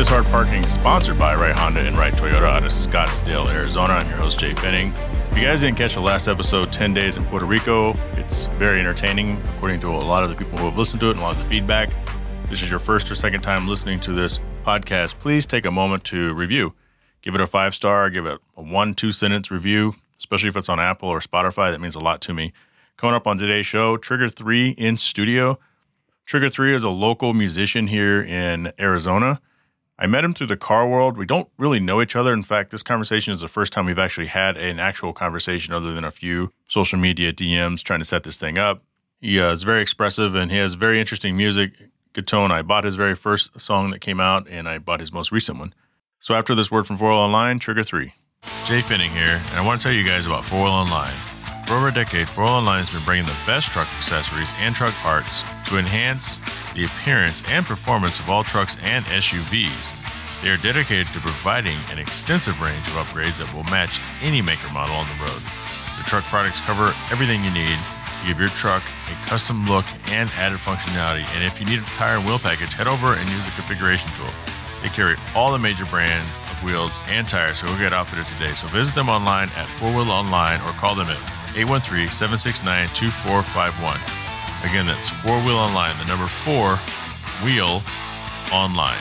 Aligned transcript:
is 0.00 0.08
Hard 0.08 0.24
Parking, 0.26 0.66
sponsored 0.66 1.18
by 1.18 1.34
Right 1.34 1.54
Honda 1.54 1.82
and 1.82 1.94
Right 1.94 2.14
Toyota 2.14 2.48
out 2.48 2.64
of 2.64 2.70
Scottsdale, 2.70 3.46
Arizona. 3.52 3.92
I'm 3.92 4.08
your 4.08 4.16
host, 4.16 4.40
Jhae 4.40 4.54
Pfenning. 4.56 4.96
If 5.30 5.36
you 5.36 5.44
guys 5.44 5.60
didn't 5.60 5.76
catch 5.76 5.92
the 5.92 6.00
last 6.00 6.26
episode, 6.26 6.72
10 6.72 6.94
Days 6.94 7.18
in 7.18 7.24
Puerto 7.26 7.44
Rico, 7.44 7.92
it's 8.12 8.46
very 8.46 8.80
entertaining, 8.80 9.38
according 9.56 9.78
to 9.80 9.88
a 9.88 9.98
lot 9.98 10.24
of 10.24 10.30
the 10.30 10.36
people 10.36 10.56
who 10.56 10.64
have 10.64 10.78
listened 10.78 11.00
to 11.00 11.08
it 11.08 11.10
and 11.10 11.18
a 11.18 11.22
lot 11.22 11.36
of 11.36 11.42
the 11.42 11.48
feedback. 11.50 11.90
This 12.44 12.62
is 12.62 12.70
your 12.70 12.78
first 12.78 13.10
or 13.10 13.14
second 13.14 13.42
time 13.42 13.68
listening 13.68 14.00
to 14.00 14.14
this 14.14 14.40
podcast, 14.64 15.18
please 15.18 15.44
take 15.44 15.66
a 15.66 15.70
moment 15.70 16.02
to 16.04 16.32
review. 16.32 16.72
Give 17.20 17.34
it 17.34 17.42
a 17.42 17.46
five 17.46 17.74
star, 17.74 18.08
give 18.08 18.24
it 18.24 18.40
a 18.56 18.62
one, 18.62 18.94
two 18.94 19.10
sentence 19.10 19.50
review, 19.50 19.96
especially 20.16 20.48
if 20.48 20.56
it's 20.56 20.70
on 20.70 20.80
Apple 20.80 21.10
or 21.10 21.20
Spotify. 21.20 21.70
That 21.72 21.82
means 21.82 21.94
a 21.94 22.00
lot 22.00 22.22
to 22.22 22.32
me. 22.32 22.54
Coming 22.96 23.16
up 23.16 23.26
on 23.26 23.36
today's 23.36 23.66
show, 23.66 23.98
Trigga3 23.98 24.76
in 24.78 24.96
studio. 24.96 25.58
Trigga3 26.26 26.72
is 26.72 26.84
a 26.84 26.88
local 26.88 27.34
musician 27.34 27.88
here 27.88 28.22
in 28.22 28.72
Arizona. 28.80 29.40
I 30.02 30.06
met 30.06 30.24
him 30.24 30.32
through 30.32 30.46
the 30.46 30.56
car 30.56 30.88
world. 30.88 31.18
We 31.18 31.26
don't 31.26 31.48
really 31.58 31.78
know 31.78 32.00
each 32.00 32.16
other. 32.16 32.32
In 32.32 32.42
fact, 32.42 32.70
this 32.70 32.82
conversation 32.82 33.34
is 33.34 33.42
the 33.42 33.48
first 33.48 33.70
time 33.70 33.84
we've 33.84 33.98
actually 33.98 34.28
had 34.28 34.56
an 34.56 34.80
actual 34.80 35.12
conversation 35.12 35.74
other 35.74 35.92
than 35.92 36.04
a 36.04 36.10
few 36.10 36.52
social 36.68 36.98
media 36.98 37.34
DMs 37.34 37.82
trying 37.82 37.98
to 37.98 38.06
set 38.06 38.22
this 38.22 38.38
thing 38.38 38.56
up. 38.56 38.82
He 39.20 39.38
uh, 39.38 39.52
is 39.52 39.62
very 39.62 39.82
expressive 39.82 40.34
and 40.34 40.50
he 40.50 40.56
has 40.56 40.72
very 40.72 40.98
interesting 40.98 41.36
music, 41.36 41.74
good 42.14 42.26
tone. 42.26 42.50
I 42.50 42.62
bought 42.62 42.84
his 42.84 42.96
very 42.96 43.14
first 43.14 43.60
song 43.60 43.90
that 43.90 43.98
came 43.98 44.20
out 44.20 44.48
and 44.48 44.66
I 44.66 44.78
bought 44.78 45.00
his 45.00 45.12
most 45.12 45.30
recent 45.32 45.58
one. 45.58 45.74
So 46.18 46.34
after 46.34 46.54
this 46.54 46.70
word 46.70 46.86
from 46.86 46.96
4 46.96 47.10
Wheel 47.10 47.18
Online, 47.18 47.58
Trigger 47.58 47.84
3. 47.84 48.14
Jhae 48.42 48.80
Pfenning 48.80 49.10
here, 49.10 49.38
and 49.50 49.58
I 49.58 49.66
want 49.66 49.80
to 49.80 49.84
tell 49.84 49.92
you 49.92 50.06
guys 50.06 50.24
about 50.24 50.46
4 50.46 50.62
Wheel 50.62 50.72
Online. 50.72 51.29
For 51.70 51.76
over 51.76 51.86
a 51.86 51.94
decade, 51.94 52.28
4 52.28 52.42
Wheel 52.42 52.54
Online 52.54 52.80
has 52.80 52.90
been 52.90 53.04
bringing 53.04 53.26
the 53.26 53.38
best 53.46 53.68
truck 53.68 53.86
accessories 53.94 54.50
and 54.58 54.74
truck 54.74 54.90
parts 55.06 55.44
to 55.70 55.78
enhance 55.78 56.42
the 56.74 56.82
appearance 56.82 57.46
and 57.46 57.64
performance 57.64 58.18
of 58.18 58.28
all 58.28 58.42
trucks 58.42 58.76
and 58.82 59.04
SUVs. 59.04 59.94
They 60.42 60.50
are 60.50 60.56
dedicated 60.56 61.06
to 61.14 61.20
providing 61.20 61.78
an 61.92 62.00
extensive 62.00 62.60
range 62.60 62.82
of 62.88 62.98
upgrades 62.98 63.38
that 63.38 63.46
will 63.54 63.62
match 63.70 64.02
any 64.18 64.42
maker 64.42 64.66
model 64.74 64.96
on 64.98 65.06
the 65.14 65.22
road. 65.22 65.38
Their 65.94 66.10
truck 66.10 66.26
products 66.26 66.58
cover 66.58 66.90
everything 67.14 67.38
you 67.46 67.54
need 67.54 67.70
to 67.70 68.26
give 68.26 68.42
your 68.42 68.50
truck 68.50 68.82
a 69.06 69.14
custom 69.30 69.62
look 69.70 69.86
and 70.10 70.26
added 70.42 70.58
functionality. 70.58 71.22
And 71.38 71.46
if 71.46 71.62
you 71.62 71.66
need 71.70 71.78
a 71.78 71.86
tire 71.94 72.18
and 72.18 72.26
wheel 72.26 72.42
package, 72.42 72.74
head 72.74 72.90
over 72.90 73.14
and 73.14 73.30
use 73.30 73.46
the 73.46 73.54
configuration 73.54 74.10
tool. 74.18 74.34
They 74.82 74.90
carry 74.90 75.14
all 75.38 75.52
the 75.54 75.62
major 75.62 75.86
brands 75.86 76.34
of 76.50 76.64
wheels 76.66 76.98
and 77.06 77.28
tires, 77.28 77.62
so 77.62 77.70
go 77.70 77.78
get 77.78 77.92
outfitted 77.92 78.26
today. 78.26 78.58
So 78.58 78.66
visit 78.74 78.96
them 78.96 79.08
online 79.08 79.54
at 79.54 79.70
4Wheel 79.78 80.10
Online 80.10 80.58
or 80.66 80.74
call 80.74 80.96
them 80.96 81.06
at 81.06 81.39
813 81.56 82.08
769 82.08 82.88
2451. 82.94 83.96
Again, 84.70 84.86
that's 84.86 85.10
4Wheel 85.10 85.56
Online, 85.56 85.96
the 85.98 86.04
number 86.04 86.26
4 86.26 86.76
Wheel 87.44 87.82
Online. 88.52 88.98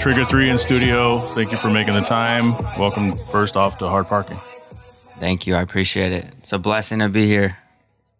Trigga3 0.00 0.50
in 0.50 0.58
studio. 0.58 1.18
Thank 1.18 1.52
you 1.52 1.58
for 1.58 1.70
making 1.70 1.94
the 1.94 2.00
time. 2.00 2.52
Welcome 2.78 3.16
first 3.30 3.56
off 3.56 3.78
to 3.78 3.88
Hard 3.88 4.06
Parking. 4.06 4.36
Thank 5.18 5.46
you. 5.46 5.54
I 5.54 5.62
appreciate 5.62 6.12
it. 6.12 6.26
It's 6.38 6.52
a 6.52 6.58
blessing 6.58 6.98
to 6.98 7.08
be 7.08 7.26
here. 7.26 7.56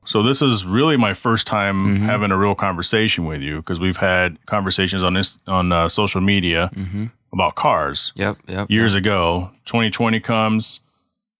So 0.07 0.23
this 0.23 0.41
is 0.41 0.65
really 0.65 0.97
my 0.97 1.15
first 1.15 1.47
time 1.47 1.87
mm-hmm. 1.87 2.05
having 2.07 2.31
a 2.31 2.37
real 2.37 2.55
conversation 2.55 3.27
with 3.27 3.43
you 3.43 3.57
because 3.57 3.81
we've 3.81 3.97
had 3.97 4.45
conversations 4.47 5.03
on 5.03 5.15
this 5.15 5.39
on 5.47 5.73
uh, 5.73 5.89
social 5.89 6.21
media 6.21 6.71
mm-hmm. 6.75 7.07
About 7.37 7.55
cars. 7.55 8.13
Yep, 8.17 8.39
yep. 8.49 8.71
Years 8.71 8.95
yep. 8.95 9.03
ago, 9.03 9.51
2020 9.67 10.21
comes. 10.21 10.81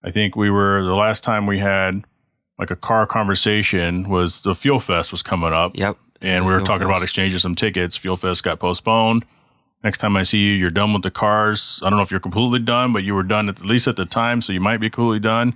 I 0.03 0.11
think 0.11 0.35
we 0.35 0.49
were 0.49 0.83
the 0.83 0.95
last 0.95 1.23
time 1.23 1.47
we 1.47 1.57
had 1.57 2.05
like 2.59 2.71
a 2.71 2.75
car 2.75 3.05
conversation 3.05 4.07
was 4.09 4.41
the 4.41 4.53
Fuel 4.53 4.79
Fest 4.79 5.11
was 5.11 5.23
coming 5.23 5.53
up. 5.53 5.75
Yep. 5.75 5.97
And 6.21 6.45
we 6.45 6.53
were 6.53 6.59
talking 6.59 6.87
Fest. 6.87 6.97
about 6.97 7.03
exchanging 7.03 7.39
some 7.39 7.55
tickets. 7.55 7.97
Fuel 7.97 8.15
Fest 8.15 8.43
got 8.43 8.59
postponed. 8.59 9.25
Next 9.83 9.99
time 9.99 10.15
I 10.17 10.23
see 10.23 10.39
you, 10.39 10.53
you're 10.53 10.71
done 10.71 10.93
with 10.93 11.03
the 11.03 11.11
cars. 11.11 11.79
I 11.83 11.89
don't 11.89 11.97
know 11.97 12.03
if 12.03 12.11
you're 12.11 12.19
completely 12.19 12.59
done, 12.59 12.93
but 12.93 13.03
you 13.03 13.13
were 13.13 13.23
done 13.23 13.49
at 13.49 13.63
least 13.63 13.87
at 13.87 13.95
the 13.95 14.05
time, 14.05 14.41
so 14.41 14.53
you 14.53 14.59
might 14.59 14.77
be 14.77 14.89
completely 14.89 15.19
done. 15.19 15.55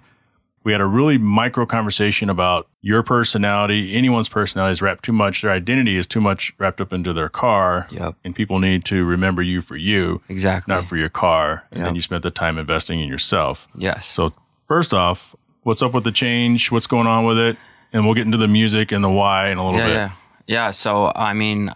We 0.63 0.71
had 0.71 0.81
a 0.81 0.85
really 0.85 1.17
micro 1.17 1.65
conversation 1.65 2.29
about 2.29 2.67
your 2.81 3.01
personality. 3.01 3.95
Anyone's 3.95 4.29
personality 4.29 4.73
is 4.73 4.81
wrapped 4.81 5.03
too 5.03 5.11
much. 5.11 5.41
Their 5.41 5.51
identity 5.51 5.97
is 5.97 6.05
too 6.05 6.21
much 6.21 6.53
wrapped 6.59 6.79
up 6.79 6.93
into 6.93 7.13
their 7.13 7.29
car. 7.29 7.87
Yep. 7.89 8.15
And 8.23 8.35
people 8.35 8.59
need 8.59 8.85
to 8.85 9.03
remember 9.03 9.41
you 9.41 9.61
for 9.61 9.75
you. 9.75 10.21
Exactly. 10.29 10.73
Not 10.73 10.85
for 10.85 10.97
your 10.97 11.09
car. 11.09 11.63
And 11.71 11.79
yep. 11.79 11.87
then 11.87 11.95
you 11.95 12.01
spent 12.01 12.21
the 12.23 12.31
time 12.31 12.59
investing 12.59 12.99
in 12.99 13.09
yourself. 13.09 13.67
Yes. 13.75 14.05
So, 14.05 14.33
first 14.67 14.93
off, 14.93 15.35
what's 15.63 15.81
up 15.81 15.93
with 15.93 16.03
the 16.03 16.11
change? 16.11 16.71
What's 16.71 16.87
going 16.87 17.07
on 17.07 17.25
with 17.25 17.39
it? 17.39 17.57
And 17.91 18.05
we'll 18.05 18.15
get 18.15 18.25
into 18.25 18.37
the 18.37 18.47
music 18.47 18.91
and 18.91 19.03
the 19.03 19.09
why 19.09 19.49
in 19.49 19.57
a 19.57 19.65
little 19.65 19.79
yeah, 19.79 19.87
bit. 19.87 19.93
Yeah. 19.93 20.11
Yeah. 20.47 20.71
So, 20.71 21.11
I 21.15 21.33
mean, 21.33 21.73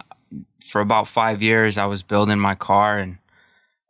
for 0.62 0.80
about 0.80 1.08
five 1.08 1.42
years, 1.42 1.76
I 1.76 1.86
was 1.86 2.02
building 2.02 2.38
my 2.38 2.54
car 2.54 2.98
and 2.98 3.18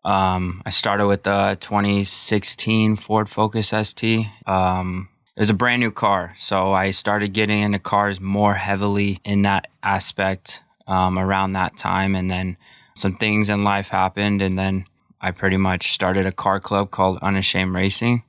um, 0.06 0.62
I 0.64 0.70
started 0.70 1.08
with 1.08 1.24
the 1.24 1.58
2016 1.60 2.94
Ford 2.94 3.28
Focus 3.28 3.74
ST. 3.76 4.24
Um, 4.46 5.08
it 5.34 5.40
was 5.40 5.50
a 5.50 5.54
brand 5.54 5.80
new 5.80 5.90
car, 5.90 6.32
so 6.38 6.72
I 6.72 6.92
started 6.92 7.32
getting 7.32 7.60
into 7.60 7.80
cars 7.80 8.20
more 8.20 8.54
heavily 8.54 9.20
in 9.24 9.42
that 9.42 9.66
aspect 9.82 10.62
um, 10.86 11.18
around 11.18 11.54
that 11.54 11.76
time, 11.76 12.14
and 12.14 12.30
then 12.30 12.56
some 12.94 13.16
things 13.16 13.48
in 13.48 13.64
life 13.64 13.88
happened, 13.88 14.42
and 14.42 14.56
then 14.56 14.86
I 15.20 15.32
pretty 15.32 15.56
much 15.56 15.90
started 15.90 16.24
a 16.24 16.32
car 16.32 16.60
club 16.60 16.92
called 16.92 17.18
Unashamed 17.20 17.74
Racing. 17.74 18.22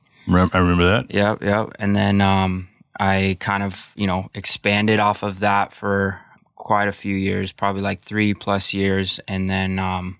I 0.55 0.57
remember 0.57 0.85
that. 0.85 1.13
Yep, 1.13 1.43
yep. 1.43 1.69
And 1.77 1.95
then 1.95 2.21
um, 2.21 2.69
I 2.99 3.37
kind 3.39 3.61
of, 3.61 3.93
you 3.95 4.07
know, 4.07 4.31
expanded 4.33 4.99
off 4.99 5.21
of 5.21 5.39
that 5.39 5.73
for 5.73 6.19
quite 6.55 6.87
a 6.87 6.91
few 6.91 7.15
years, 7.15 7.51
probably 7.51 7.83
like 7.83 8.01
three 8.01 8.33
plus 8.33 8.73
years, 8.73 9.19
and 9.27 9.47
then 9.47 9.77
um, 9.77 10.17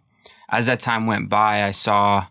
as 0.50 0.68
that 0.68 0.80
time 0.80 1.08
went 1.08 1.30
by, 1.30 1.64
I 1.64 1.72
saw, 1.72 2.26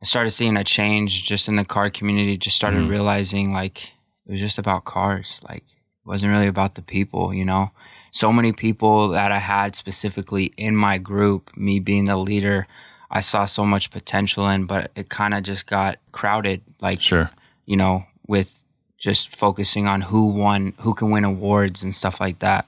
I 0.00 0.04
started 0.04 0.30
seeing 0.30 0.56
a 0.56 0.64
change 0.64 1.24
just 1.24 1.48
in 1.48 1.56
the 1.56 1.64
car 1.64 1.90
community. 1.90 2.36
Just 2.36 2.56
started 2.56 2.80
mm. 2.80 2.88
realizing 2.88 3.52
like 3.52 3.92
it 4.26 4.32
was 4.32 4.40
just 4.40 4.58
about 4.58 4.84
cars. 4.84 5.40
Like 5.48 5.64
it 5.64 6.06
wasn't 6.06 6.32
really 6.32 6.46
about 6.46 6.74
the 6.74 6.82
people, 6.82 7.34
you 7.34 7.44
know. 7.44 7.70
So 8.10 8.32
many 8.32 8.52
people 8.52 9.08
that 9.08 9.32
I 9.32 9.38
had 9.38 9.76
specifically 9.76 10.52
in 10.56 10.76
my 10.76 10.98
group, 10.98 11.54
me 11.56 11.78
being 11.78 12.06
the 12.06 12.16
leader, 12.16 12.66
I 13.10 13.20
saw 13.20 13.44
so 13.44 13.64
much 13.64 13.90
potential 13.90 14.48
in, 14.48 14.66
but 14.66 14.90
it 14.94 15.08
kind 15.08 15.34
of 15.34 15.42
just 15.42 15.66
got 15.66 15.98
crowded. 16.12 16.62
Like, 16.80 17.00
sure, 17.00 17.30
you 17.66 17.76
know, 17.76 18.04
with 18.26 18.52
just 18.98 19.34
focusing 19.34 19.86
on 19.86 20.02
who 20.02 20.26
won, 20.26 20.74
who 20.80 20.94
can 20.94 21.10
win 21.10 21.24
awards 21.24 21.82
and 21.82 21.94
stuff 21.94 22.20
like 22.20 22.38
that, 22.40 22.66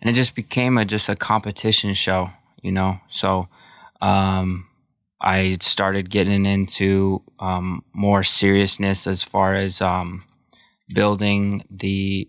and 0.00 0.10
it 0.10 0.14
just 0.14 0.34
became 0.34 0.78
a 0.78 0.84
just 0.84 1.08
a 1.08 1.16
competition 1.16 1.94
show, 1.94 2.30
you 2.60 2.72
know. 2.72 3.00
So 3.08 3.48
um, 4.00 4.68
I 5.20 5.56
started 5.60 6.10
getting 6.10 6.44
into 6.46 7.22
um, 7.38 7.84
more 7.92 8.22
seriousness 8.22 9.06
as 9.06 9.22
far 9.22 9.54
as 9.54 9.80
um, 9.80 10.24
building 10.94 11.64
the 11.70 12.28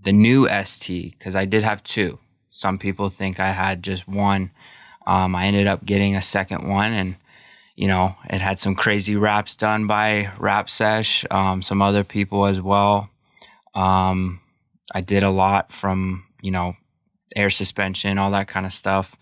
the 0.00 0.12
new 0.12 0.48
ST 0.64 1.12
because 1.12 1.36
I 1.36 1.44
did 1.44 1.62
have 1.62 1.82
two. 1.84 2.18
Some 2.50 2.78
people 2.78 3.08
think 3.08 3.38
I 3.38 3.52
had 3.52 3.82
just 3.82 4.08
one. 4.08 4.50
Um, 5.06 5.34
I 5.36 5.46
ended 5.46 5.66
up 5.66 5.84
getting 5.84 6.16
a 6.16 6.22
second 6.22 6.68
one, 6.68 6.92
and 6.92 7.16
you 7.76 7.86
know 7.86 8.16
it 8.28 8.40
had 8.40 8.58
some 8.58 8.74
crazy 8.74 9.16
wraps 9.16 9.54
done 9.54 9.86
by 9.86 10.32
Rap 10.38 10.68
Sesh, 10.68 11.24
um, 11.30 11.62
some 11.62 11.82
other 11.82 12.04
people 12.04 12.46
as 12.46 12.60
well. 12.60 13.10
Um, 13.74 14.40
I 14.94 15.00
did 15.00 15.22
a 15.22 15.30
lot 15.30 15.72
from 15.72 16.24
you 16.40 16.50
know 16.50 16.74
air 17.36 17.50
suspension, 17.50 18.18
all 18.18 18.30
that 18.32 18.48
kind 18.48 18.66
of 18.66 18.72
stuff. 18.72 19.16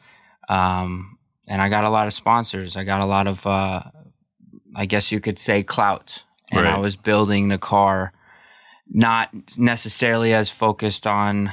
Um, 0.48 1.18
and 1.50 1.60
I 1.60 1.68
got 1.68 1.82
a 1.82 1.90
lot 1.90 2.06
of 2.06 2.14
sponsors. 2.14 2.76
I 2.76 2.84
got 2.84 3.02
a 3.02 3.06
lot 3.06 3.26
of, 3.26 3.44
uh, 3.44 3.82
I 4.76 4.86
guess 4.86 5.10
you 5.10 5.20
could 5.20 5.36
say, 5.36 5.64
clout. 5.64 6.22
And 6.52 6.62
right. 6.62 6.74
I 6.74 6.78
was 6.78 6.94
building 6.94 7.48
the 7.48 7.58
car, 7.58 8.12
not 8.88 9.30
necessarily 9.58 10.32
as 10.32 10.48
focused 10.48 11.08
on 11.08 11.52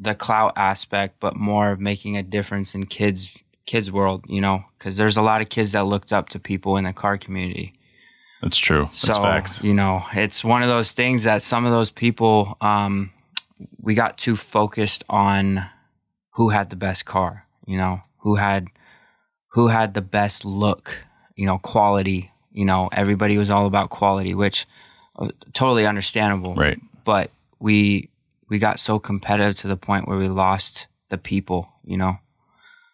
the 0.00 0.14
clout 0.14 0.54
aspect, 0.56 1.20
but 1.20 1.36
more 1.36 1.70
of 1.70 1.80
making 1.80 2.16
a 2.16 2.22
difference 2.22 2.74
in 2.74 2.86
kids 2.86 3.36
kids 3.66 3.92
world. 3.92 4.24
You 4.26 4.40
know, 4.40 4.64
because 4.78 4.96
there's 4.96 5.18
a 5.18 5.22
lot 5.22 5.42
of 5.42 5.50
kids 5.50 5.72
that 5.72 5.84
looked 5.84 6.14
up 6.14 6.30
to 6.30 6.38
people 6.38 6.78
in 6.78 6.84
the 6.84 6.94
car 6.94 7.18
community. 7.18 7.74
That's 8.42 8.58
true. 8.58 8.84
That's 8.84 9.16
so, 9.16 9.22
facts. 9.22 9.62
You 9.62 9.74
know, 9.74 10.02
it's 10.14 10.44
one 10.44 10.62
of 10.62 10.68
those 10.68 10.92
things 10.92 11.24
that 11.24 11.42
some 11.42 11.66
of 11.66 11.72
those 11.72 11.90
people, 11.90 12.56
um, 12.60 13.12
we 13.80 13.94
got 13.94 14.16
too 14.16 14.36
focused 14.36 15.04
on 15.10 15.60
who 16.34 16.50
had 16.50 16.70
the 16.70 16.76
best 16.76 17.04
car. 17.04 17.46
You 17.66 17.76
know, 17.76 18.00
who 18.18 18.36
had 18.36 18.68
who 19.56 19.68
had 19.68 19.94
the 19.94 20.02
best 20.02 20.44
look, 20.44 20.98
you 21.34 21.46
know, 21.46 21.56
quality. 21.56 22.30
You 22.52 22.66
know, 22.66 22.90
everybody 22.92 23.38
was 23.38 23.48
all 23.48 23.66
about 23.66 23.88
quality, 23.88 24.34
which 24.34 24.66
uh, 25.18 25.30
totally 25.54 25.86
understandable. 25.86 26.54
Right. 26.54 26.78
But 27.04 27.30
we 27.58 28.10
we 28.50 28.58
got 28.58 28.78
so 28.78 28.98
competitive 28.98 29.56
to 29.56 29.68
the 29.68 29.76
point 29.78 30.06
where 30.06 30.18
we 30.18 30.28
lost 30.28 30.88
the 31.08 31.16
people. 31.16 31.72
You 31.84 31.96
know, 31.96 32.18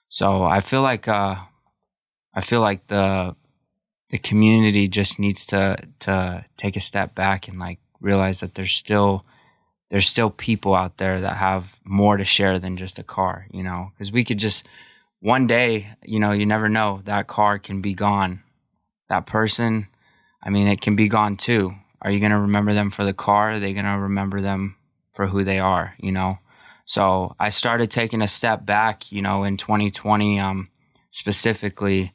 so 0.09 0.45
I 0.45 0.61
feel 0.61 0.83
like 0.83 1.09
uh, 1.09 1.35
I 2.33 2.41
feel 2.41 2.61
like 2.61 2.87
the 2.87 3.35
the 4.11 4.19
community 4.19 4.87
just 4.87 5.19
needs 5.19 5.45
to 5.47 5.77
to 5.99 6.45
take 6.57 6.77
a 6.77 6.81
step 6.81 7.17
back 7.17 7.49
and 7.49 7.59
like 7.59 7.81
realize 8.01 8.39
that 8.39 8.55
there's 8.55 8.73
still 8.73 9.27
there's 9.91 10.07
still 10.07 10.31
people 10.31 10.77
out 10.77 10.99
there 10.99 11.21
that 11.23 11.39
have 11.39 11.81
more 11.83 12.17
to 12.17 12.25
share 12.25 12.61
than 12.61 12.77
just 12.77 13.01
a 13.01 13.03
car, 13.03 13.49
you 13.51 13.65
know, 13.65 13.91
because 13.93 14.13
we 14.13 14.23
could 14.23 14.39
just 14.39 14.65
one 15.23 15.47
day, 15.47 15.89
you 16.03 16.19
know, 16.19 16.33
you 16.33 16.45
never 16.45 16.69
know 16.69 17.01
that 17.05 17.29
car 17.29 17.59
can 17.61 17.81
be 17.81 17.95
gone. 17.95 18.43
That 19.09 19.25
person, 19.25 19.87
I 20.43 20.51
mean, 20.51 20.67
it 20.67 20.81
can 20.81 20.97
be 20.97 21.07
gone 21.07 21.37
too. 21.37 21.73
Are 22.03 22.11
you 22.11 22.19
going 22.19 22.33
to 22.33 22.41
remember 22.41 22.75
them 22.75 22.91
for 22.91 23.05
the 23.05 23.13
car? 23.13 23.53
Are 23.53 23.61
they 23.61 23.73
going 23.73 23.87
to 23.87 23.99
remember 23.99 24.41
them 24.41 24.75
for 25.13 25.29
who 25.29 25.45
they 25.45 25.61
are, 25.61 25.95
you 25.99 26.11
know? 26.11 26.39
So 26.87 27.37
I 27.39 27.51
started 27.51 27.89
taking 27.89 28.21
a 28.21 28.27
step 28.27 28.67
back, 28.67 29.13
you 29.13 29.23
know, 29.23 29.45
in 29.45 29.57
2020, 29.57 30.41
um, 30.41 30.69
specifically 31.13 32.13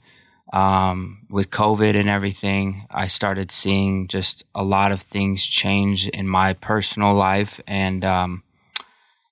um, 0.51 1.25
with 1.29 1.49
COVID 1.49 1.97
and 1.97 2.09
everything, 2.09 2.87
I 2.91 3.07
started 3.07 3.51
seeing 3.51 4.09
just 4.09 4.43
a 4.53 4.65
lot 4.65 4.91
of 4.91 5.01
things 5.01 5.45
change 5.45 6.09
in 6.09 6.27
my 6.27 6.53
personal 6.53 7.13
life. 7.13 7.61
And, 7.67 8.03
um, 8.03 8.43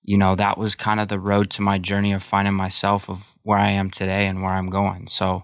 you 0.01 0.17
know, 0.17 0.35
that 0.35 0.57
was 0.57 0.75
kind 0.75 1.01
of 1.01 1.09
the 1.09 1.19
road 1.19 1.49
to 1.51 1.61
my 1.61 1.77
journey 1.77 2.13
of 2.13 2.23
finding 2.23 2.53
myself 2.53 3.09
of 3.09 3.34
where 3.45 3.59
I 3.59 3.69
am 3.69 3.91
today 3.91 4.25
and 4.25 4.41
where 4.41 4.51
I'm 4.51 4.71
going. 4.71 5.05
So, 5.07 5.43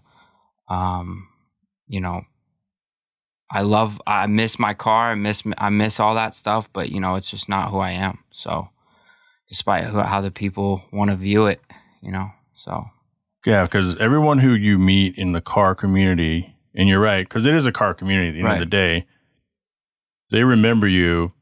um, 0.69 1.27
you 1.87 2.01
know, 2.01 2.23
I 3.51 3.61
love, 3.61 4.01
I 4.07 4.25
miss 4.25 4.57
my 4.57 4.73
car. 4.73 5.11
I 5.11 5.15
miss, 5.15 5.43
I 5.59 5.69
miss 5.69 5.99
all 5.99 6.15
that 6.15 6.33
stuff, 6.33 6.67
but 6.73 6.89
you 6.89 6.99
know, 6.99 7.13
it's 7.13 7.29
just 7.29 7.47
not 7.47 7.69
who 7.69 7.77
I 7.77 7.91
am. 7.91 8.17
So 8.31 8.69
despite 9.49 9.83
who, 9.83 9.99
how 9.99 10.19
the 10.19 10.31
people 10.31 10.83
want 10.91 11.11
to 11.11 11.15
view 11.15 11.45
it, 11.45 11.61
you 12.01 12.11
know, 12.11 12.29
so. 12.53 12.85
Yeah, 13.45 13.63
because 13.63 13.95
everyone 13.97 14.39
who 14.39 14.53
you 14.53 14.79
meet 14.79 15.15
in 15.17 15.31
the 15.33 15.41
car 15.41 15.75
community, 15.75 16.55
and 16.73 16.89
you're 16.89 16.99
right, 16.99 17.27
because 17.27 17.45
it 17.45 17.53
is 17.53 17.67
a 17.67 17.71
car 17.71 17.93
community 17.93 18.29
at 18.29 18.31
the 18.33 18.39
end 18.39 18.47
Right. 18.47 18.53
of 18.55 18.59
the 18.61 18.65
day, 18.65 19.05
they 20.31 20.43
remember 20.43 20.87
you 20.87 21.33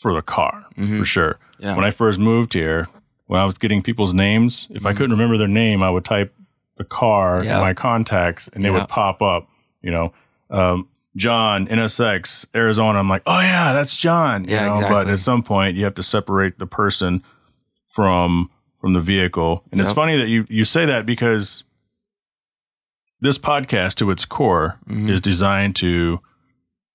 for 0.00 0.14
the 0.14 0.22
car, 0.22 0.64
Mhm. 0.76 0.98
for 0.98 1.04
sure. 1.04 1.38
Yeah. 1.58 1.76
When 1.76 1.84
I 1.84 1.90
first 1.90 2.18
moved 2.18 2.54
here, 2.54 2.88
when 3.32 3.40
I 3.40 3.46
was 3.46 3.54
getting 3.54 3.80
people's 3.82 4.12
names, 4.12 4.68
if 4.72 4.84
I 4.84 4.92
Mhm. 4.92 4.96
couldn't 4.98 5.12
remember 5.12 5.38
their 5.38 5.48
name, 5.48 5.82
I 5.82 5.88
would 5.88 6.04
type 6.04 6.34
the 6.76 6.84
car 6.84 7.42
Yeah. 7.42 7.54
in 7.56 7.60
my 7.62 7.72
contacts 7.72 8.46
and 8.48 8.62
they 8.62 8.68
Yeah. 8.68 8.74
would 8.80 8.88
pop 8.88 9.22
up, 9.22 9.48
you 9.80 9.90
know, 9.90 10.12
um, 10.50 10.86
John, 11.16 11.66
NSX, 11.68 12.46
Arizona. 12.54 12.98
I'm 12.98 13.08
like, 13.08 13.22
oh, 13.24 13.40
yeah, 13.40 13.72
that's 13.72 13.96
John. 13.96 14.44
You 14.44 14.50
Yeah, 14.56 14.66
know, 14.80 14.86
But 14.86 15.08
at 15.08 15.18
some 15.18 15.42
point, 15.42 15.76
you 15.78 15.84
have 15.84 15.94
to 15.94 16.02
separate 16.02 16.58
the 16.58 16.66
person 16.66 17.22
from 17.88 18.50
from 18.82 18.92
the 18.92 19.00
vehicle. 19.00 19.62
And 19.72 19.80
it's 19.80 19.92
funny 19.92 20.16
that 20.18 20.28
you, 20.28 20.44
you 20.50 20.64
say 20.64 20.84
that 20.86 21.06
because 21.06 21.62
this 23.20 23.38
podcast, 23.38 23.94
to 23.94 24.10
its 24.10 24.24
core, 24.26 24.78
Mhm. 24.88 25.08
is 25.08 25.20
designed 25.22 25.76
to, 25.76 26.20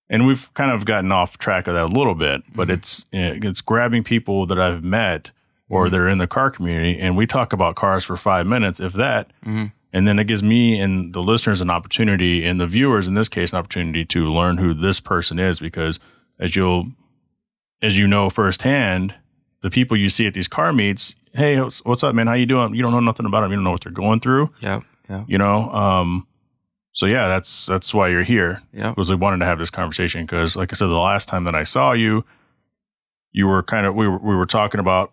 and 0.10 0.28
we've 0.28 0.54
kind 0.54 0.70
of 0.72 0.84
gotten 0.86 1.12
off 1.14 1.38
track 1.40 1.66
of 1.68 1.74
that 1.76 1.84
a 1.86 1.96
little 1.98 2.14
bit, 2.14 2.44
but 2.54 2.68
Mhm. 2.68 2.74
it's 2.74 3.06
it's 3.12 3.62
grabbing 3.62 4.04
people 4.04 4.46
that 4.48 4.60
I've 4.60 4.84
met 4.84 5.32
or 5.70 5.88
Mhm. 5.88 5.92
they're 5.92 6.10
in 6.10 6.18
the 6.18 6.28
car 6.28 6.50
community, 6.50 7.00
and 7.00 7.18
we 7.18 7.26
talk 7.28 7.54
about 7.54 7.76
cars 7.76 8.04
for 8.06 8.16
five 8.16 8.46
minutes, 8.48 8.80
if 8.80 8.94
that, 8.94 9.32
Mhm. 9.46 9.72
and 9.94 10.08
then 10.08 10.18
it 10.20 10.26
gives 10.28 10.42
me 10.44 10.80
and 10.80 11.14
the 11.14 11.22
listeners 11.22 11.62
an 11.62 11.70
opportunity, 11.70 12.46
and 12.46 12.60
the 12.60 12.68
viewers 12.68 13.08
in 13.08 13.14
this 13.16 13.28
case, 13.30 13.52
an 13.52 13.60
opportunity 13.60 14.06
to 14.06 14.28
learn 14.28 14.58
who 14.58 14.74
this 14.74 15.00
person 15.00 15.40
is, 15.40 15.60
because 15.60 16.00
as 16.40 16.56
you'll 16.56 16.88
as 17.82 17.96
you 17.98 18.08
know 18.08 18.28
firsthand, 18.30 19.14
the 19.62 19.70
people 19.70 19.96
you 19.96 20.10
see 20.10 20.26
at 20.26 20.34
these 20.34 20.48
car 20.48 20.74
meets, 20.74 21.14
hey, 21.36 21.58
what's, 21.60 22.04
up, 22.04 22.16
man? 22.16 22.26
How 22.26 22.34
you 22.34 22.48
doing? 22.48 22.74
You 22.74 22.82
don't 22.82 22.92
know 22.92 23.00
nothing 23.00 23.28
about 23.28 23.42
them. 23.42 23.52
You 23.52 23.58
don't 23.58 23.64
know 23.66 23.72
what 23.72 23.82
they're 23.84 23.92
going 23.92 24.20
through. 24.20 24.50
Yep. 24.62 24.84
Yep. 25.10 25.26
You 25.28 25.38
know, 25.38 25.70
um, 25.72 26.26
so 26.94 27.06
yeah, 27.06 27.28
that's 27.28 27.68
that's 27.68 27.94
why 27.94 28.08
you're 28.08 28.24
here. 28.24 28.64
Yep. 28.74 28.98
Was 28.98 29.12
we 29.12 29.16
wanted 29.16 29.38
to 29.40 29.46
have 29.46 29.60
this 29.60 29.70
conversation 29.70 30.22
because, 30.26 30.56
like 30.56 30.74
I 30.74 30.76
said, 30.76 30.88
the 30.88 30.94
last 30.98 31.28
time 31.30 31.44
that 31.44 31.54
I 31.54 31.62
saw 31.62 31.92
you, 31.92 32.26
you 33.32 33.46
were 33.46 33.62
kind 33.62 33.86
of 33.86 33.94
we 33.94 34.08
were 34.08 34.18
we 34.18 34.36
were 34.36 34.48
talking 34.48 34.80
about 34.80 35.12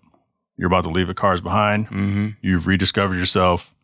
you're 0.56 0.66
about 0.68 0.84
to 0.84 0.90
leave 0.90 1.06
the 1.06 1.14
cars 1.14 1.40
behind. 1.40 1.86
hmm 1.88 2.28
You've 2.42 2.66
rediscovered 2.66 3.18
yourself. 3.18 3.74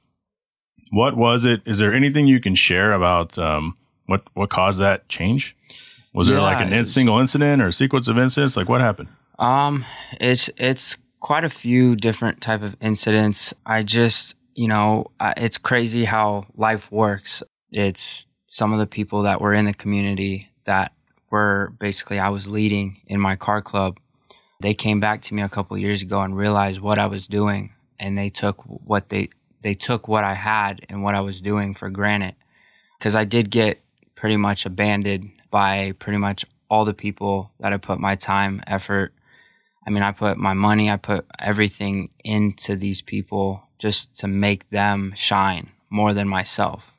What 0.93 1.17
was 1.17 1.45
it? 1.45 1.63
Is 1.67 1.79
there 1.79 1.93
anything 1.95 2.27
you 2.27 2.41
can 2.41 2.55
share 2.55 2.93
about 2.93 3.39
um, 3.39 3.77
what 4.07 4.23
what 4.35 4.51
caused 4.51 4.81
that 4.81 5.09
change? 5.09 5.57
Was 6.13 6.27
there 6.27 6.41
like 6.41 6.61
a 6.61 6.75
in- 6.77 6.87
single 6.87 7.21
incident 7.21 7.63
or 7.63 7.69
a 7.69 7.73
sequence 7.73 8.09
of 8.09 8.19
incidents? 8.19 8.57
Like 8.57 8.69
what 8.69 8.81
happened? 8.81 9.09
Um, 9.39 9.85
it's 10.21 10.51
it's 10.57 10.97
quite 11.21 11.45
a 11.45 11.49
few 11.49 11.95
different 11.95 12.41
type 12.41 12.63
of 12.63 12.77
incidents. 12.81 13.55
I 13.65 13.85
just, 13.85 14.35
you 14.55 14.67
know, 14.67 15.07
it's 15.37 15.59
crazy 15.59 16.05
how 16.05 16.47
life 16.57 16.91
works. 16.91 17.43
It's 17.71 18.27
some 18.49 18.73
of 18.73 18.81
the 18.81 18.87
people 18.89 19.23
that 19.23 19.41
were 19.41 19.55
in 19.55 19.67
the 19.67 19.75
community 19.75 20.49
that 20.65 20.93
were 21.31 21.73
basically 21.79 22.19
I 22.19 22.31
was 22.31 22.49
leading 22.49 23.01
in 23.07 23.21
my 23.21 23.37
car 23.37 23.63
club. 23.63 24.00
They 24.61 24.75
came 24.75 25.01
back 25.01 25.23
to 25.23 25.35
me 25.35 25.43
a 25.43 25.49
couple 25.49 25.77
years 25.79 26.03
ago 26.03 26.21
and 26.21 26.37
realized 26.37 26.81
what 26.81 26.99
I 26.99 27.07
was 27.07 27.27
doing, 27.27 27.73
and 27.99 28.17
they 28.17 28.31
took 28.31 28.63
what 28.67 29.09
they 29.09 29.31
they 29.63 29.75
took 29.75 30.09
what 30.09 30.25
I 30.25 30.35
had 30.35 30.87
and 30.89 31.03
what 31.03 31.15
I 31.15 31.21
was 31.21 31.41
doing 31.41 31.75
for 31.75 31.91
granted. 31.91 32.35
Because 32.99 33.15
I 33.15 33.25
did 33.25 33.51
get 33.51 33.81
pretty 34.15 34.37
much 34.37 34.67
abandoned 34.67 35.33
by 35.51 35.93
pretty 35.99 36.19
much 36.19 36.45
all 36.71 36.85
the 36.85 36.95
people 36.95 37.53
that 37.61 37.73
I 37.73 37.77
put 37.79 37.99
my 37.99 38.15
time, 38.15 38.63
effort, 38.67 39.13
I 39.87 39.91
mean, 39.91 40.03
I 40.03 40.13
put 40.13 40.37
my 40.39 40.55
money, 40.55 40.91
I 40.91 40.97
put 40.97 41.27
everything 41.39 42.11
into 42.23 42.77
these 42.77 43.01
people 43.03 43.63
just 43.79 44.17
to 44.19 44.29
make 44.29 44.69
them 44.71 45.13
shine 45.17 45.71
more 45.91 46.13
than 46.13 46.29
myself. 46.29 46.97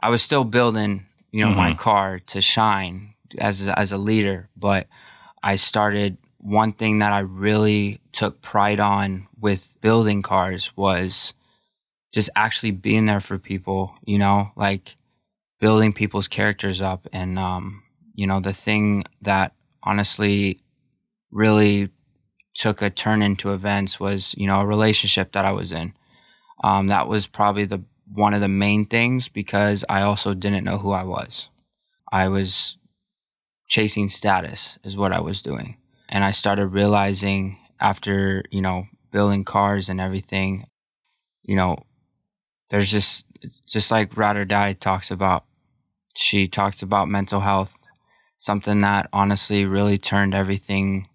I 0.00 0.08
was 0.08 0.22
still 0.22 0.44
building, 0.44 1.06
you 1.30 1.44
know, 1.44 1.50
my 1.50 1.72
Mhm. 1.72 1.78
car 1.78 2.18
to 2.20 2.40
shine 2.40 3.14
as 3.38 3.68
as 3.68 3.92
a 3.92 3.98
leader, 3.98 4.48
but 4.56 4.86
I 5.42 5.56
started 5.56 6.16
one 6.42 6.72
thing 6.72 6.98
that 6.98 7.12
I 7.12 7.20
really 7.20 8.00
took 8.12 8.42
pride 8.42 8.80
on 8.80 9.28
with 9.40 9.76
building 9.80 10.22
cars 10.22 10.76
was 10.76 11.32
just 12.12 12.28
actually 12.36 12.72
being 12.72 13.06
there 13.06 13.20
for 13.20 13.38
people, 13.38 13.94
you 14.04 14.18
know, 14.18 14.50
like 14.56 14.96
building 15.60 15.92
people's 15.92 16.28
characters 16.28 16.80
up 16.82 17.06
and 17.12 17.38
um 17.38 17.82
you 18.14 18.26
know, 18.26 18.40
the 18.40 18.52
thing 18.52 19.04
that 19.22 19.54
honestly 19.82 20.60
really 21.30 21.88
took 22.54 22.82
a 22.82 22.90
turn 22.90 23.22
into 23.22 23.52
events 23.52 23.98
was, 23.98 24.34
you 24.36 24.46
know, 24.46 24.60
a 24.60 24.66
relationship 24.66 25.32
that 25.32 25.44
I 25.44 25.52
was 25.52 25.72
in. 25.72 25.94
Um, 26.62 26.88
that 26.88 27.08
was 27.08 27.26
probably 27.26 27.64
the 27.64 27.82
one 28.12 28.34
of 28.34 28.42
the 28.42 28.48
main 28.48 28.84
things 28.86 29.28
because 29.28 29.84
I 29.88 30.02
also 30.02 30.34
didn't 30.34 30.64
know 30.64 30.78
who 30.78 30.90
I 30.90 31.04
was. 31.04 31.48
I 32.12 32.28
was 32.28 32.76
chasing 33.68 34.08
status 34.08 34.78
is 34.84 34.96
what 34.96 35.12
I 35.12 35.20
was 35.20 35.40
doing. 35.40 35.78
And 36.12 36.24
I 36.24 36.30
started 36.30 36.66
realizing 36.66 37.58
after, 37.80 38.44
you 38.50 38.60
know, 38.60 38.84
building 39.10 39.44
cars 39.44 39.88
and 39.88 39.98
everything, 39.98 40.66
you 41.42 41.56
know, 41.56 41.78
there's 42.68 42.90
just 42.90 43.24
just 43.66 43.90
like 43.90 44.14
Ride 44.16 44.36
or 44.36 44.44
Die 44.44 44.74
talks 44.74 45.10
about. 45.10 45.44
She 46.14 46.46
talks 46.46 46.82
about 46.82 47.08
mental 47.08 47.40
health, 47.40 47.74
something 48.36 48.80
that 48.80 49.08
honestly 49.10 49.64
really 49.64 49.96
turned 49.96 50.34
everything 50.34 51.08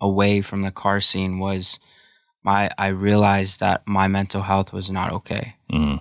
away 0.00 0.40
from 0.40 0.62
the 0.62 0.70
car 0.70 1.00
scene 1.00 1.40
was 1.40 1.80
my 2.44 2.70
I 2.78 2.88
realized 2.88 3.58
that 3.58 3.88
my 3.88 4.06
mental 4.06 4.42
health 4.42 4.72
was 4.72 4.88
not 4.88 5.12
okay. 5.12 5.56
Mm. 5.72 6.00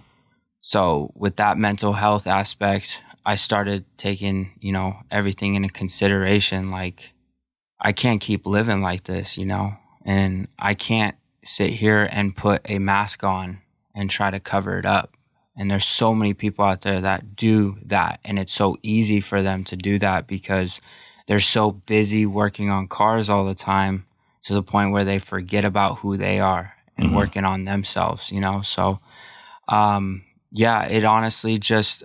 So 0.61 1.11
with 1.15 1.37
that 1.37 1.57
mental 1.57 1.93
health 1.93 2.27
aspect, 2.27 3.01
I 3.25 3.33
started 3.33 3.85
taking, 3.97 4.51
you 4.59 4.71
know, 4.71 4.97
everything 5.09 5.55
into 5.55 5.69
consideration. 5.69 6.69
Like 6.69 7.12
I 7.83 7.91
can't 7.91 8.21
keep 8.21 8.45
living 8.47 8.81
like 8.81 9.03
this, 9.03 9.37
you 9.37 9.45
know, 9.45 9.73
and 10.05 10.47
I 10.57 10.73
can't 10.73 11.15
sit 11.43 11.71
here 11.71 12.07
and 12.11 12.35
put 12.35 12.61
a 12.65 12.79
mask 12.79 13.23
on 13.23 13.61
and 13.93 14.09
try 14.09 14.31
to 14.31 14.39
cover 14.39 14.79
it 14.79 14.85
up. 14.85 15.15
And 15.57 15.69
there's 15.69 15.85
so 15.85 16.15
many 16.15 16.33
people 16.33 16.65
out 16.65 16.81
there 16.81 17.01
that 17.01 17.35
do 17.35 17.77
that. 17.85 18.21
And 18.23 18.39
it's 18.39 18.53
so 18.53 18.77
easy 18.81 19.19
for 19.19 19.41
them 19.43 19.63
to 19.65 19.75
do 19.75 19.99
that 19.99 20.25
because 20.25 20.81
they're 21.27 21.39
so 21.39 21.71
busy 21.71 22.25
working 22.25 22.69
on 22.69 22.87
cars 22.87 23.29
all 23.29 23.45
the 23.45 23.53
time 23.53 24.05
to 24.45 24.53
the 24.53 24.63
point 24.63 24.93
where 24.93 25.03
they 25.03 25.19
forget 25.19 25.65
about 25.65 25.99
who 25.99 26.17
they 26.17 26.39
are 26.39 26.73
and 26.97 27.09
Mhm. 27.09 27.15
working 27.15 27.45
on 27.45 27.65
themselves, 27.65 28.31
you 28.31 28.39
know? 28.39 28.61
So, 28.61 28.99
um, 29.67 30.23
yeah, 30.51 30.83
it 30.85 31.03
honestly 31.03 31.57
just, 31.57 32.03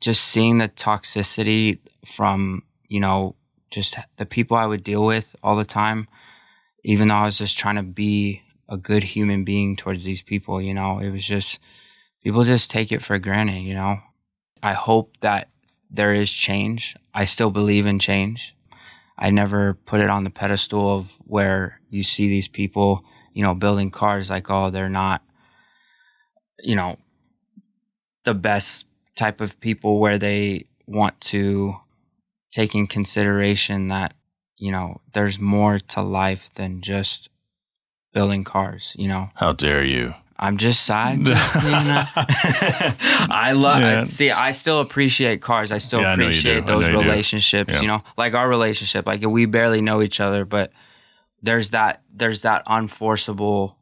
just 0.00 0.24
seeing 0.24 0.58
the 0.58 0.68
toxicity 0.68 1.78
from, 2.04 2.62
you 2.88 3.00
know, 3.00 3.36
just 3.70 3.96
the 4.16 4.26
people 4.26 4.56
I 4.56 4.66
would 4.66 4.82
deal 4.82 5.04
with 5.04 5.34
all 5.42 5.56
the 5.56 5.64
time, 5.64 6.08
even 6.84 7.08
though 7.08 7.14
I 7.14 7.24
was 7.24 7.38
just 7.38 7.58
trying 7.58 7.76
to 7.76 7.82
be 7.82 8.42
a 8.68 8.76
good 8.76 9.02
human 9.02 9.44
being 9.44 9.76
towards 9.76 10.04
these 10.04 10.22
people, 10.22 10.60
you 10.60 10.74
know, 10.74 10.98
it 10.98 11.10
was 11.10 11.24
just, 11.24 11.58
people 12.22 12.44
just 12.44 12.70
take 12.70 12.92
it 12.92 13.02
for 13.02 13.18
granted, 13.18 13.60
you 13.60 13.74
know? 13.74 13.98
I 14.62 14.72
hope 14.72 15.16
that 15.20 15.48
there 15.90 16.12
is 16.12 16.32
change. 16.32 16.96
I 17.14 17.24
still 17.24 17.50
believe 17.50 17.86
in 17.86 17.98
change. 17.98 18.54
I 19.18 19.30
never 19.30 19.74
put 19.74 20.00
it 20.00 20.10
on 20.10 20.24
the 20.24 20.30
pedestal 20.30 20.96
of 20.96 21.18
where 21.24 21.80
you 21.90 22.02
see 22.02 22.28
these 22.28 22.48
people, 22.48 23.04
you 23.32 23.42
know, 23.42 23.54
building 23.54 23.90
cars 23.90 24.30
like, 24.30 24.50
oh, 24.50 24.70
they're 24.70 24.88
not, 24.88 25.22
you 26.60 26.76
know, 26.76 26.98
the 28.24 28.34
best 28.34 28.86
type 29.16 29.40
of 29.40 29.58
people 29.60 29.98
where 29.98 30.18
they 30.18 30.66
want 30.86 31.20
to 31.20 31.76
take 32.52 32.74
in 32.74 32.86
consideration 32.86 33.88
that, 33.88 34.14
you 34.56 34.72
know, 34.72 35.00
there's 35.14 35.38
more 35.38 35.78
to 35.78 36.00
life 36.02 36.50
than 36.54 36.80
just 36.80 37.28
building 38.12 38.44
cars, 38.44 38.94
you 38.98 39.08
know. 39.08 39.30
How 39.34 39.52
dare 39.52 39.84
you? 39.84 40.14
I'm 40.40 40.56
just 40.56 40.84
sad. 40.84 41.18
you 41.18 41.24
know. 41.24 42.04
I 43.30 43.52
love 43.56 43.80
Yeah. 43.80 44.04
see, 44.04 44.30
I 44.30 44.52
still 44.52 44.80
appreciate 44.80 45.40
cars. 45.42 45.72
I 45.72 45.78
still 45.78 46.00
Yeah, 46.02 46.12
I 46.12 46.14
know 46.14 46.24
you 46.24 46.30
do. 46.30 46.36
appreciate 46.36 46.56
I 46.56 46.60
know 46.60 46.66
those 46.80 46.90
you 46.90 46.98
relationships, 46.98 47.74
Yeah. 47.74 47.80
you 47.80 47.88
know. 47.88 48.02
Like 48.16 48.34
our 48.34 48.48
relationship, 48.48 49.06
like 49.06 49.20
we 49.26 49.46
barely 49.46 49.80
know 49.82 50.00
each 50.00 50.20
other, 50.20 50.44
but 50.44 50.72
there's 51.42 51.70
that 51.70 52.02
there's 52.12 52.42
that 52.42 52.62
unforceable 52.66 53.76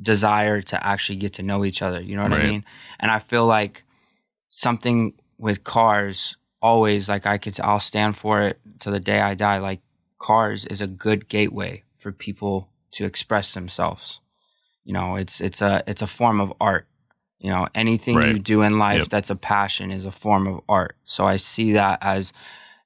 desire 0.00 0.60
to 0.60 0.86
actually 0.86 1.16
get 1.16 1.34
to 1.34 1.42
know 1.42 1.64
each 1.64 1.82
other, 1.82 2.00
you 2.00 2.16
know 2.16 2.22
what 2.22 2.32
Right. 2.32 2.42
I 2.42 2.46
mean? 2.48 2.64
And 3.00 3.10
I 3.10 3.18
feel 3.18 3.46
like 3.46 3.84
something 4.48 5.14
with 5.38 5.64
cars 5.64 6.36
always 6.60 7.08
like 7.08 7.26
I 7.26 7.38
could 7.38 7.58
I'll 7.60 7.80
stand 7.80 8.16
for 8.16 8.42
it 8.42 8.60
to 8.80 8.90
the 8.90 9.00
day 9.00 9.20
I 9.20 9.34
die 9.34 9.58
like 9.58 9.80
cars 10.18 10.64
is 10.66 10.80
a 10.80 10.86
good 10.86 11.28
gateway 11.28 11.82
for 11.98 12.12
people 12.12 12.68
to 12.92 13.04
express 13.04 13.54
themselves. 13.54 14.20
You 14.84 14.92
know, 14.92 15.16
it's 15.16 15.40
it's 15.40 15.62
a 15.62 15.82
it's 15.86 16.02
a 16.02 16.06
form 16.06 16.40
of 16.40 16.52
art. 16.60 16.86
You 17.38 17.50
know, 17.50 17.66
anything 17.74 18.16
you 18.22 18.38
do 18.38 18.62
in 18.62 18.78
life 18.78 19.00
Yep. 19.00 19.08
that's 19.08 19.30
a 19.30 19.36
passion 19.36 19.90
is 19.90 20.06
a 20.06 20.10
form 20.10 20.46
of 20.46 20.60
art. 20.68 20.96
So 21.04 21.26
I 21.26 21.36
see 21.36 21.72
that 21.72 21.98
as 22.00 22.32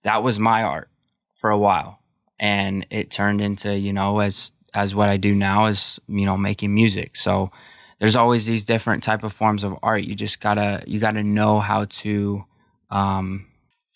that 0.03 0.23
was 0.23 0.39
my 0.39 0.63
art 0.63 0.89
for 1.37 1.51
a 1.51 1.59
while 1.59 2.01
and 2.39 2.87
it 2.91 3.11
turned 3.11 3.41
into, 3.41 3.77
you 3.79 3.93
know, 3.93 4.19
as 4.19 4.53
as 4.75 4.95
what 4.95 5.09
I 5.09 5.17
do 5.17 5.35
now 5.35 5.67
is, 5.67 6.01
you 6.09 6.27
know, 6.27 6.37
making 6.37 6.75
music. 6.75 7.17
So 7.17 7.51
there's 7.99 8.17
always 8.17 8.47
these 8.47 8.65
different 8.65 9.03
type 9.03 9.23
of 9.23 9.33
forms 9.33 9.63
of 9.63 9.77
art. 9.83 10.05
You 10.05 10.15
just 10.15 10.41
gotta 10.41 10.83
you 10.87 10.99
gotta 10.99 11.23
know 11.23 11.61
how 11.61 11.85
to 11.85 12.45
um, 12.91 13.47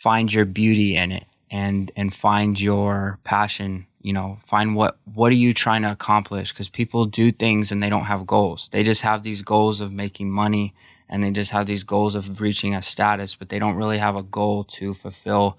find 0.04 0.30
your 0.30 0.44
beauty 0.44 0.96
in 0.96 1.10
it 1.10 1.24
and 1.50 1.90
and 1.96 2.14
find 2.14 2.60
your 2.60 3.18
passion. 3.24 3.86
You 4.02 4.12
know, 4.12 4.38
find 4.44 4.76
what 4.76 4.98
what 5.14 5.32
are 5.32 5.42
you 5.46 5.54
trying 5.54 5.80
to 5.82 5.90
accomplish? 5.90 6.52
Because 6.52 6.68
people 6.68 7.06
do 7.06 7.32
things 7.32 7.72
and 7.72 7.82
they 7.82 7.88
don't 7.88 8.04
have 8.04 8.26
goals. 8.26 8.68
They 8.70 8.82
just 8.82 9.00
have 9.00 9.22
these 9.22 9.40
goals 9.40 9.80
of 9.80 9.92
making 9.92 10.30
money 10.30 10.74
and 11.08 11.24
they 11.24 11.30
just 11.30 11.52
have 11.52 11.64
these 11.64 11.84
goals 11.84 12.14
of 12.14 12.40
reaching 12.42 12.74
a 12.74 12.82
status, 12.82 13.34
but 13.34 13.48
they 13.48 13.58
don't 13.58 13.76
really 13.76 13.96
have 13.96 14.14
a 14.14 14.22
goal 14.22 14.64
to 14.64 14.92
fulfill 14.92 15.58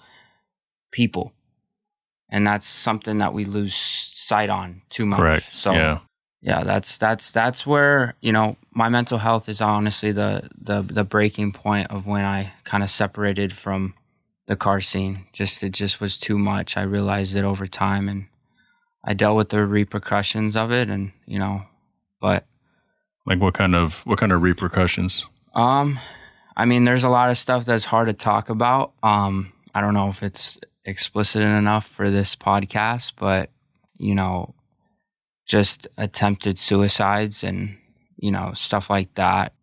people. 0.92 1.34
And 2.30 2.46
that's 2.46 2.68
something 2.68 3.18
that 3.18 3.34
we 3.34 3.46
lose 3.46 3.75
sight 3.75 4.52
on 4.52 4.84
too 4.92 5.08
much. 5.08 5.20
Correct. 5.20 5.56
So 5.56 5.72
yeah. 5.72 6.00
yeah 6.42 6.64
that's 6.64 7.00
that's 7.00 7.32
that's 7.32 7.66
where 7.66 8.14
you 8.22 8.32
know 8.32 8.58
my 8.72 8.90
mental 8.90 9.18
health 9.18 9.50
is 9.50 9.60
honestly 9.60 10.12
the 10.12 10.48
the 10.56 10.84
the 10.84 11.04
breaking 11.04 11.52
point 11.52 11.90
of 11.90 12.06
when 12.06 12.25
i 12.25 12.54
kind 12.64 12.84
of 12.84 12.90
separated 12.90 13.52
from 13.52 13.96
the 14.48 14.56
car 14.56 14.80
scene. 14.82 15.28
Just 15.34 15.64
it 15.64 15.72
just 15.74 16.00
was 16.00 16.18
too 16.18 16.38
much. 16.38 16.78
I 16.78 16.84
realized 16.84 17.36
it 17.36 17.44
over 17.44 17.68
time 17.68 18.08
and 18.10 18.25
i 19.08 19.14
dealt 19.14 19.38
with 19.38 19.50
the 19.50 19.64
repercussions 19.64 20.56
of 20.56 20.72
it 20.72 20.90
and 20.90 21.12
you 21.28 21.38
know 21.38 21.62
but 22.20 22.44
Like 23.28 23.40
what 23.40 23.54
kind 23.54 23.75
of 23.75 24.02
what 24.08 24.18
kind 24.18 24.32
of 24.32 24.42
repercussions? 24.42 25.25
um 25.54 26.00
i 26.58 26.66
mean 26.66 26.86
there's 26.86 27.04
a 27.04 27.10
lot 27.10 27.30
of 27.30 27.38
stuff 27.38 27.66
that's 27.66 27.86
hard 27.86 28.08
to 28.08 28.14
talk 28.14 28.50
about. 28.50 28.94
Um 29.04 29.54
i 29.75 29.82
don't 29.82 29.94
know 29.94 30.10
if 30.10 30.24
it's 30.24 30.58
explicit 30.86 31.44
enough 31.44 31.88
for 31.88 32.10
this 32.10 32.36
podcast 32.36 33.14
but 33.18 33.52
you 33.98 34.16
know 34.16 34.56
just 35.46 35.88
attempted 35.98 36.58
suicides 36.58 37.44
and 37.44 37.78
you 38.18 38.32
know 38.32 38.54
stuff 38.56 38.90
like 38.90 39.14
that. 39.16 39.54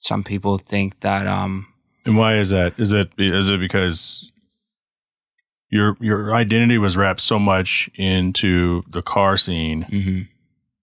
Some 0.00 0.24
people 0.24 0.58
think 0.58 0.98
that 1.00 1.28
um 1.28 1.71
And 2.04 2.16
why 2.16 2.36
is 2.36 2.50
that? 2.50 2.74
Is 2.78 2.92
it 2.92 3.10
is 3.18 3.48
it 3.50 3.60
because 3.60 4.30
your 5.70 5.96
your 6.00 6.34
identity 6.34 6.78
was 6.78 6.96
wrapped 6.96 7.20
so 7.20 7.38
much 7.38 7.88
into 7.94 8.82
the 8.88 9.02
car 9.02 9.36
scene, 9.36 9.84
mhm, 9.90 10.28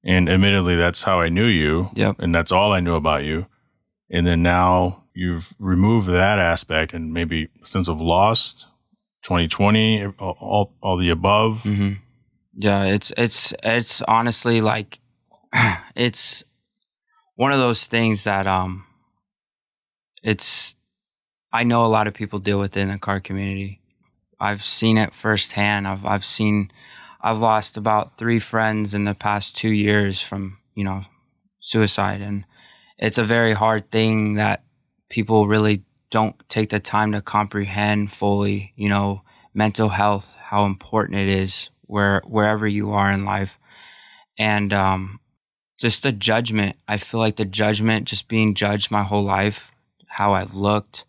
and 0.04 0.30
admittedly, 0.30 0.76
that's 0.76 1.04
how 1.04 1.20
I 1.20 1.30
knew 1.30 1.46
you, 1.46 1.90
Yep. 1.96 2.16
and 2.20 2.34
that's 2.34 2.52
all 2.52 2.72
I 2.74 2.80
knew 2.80 2.96
about 2.96 3.24
you. 3.26 3.46
And 4.10 4.26
then 4.26 4.42
now 4.42 5.04
you've 5.14 5.54
removed 5.60 6.08
that 6.08 6.40
aspect, 6.40 6.94
and 6.94 7.14
maybe 7.14 7.50
a 7.62 7.66
sense 7.68 7.88
of 7.90 8.00
lost, 8.02 8.66
twenty 9.22 9.48
twenty, 9.48 10.06
all, 10.20 10.38
all 10.40 10.74
all 10.82 10.98
the 10.98 11.10
above. 11.10 11.64
mhm. 11.64 11.98
yeah 12.54 12.84
it's 12.86 13.12
it's 13.18 13.54
it's 13.64 14.02
honestly 14.04 14.62
like 14.62 15.00
it's 15.96 16.44
one 17.36 17.52
of 17.52 17.60
those 17.60 17.86
things 17.88 18.24
that 18.24 18.48
um 18.48 18.86
it's 20.24 20.76
i 21.52 21.64
know 21.64 21.86
a 21.86 21.88
lot 21.88 22.08
of 22.08 22.14
people 22.14 22.40
deal 22.40 22.60
with 22.60 22.76
it 22.78 22.82
in 22.82 22.90
the 22.90 22.98
car 22.98 23.20
community. 23.20 23.82
I've 24.40 24.64
seen 24.64 24.98
it 24.98 25.14
firsthand. 25.14 25.88
I've 25.88 26.06
i've 26.06 26.26
seen 26.26 26.72
i've 27.22 27.40
lost 27.40 27.78
about 27.78 28.18
three 28.18 28.40
friends 28.40 28.94
in 28.94 29.04
the 29.04 29.16
past 29.16 29.58
two 29.58 29.72
years 29.72 30.22
from 30.22 30.58
you 30.76 30.84
know 30.84 31.04
suicide. 31.60 32.22
And 32.22 32.46
it's 32.98 33.18
a 33.18 33.24
very 33.24 33.54
hard 33.54 33.92
thing 33.92 34.36
that 34.36 34.64
people 35.10 35.48
really 35.48 35.84
don't 36.12 36.36
take 36.50 36.70
the 36.70 36.80
time 36.80 37.12
to 37.12 37.22
comprehend 37.22 38.12
fully 38.12 38.74
you 38.76 38.90
know 38.90 39.24
mental 39.54 39.90
health 39.90 40.36
how 40.40 40.66
important 40.66 41.20
it 41.20 41.28
is 41.28 41.70
where 41.82 42.22
wherever 42.26 42.68
you 42.68 42.92
are 42.92 43.12
in 43.12 43.26
life. 43.26 43.58
And 44.38 44.74
um 44.74 45.20
just 45.78 46.04
the 46.04 46.12
judgment. 46.12 46.76
I 46.90 46.98
feel 46.98 47.22
like 47.22 47.38
the 47.38 47.46
judgment 47.46 48.08
just 48.08 48.28
being 48.28 48.54
judged 48.54 48.92
my 48.92 49.04
whole 49.04 49.24
life 49.24 49.72
how 50.10 50.34
i've 50.34 50.54
looked 50.54 51.06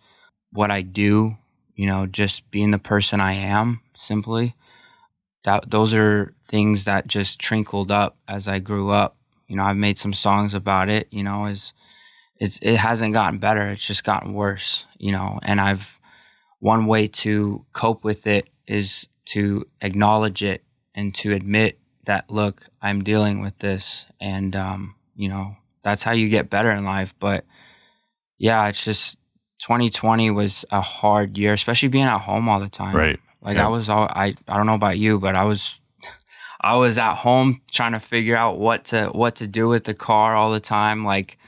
what 0.52 0.70
i 0.70 0.82
do 0.82 1.36
you 1.74 1.86
know 1.86 2.06
just 2.06 2.50
being 2.50 2.70
the 2.70 2.78
person 2.78 3.20
i 3.20 3.32
am 3.32 3.80
simply. 3.94 4.54
That 5.44 5.70
those 5.70 5.94
are 5.94 6.34
things 6.48 6.84
that 6.84 7.06
just 7.06 7.40
trickled 7.40 7.90
up 7.90 8.18
as 8.28 8.46
i 8.48 8.58
grew 8.58 8.90
up. 8.90 9.16
You 9.48 9.56
know 9.56 9.64
i've 9.64 9.76
made 9.76 9.98
some 9.98 10.12
songs 10.12 10.54
about 10.54 10.88
it 10.88 11.08
you 11.10 11.22
know 11.22 11.46
as 11.46 11.72
it's 12.36 12.58
it 12.62 12.76
hasn't 12.76 13.14
gotten 13.14 13.38
better 13.38 13.70
it's 13.70 13.86
just 13.86 14.04
gotten 14.04 14.32
worse 14.32 14.86
you 14.98 15.12
know 15.12 15.40
and 15.42 15.60
i've 15.60 15.98
one 16.60 16.86
way 16.86 17.06
to 17.08 17.64
cope 17.72 18.04
with 18.04 18.26
it 18.26 18.48
is 18.66 19.08
to 19.26 19.66
acknowledge 19.80 20.42
it 20.42 20.62
and 20.94 21.14
to 21.16 21.32
admit 21.32 21.78
that 22.04 22.30
look 22.30 22.66
i'm 22.80 23.02
dealing 23.02 23.42
with 23.42 23.58
this 23.58 24.06
and 24.20 24.54
um 24.54 24.94
you 25.16 25.28
know 25.28 25.56
that's 25.82 26.02
how 26.04 26.12
you 26.12 26.28
get 26.28 26.48
better 26.50 26.70
in 26.70 26.84
life 26.84 27.14
but 27.18 27.44
yeah 28.38 28.68
it's 28.68 28.84
just 28.84 29.18
2020 29.60 30.30
was 30.30 30.64
a 30.70 30.80
hard 30.80 31.36
year 31.38 31.52
especially 31.52 31.88
being 31.88 32.04
at 32.04 32.20
home 32.20 32.48
all 32.48 32.60
the 32.60 32.68
time. 32.68 32.96
Right. 32.96 33.18
like 33.42 33.56
Yeah. 33.56 33.66
i 33.66 33.68
was 33.68 33.88
all 33.88 34.04
i 34.10 34.34
i 34.48 34.56
don't 34.56 34.66
know 34.66 34.74
about 34.74 34.98
you 34.98 35.18
but 35.18 35.34
i 35.36 35.44
was 35.44 35.82
i 36.60 36.76
was 36.76 36.98
at 36.98 37.14
home 37.14 37.60
trying 37.70 37.92
to 37.92 38.00
figure 38.00 38.36
out 38.36 38.58
what 38.58 38.84
to 38.86 39.06
what 39.08 39.36
to 39.36 39.46
do 39.46 39.68
with 39.68 39.84
the 39.84 39.94
car 39.94 40.34
all 40.34 40.52
the 40.52 40.60
time. 40.60 41.04
Like 41.04 41.38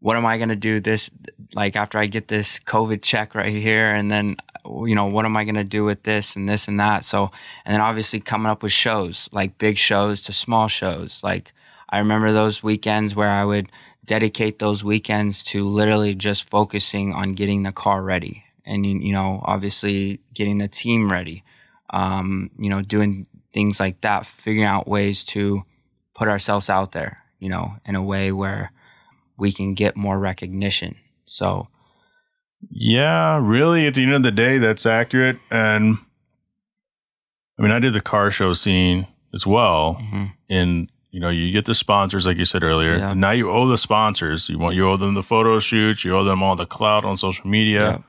what 0.00 0.16
am 0.16 0.26
i 0.26 0.36
going 0.36 0.50
to 0.50 0.56
do 0.56 0.78
this 0.80 1.10
like 1.54 1.74
after 1.76 1.98
i 1.98 2.06
get 2.06 2.28
this 2.28 2.58
covid 2.60 3.02
check 3.02 3.34
right 3.34 3.52
here? 3.52 3.86
And 3.94 4.10
then 4.10 4.36
you 4.64 4.94
know 4.94 5.06
what 5.06 5.24
am 5.24 5.36
i 5.36 5.44
going 5.44 5.56
to 5.56 5.64
do 5.64 5.84
with 5.84 6.02
this 6.04 6.36
and 6.36 6.48
this 6.48 6.68
and 6.68 6.78
that? 6.80 7.04
So 7.04 7.30
and 7.64 7.72
then 7.74 7.80
obviously 7.80 8.20
coming 8.20 8.50
up 8.50 8.62
with 8.62 8.72
shows 8.72 9.28
like 9.32 9.58
big 9.58 9.76
shows 9.78 10.20
to 10.22 10.32
small 10.32 10.68
shows. 10.68 11.22
Like 11.22 11.52
i 11.90 11.98
remember 11.98 12.32
those 12.32 12.62
weekends 12.62 13.14
where 13.14 13.30
i 13.30 13.44
would 13.44 13.70
dedicate 14.06 14.58
those 14.58 14.82
weekends 14.84 15.42
to 15.42 15.64
literally 15.64 16.14
just 16.14 16.48
focusing 16.48 17.12
on 17.12 17.34
getting 17.34 17.62
the 17.64 17.72
car 17.72 18.02
ready 18.02 18.44
and 18.64 18.86
you 18.86 19.12
know 19.12 19.40
obviously 19.44 20.20
getting 20.34 20.58
the 20.58 20.68
team 20.68 21.10
ready 21.10 21.42
um, 21.90 22.50
you 22.58 22.70
know 22.70 22.82
doing 22.82 23.26
things 23.52 23.80
like 23.80 24.00
that 24.00 24.26
figuring 24.26 24.66
out 24.66 24.88
ways 24.88 25.24
to 25.24 25.64
put 26.14 26.28
ourselves 26.28 26.70
out 26.70 26.92
there 26.92 27.18
you 27.38 27.48
know 27.48 27.74
in 27.84 27.94
a 27.96 28.02
way 28.02 28.32
where 28.32 28.70
we 29.36 29.52
can 29.52 29.74
get 29.74 29.96
more 29.96 30.18
recognition 30.18 30.96
so 31.26 31.68
Yeah, 32.70 33.38
really, 33.42 33.86
at 33.86 33.94
the 33.94 34.02
end 34.02 34.14
of 34.14 34.22
the 34.22 34.30
day, 34.30 34.58
that's 34.58 34.86
accurate. 34.86 35.38
And 35.50 35.98
I 37.58 37.62
mean, 37.62 37.70
I 37.70 37.78
did 37.78 37.92
the 37.94 38.00
car 38.00 38.30
show 38.30 38.54
scene 38.54 39.06
as 39.34 39.46
well. 39.46 39.96
mhm, 40.00 40.32
And, 40.48 40.90
you 41.16 41.20
know, 41.22 41.30
you 41.30 41.50
get 41.50 41.64
the 41.64 41.74
sponsors, 41.74 42.26
like 42.26 42.36
you 42.36 42.44
said 42.44 42.62
earlier. 42.62 42.98
Yeah. 42.98 43.14
Now 43.14 43.30
you 43.30 43.50
owe 43.50 43.66
the 43.66 43.78
sponsors. 43.78 44.50
You 44.50 44.58
want, 44.58 44.74
you 44.76 44.86
owe 44.86 44.98
them 44.98 45.14
the 45.14 45.22
photo 45.22 45.58
shoots, 45.60 46.04
you 46.04 46.14
owe 46.14 46.24
them 46.24 46.42
all 46.42 46.56
the 46.56 46.66
clout 46.66 47.06
on 47.06 47.16
social 47.16 47.46
media. 47.48 47.90
Yep. 47.92 48.02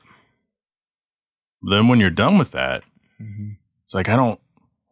Then 1.62 1.88
when 1.88 2.00
you're 2.00 2.10
done 2.10 2.36
with 2.38 2.50
that, 2.52 2.82
mhm, 3.20 3.56
it's 3.84 3.94
like, 3.94 4.10
I 4.10 4.16
don't, 4.16 4.38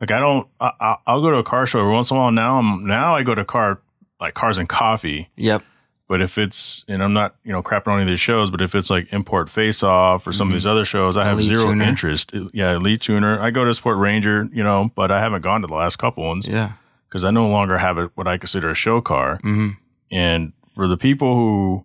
like, 0.01 0.11
I 0.11 0.19
don't, 0.19 0.49
I, 0.59 0.73
I- 0.81 0.97
I'll 1.07 1.21
go 1.21 1.31
to 1.31 1.37
a 1.37 1.45
car 1.45 1.67
show 1.67 1.81
every 1.81 1.93
once 1.93 2.11
in 2.11 2.17
a 2.17 2.21
while. 2.21 2.31
Now 2.33 2.59
I'm, 2.59 2.87
now 2.87 3.15
I 3.15 3.23
go 3.23 3.35
to 3.35 3.45
car, 3.45 3.81
like 4.19 4.33
cars 4.35 4.57
and 4.59 4.67
coffee. 4.69 5.29
yep 5.37 5.63
But 6.09 6.23
if 6.23 6.39
it's, 6.39 6.85
and 6.89 7.03
I'm 7.03 7.13
not, 7.13 7.37
you 7.45 7.53
know, 7.53 7.63
crapping 7.63 7.89
on 7.89 7.95
any 8.01 8.03
of 8.05 8.09
these 8.09 8.21
shows, 8.21 8.51
but 8.51 8.63
if 8.63 8.75
it's 8.75 8.89
like 8.89 9.13
Import 9.13 9.51
Face 9.51 9.83
Off 9.83 10.27
or 10.27 10.33
some 10.33 10.49
of 10.49 10.53
Mhm. 10.53 10.55
these 10.57 10.67
other 10.67 10.85
shows, 10.87 11.17
I 11.19 11.25
have 11.25 11.39
Elite 11.39 11.49
zero 11.57 11.65
Tuner. 11.71 11.85
interest. 11.85 12.33
Yeah, 12.55 12.77
Elite 12.77 13.03
Tuner. 13.03 13.39
I 13.41 13.51
go 13.51 13.65
to 13.65 13.75
Sport 13.75 13.99
Ranger, 13.99 14.49
you 14.53 14.65
know, 14.65 14.91
but 14.97 15.11
I 15.13 15.21
haven't 15.21 15.43
gone 15.43 15.61
to 15.61 15.67
the 15.67 15.75
last 15.75 15.97
couple 15.97 16.25
ones 16.25 16.47
yeah 16.49 16.73
because 17.09 17.25
I 17.25 17.31
no 17.31 17.49
longer 17.49 17.79
have 17.79 17.99
a, 17.99 18.07
what 18.15 18.27
I 18.29 18.39
consider 18.39 18.71
a 18.71 18.75
show 18.75 19.01
car. 19.01 19.39
hmm 19.43 19.71
And 20.11 20.53
for 20.75 20.87
the 20.89 20.97
people 20.97 21.35
who 21.35 21.85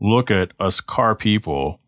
look 0.00 0.30
at 0.30 0.52
us 0.58 0.80
car 0.80 1.14
people 1.14 1.78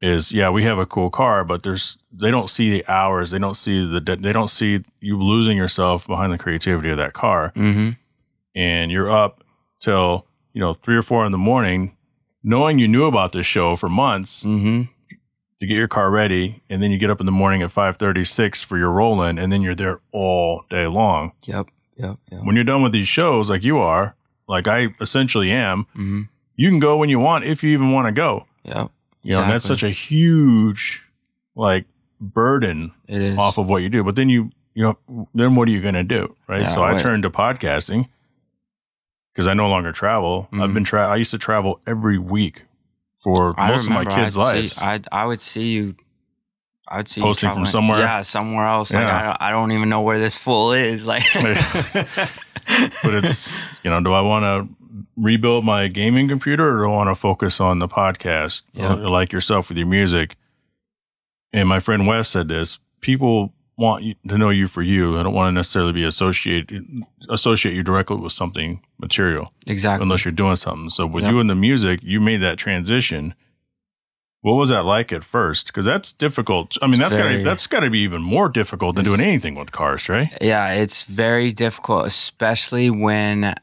is 0.00 0.30
yeah, 0.30 0.48
we 0.50 0.62
have 0.62 0.78
a 0.78 0.86
cool 0.86 1.10
car, 1.10 1.44
but 1.44 1.62
there's 1.64 1.98
they 2.12 2.30
don't 2.30 2.48
see 2.50 2.70
the 2.70 2.86
hours, 2.86 3.30
they 3.32 3.38
don't 3.38 3.56
see 3.56 3.84
the 3.84 4.00
they 4.20 4.32
don't 4.32 4.48
see 4.50 4.82
you 5.00 5.18
losing 5.18 5.56
yourself 5.56 6.06
behind 6.06 6.32
the 6.32 6.38
creativity 6.38 6.90
of 6.90 6.98
that 6.98 7.14
car, 7.14 7.52
Mm-hmm. 7.56 7.90
and 8.54 8.90
you're 8.92 9.10
up 9.10 9.42
till 9.80 10.26
you 10.52 10.60
know 10.60 10.74
three 10.74 10.96
or 10.96 11.02
four 11.02 11.26
in 11.26 11.32
the 11.32 11.38
morning, 11.38 11.96
knowing 12.44 12.78
you 12.78 12.86
knew 12.86 13.06
about 13.06 13.32
this 13.32 13.46
show 13.46 13.74
for 13.76 13.88
months 13.88 14.44
Mm-hmm. 14.44 14.82
to 15.60 15.66
get 15.66 15.74
your 15.76 15.88
car 15.88 16.10
ready, 16.10 16.62
and 16.70 16.80
then 16.80 16.92
you 16.92 16.98
get 16.98 17.10
up 17.10 17.18
in 17.20 17.26
the 17.26 17.32
morning 17.32 17.62
at 17.62 17.72
five 17.72 17.96
thirty 17.96 18.22
six 18.24 18.62
for 18.62 18.78
your 18.78 18.90
roll 18.92 19.20
in, 19.24 19.36
and 19.38 19.50
then 19.52 19.62
you're 19.62 19.74
there 19.74 20.00
all 20.12 20.64
day 20.70 20.86
long. 20.86 21.32
Yep. 21.44 21.66
Yep. 21.98 22.16
Yep. 22.32 22.40
When 22.44 22.54
you're 22.54 22.64
done 22.64 22.82
with 22.82 22.92
these 22.92 23.08
shows, 23.08 23.50
like 23.50 23.62
you 23.64 23.78
are, 23.78 24.14
like 24.48 24.66
I 24.66 24.88
essentially 25.00 25.50
am, 25.50 25.84
Mm-hmm. 25.96 26.22
you 26.56 26.68
can 26.70 26.78
go 26.78 26.96
when 26.96 27.08
you 27.10 27.18
want 27.18 27.44
if 27.44 27.62
you 27.62 27.70
even 27.70 27.92
want 27.92 28.06
to 28.06 28.12
go. 28.12 28.46
Yeah. 28.64 28.88
You 29.22 29.32
know, 29.32 29.42
and 29.42 29.50
that's 29.52 29.66
such 29.66 29.82
a 29.82 29.90
huge 29.90 31.02
like 31.54 31.84
burden 32.20 32.92
off 33.38 33.58
of 33.58 33.68
what 33.68 33.78
you 33.82 33.88
do. 33.88 34.02
But 34.04 34.14
then 34.16 34.28
you, 34.28 34.50
you 34.74 34.82
know, 34.84 35.26
then 35.34 35.54
what 35.56 35.68
are 35.68 35.70
you 35.72 35.82
going 35.82 35.94
to 35.94 36.04
do? 36.04 36.34
Right. 36.48 36.60
Yeah, 36.62 36.66
so 36.68 36.82
I 36.84 36.96
turned 36.98 37.24
to 37.24 37.30
podcasting 37.30 38.08
because 39.34 39.46
I 39.46 39.54
no 39.54 39.68
longer 39.68 39.92
travel. 39.92 40.48
I've 40.52 40.70
Mhm. 40.70 40.74
been 40.74 40.84
tra- 40.84 41.08
I 41.08 41.16
used 41.16 41.30
to 41.32 41.38
travel 41.38 41.80
every 41.86 42.18
week 42.18 42.64
for 43.16 43.58
I 43.60 43.68
most 43.70 43.86
of 43.86 43.92
my 43.92 44.04
kids' 44.04 44.36
I'd 44.36 44.40
lives. 44.40 44.76
See, 44.76 44.84
I 44.84 45.00
I 45.12 45.24
would 45.26 45.40
see 45.40 45.72
you. 45.72 45.96
I 46.90 46.96
would 46.98 47.08
see 47.08 47.20
Posting 47.20 47.52
from 47.52 47.66
somewhere? 47.66 47.98
Yeah, 48.00 48.22
somewhere 48.22 48.66
else. 48.66 48.92
Like 48.92 49.02
Yeah. 49.02 49.18
I, 49.18 49.22
don't, 49.22 49.36
I 49.42 49.50
don't 49.50 49.72
even 49.72 49.88
know 49.88 50.00
where 50.00 50.18
this 50.18 50.36
fool 50.36 50.72
is. 50.72 51.06
Like, 51.06 51.24
but 51.34 53.14
it's, 53.14 53.54
you 53.82 53.90
know, 53.90 54.00
do 54.02 54.12
I 54.12 54.20
want 54.20 54.44
to 54.44 54.74
rebuild 55.16 55.64
my 55.64 55.88
gaming 55.88 56.28
computer 56.28 56.68
or 56.78 56.86
do 56.86 56.92
I 56.92 56.94
want 56.96 57.10
to 57.10 57.14
focus 57.14 57.60
on 57.60 57.78
the 57.78 57.88
podcast 57.88 58.62
Yeah. 58.72 58.94
Like 58.94 59.32
yourself 59.32 59.68
with 59.68 59.78
your 59.78 59.86
music? 59.86 60.36
And 61.52 61.68
my 61.68 61.80
friend 61.80 62.06
Wes 62.06 62.28
said 62.28 62.48
this 62.48 62.78
people 63.00 63.52
want 63.76 64.02
you 64.02 64.14
to 64.28 64.36
know 64.36 64.50
you 64.50 64.66
for 64.66 64.82
you. 64.82 65.18
I 65.18 65.22
don't 65.22 65.32
want 65.34 65.48
to 65.48 65.52
necessarily 65.52 65.92
be 65.92 66.04
associated 66.04 66.84
associate 67.28 67.74
you 67.74 67.82
directly 67.82 68.16
with 68.16 68.32
something 68.32 68.80
material 68.98 69.52
exactly. 69.66 70.02
unless 70.02 70.24
you're 70.24 70.32
doing 70.32 70.56
something. 70.56 70.88
So 70.90 71.06
with 71.06 71.24
Yep. 71.24 71.32
you 71.32 71.40
and 71.40 71.48
the 71.50 71.54
music, 71.54 72.00
you 72.02 72.20
made 72.20 72.38
that 72.38 72.58
transition. 72.58 73.34
What 74.40 74.54
was 74.54 74.68
that 74.68 74.84
like 74.84 75.12
at 75.12 75.24
first? 75.24 75.66
Because 75.66 75.84
that's 75.84 76.12
difficult. 76.12 76.76
I 76.80 76.86
mean, 76.86 76.94
It's 76.94 77.00
that's 77.00 77.16
got 77.16 77.28
to 77.28 77.42
that's 77.42 77.66
got 77.66 77.80
to 77.80 77.90
be 77.90 78.00
even 78.00 78.22
more 78.22 78.48
difficult 78.48 78.96
than 78.96 79.04
doing 79.04 79.20
anything 79.20 79.54
with 79.56 79.72
cars, 79.72 80.08
right? 80.08 80.28
Yeah, 80.40 80.72
it's 80.72 81.02
very 81.02 81.50
difficult, 81.50 82.06
especially 82.06 82.88
when 82.88 83.54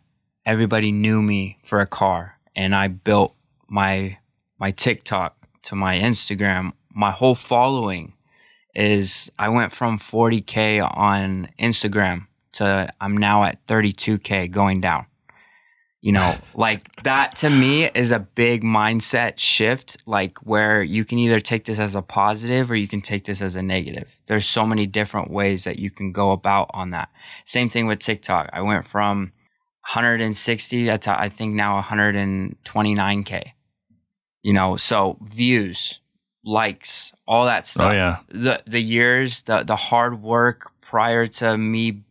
everybody 0.45 0.91
knew 0.91 1.21
me 1.21 1.59
for 1.63 1.79
a 1.79 1.87
car 1.87 2.37
and 2.55 2.75
I 2.75 2.87
built 2.87 3.33
my 3.69 4.17
my 4.59 4.71
TikTok 4.71 5.35
to 5.63 5.75
my 5.75 5.97
Instagram. 5.97 6.73
My 6.93 7.11
whole 7.11 7.35
following 7.35 8.13
is 8.73 9.31
I 9.39 9.49
went 9.49 9.71
from 9.71 9.97
40k 9.97 10.81
on 10.97 11.49
Instagram 11.59 12.27
to 12.53 12.93
I'm 12.99 13.17
now 13.17 13.43
at 13.43 13.65
32k 13.67 14.51
going 14.51 14.81
down. 14.81 15.05
You 16.05 16.11
know, 16.11 16.35
like 16.53 17.01
that 17.01 17.35
to 17.37 17.49
me 17.49 17.85
is 17.85 18.11
a 18.11 18.19
big 18.19 18.61
mindset 18.61 19.39
shift, 19.39 19.97
like 20.05 20.37
where 20.45 20.83
you 20.83 21.03
can 21.03 21.17
either 21.17 21.39
take 21.39 21.65
this 21.65 21.79
as 21.79 21.95
a 21.95 22.03
positive 22.03 22.69
or 22.69 22.75
you 22.75 22.87
can 22.87 23.01
take 23.01 23.23
this 23.23 23.41
as 23.41 23.55
a 23.55 23.63
negative. 23.63 24.07
There's 24.27 24.47
so 24.47 24.67
many 24.67 24.85
different 24.85 25.31
ways 25.31 25.63
that 25.63 25.79
you 25.79 25.89
can 25.89 26.11
go 26.11 26.29
about 26.29 26.69
on 26.75 26.91
that. 26.91 27.09
Same 27.43 27.71
thing 27.71 27.87
with 27.87 27.97
TikTok. 27.97 28.51
I 28.53 28.61
went 28.61 28.85
from 28.85 29.31
160 29.93 30.95
to 30.95 31.19
I 31.19 31.27
think 31.27 31.55
now 31.55 31.81
129k. 31.81 33.43
You 34.43 34.53
know, 34.53 34.77
so 34.77 35.17
views, 35.23 36.01
likes, 36.43 37.15
all 37.27 37.45
that 37.45 37.61
oh, 37.61 37.65
stuff 37.65 37.91
Oh 37.91 37.95
yeah, 37.95 38.19
the 38.29 38.61
the 38.67 38.79
years, 38.79 39.41
the 39.41 39.63
the 39.63 39.75
hard 39.75 40.21
work 40.21 40.71
prior 40.81 41.25
to 41.25 41.57
me 41.57 42.03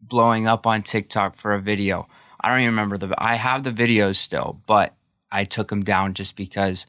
blowing 0.00 0.46
up 0.46 0.66
on 0.66 0.82
TikTok 0.82 1.36
for 1.36 1.52
a 1.52 1.60
video. 1.60 2.08
I 2.42 2.48
don't 2.48 2.60
even 2.60 2.72
remember 2.72 2.98
the. 2.98 3.14
I 3.16 3.36
have 3.36 3.62
the 3.62 3.70
videos 3.70 4.16
still, 4.16 4.60
but 4.66 4.94
I 5.30 5.44
took 5.44 5.68
them 5.68 5.82
down 5.82 6.14
just 6.14 6.36
because 6.36 6.86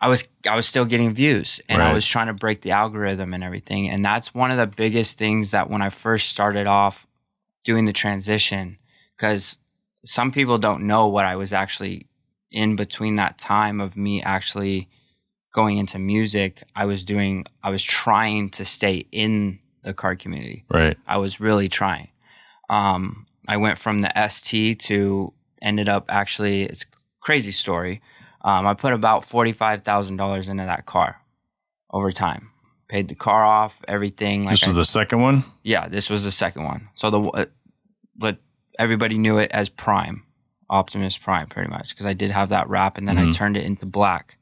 I 0.00 0.08
was 0.08 0.28
I 0.48 0.56
was 0.56 0.66
still 0.66 0.84
getting 0.84 1.12
views 1.12 1.60
and 1.68 1.82
I 1.82 1.92
was 1.92 2.06
trying 2.06 2.28
to 2.28 2.32
break 2.32 2.62
the 2.62 2.70
algorithm 2.70 3.34
and 3.34 3.42
everything. 3.42 3.88
And 3.88 4.04
that's 4.04 4.34
one 4.34 4.50
of 4.50 4.58
the 4.58 4.66
biggest 4.66 5.18
things 5.18 5.50
that 5.50 5.68
when 5.68 5.82
I 5.82 5.90
first 5.90 6.28
started 6.28 6.66
off 6.66 7.06
doing 7.64 7.84
the 7.84 7.92
transition, 7.92 8.78
because 9.16 9.58
some 10.04 10.30
people 10.30 10.58
don't 10.58 10.86
know 10.86 11.08
what 11.08 11.24
I 11.24 11.36
was 11.36 11.52
actually 11.52 12.06
in 12.50 12.76
between 12.76 13.16
that 13.16 13.38
time 13.38 13.80
of 13.80 13.96
me 13.96 14.22
actually 14.22 14.88
going 15.52 15.78
into 15.78 15.98
music, 15.98 16.62
I 16.74 16.86
was 16.86 17.04
doing, 17.04 17.44
I 17.62 17.70
was 17.70 17.82
trying 17.82 18.50
to 18.50 18.64
stay 18.64 19.06
in 19.10 19.58
the 19.82 19.94
car 19.94 20.16
community. 20.16 20.64
right. 20.70 20.96
I 21.06 21.18
was 21.18 21.40
really 21.40 21.68
trying. 21.68 22.08
Um, 22.70 23.26
I 23.48 23.56
went 23.56 23.78
from 23.78 23.98
the 23.98 24.12
ST 24.28 24.78
to 24.80 25.32
ended 25.60 25.88
up 25.88 26.04
actually, 26.08 26.62
it's 26.64 26.82
a 26.84 26.86
crazy 27.20 27.50
story. 27.50 28.00
Um, 28.42 28.66
I 28.66 28.74
put 28.74 28.92
about 28.92 29.22
$45,000 29.28 30.48
into 30.48 30.64
that 30.64 30.86
car 30.86 31.20
over 31.90 32.10
time. 32.12 32.50
Paid 32.88 33.08
the 33.08 33.14
car 33.14 33.44
off, 33.44 33.82
everything. 33.88 34.44
Like 34.44 34.60
this 34.60 34.66
was 34.66 34.76
I- 34.76 34.80
the 34.80 34.84
second 34.84 35.20
one. 35.22 35.44
yeah, 35.62 35.88
this 35.88 36.08
was 36.08 36.24
the 36.24 36.30
second 36.32 36.64
one. 36.64 36.88
So 36.94 37.10
the 37.10 37.20
uh, 37.22 37.44
but 38.16 38.38
everybody 38.78 39.18
knew 39.18 39.38
it 39.38 39.50
as 39.52 39.68
Prime, 39.68 40.22
Optimus 40.70 41.18
Prime, 41.18 41.48
pretty 41.48 41.68
much, 41.70 41.90
because 41.90 42.06
I 42.06 42.12
did 42.14 42.30
have 42.30 42.48
that 42.50 42.68
wrap, 42.68 42.96
and 42.98 43.06
then 43.08 43.18
I 43.18 43.24
Mhm. 43.26 43.34
turned 43.34 43.56
it 43.56 43.64
into 43.64 43.84
black. 43.86 44.36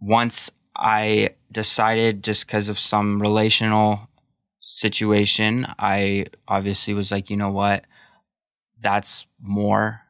Once 0.00 0.50
I 0.76 1.30
decided, 1.50 2.22
just 2.24 2.46
because 2.46 2.68
of 2.68 2.78
some 2.78 3.20
relational 3.20 4.08
situation, 4.60 5.66
I 5.78 6.26
obviously 6.48 6.92
was 6.94 7.10
like, 7.10 7.30
you 7.30 7.36
know 7.36 7.50
what, 7.50 7.84
that's 8.80 9.26
more 9.40 10.02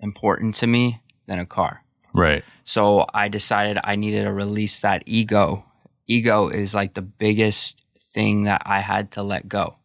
important 0.00 0.54
to 0.56 0.66
me 0.66 1.02
than 1.26 1.38
a 1.38 1.46
car. 1.46 1.82
Right. 2.14 2.44
So 2.64 3.06
I 3.12 3.28
decided 3.28 3.78
I 3.84 3.96
needed 3.96 4.24
to 4.24 4.32
release 4.32 4.80
that 4.80 5.02
ego. 5.06 5.64
Ego 6.06 6.48
is 6.48 6.74
like 6.74 6.94
the 6.94 7.02
biggest 7.02 7.82
thing 8.14 8.44
that 8.44 8.62
I 8.64 8.80
had 8.80 9.12
to 9.12 9.22
let 9.22 9.48
go. 9.48 9.76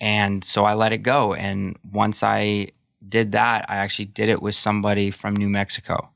And 0.00 0.42
so 0.42 0.64
I 0.64 0.74
let 0.74 0.92
it 0.92 0.98
go. 0.98 1.34
And 1.34 1.76
once 1.92 2.22
I 2.22 2.68
did 3.06 3.32
that, 3.32 3.66
I 3.68 3.76
actually 3.76 4.06
did 4.06 4.28
it 4.28 4.40
with 4.40 4.54
somebody 4.54 5.10
from 5.10 5.36
New 5.36 5.48
Mexico. 5.48 6.10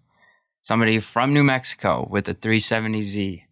Somebody 0.63 0.99
from 0.99 1.35
New 1.35 1.45
Mexico 1.45 2.09
with 2.11 2.27
a 2.29 2.35
370Z 2.35 3.43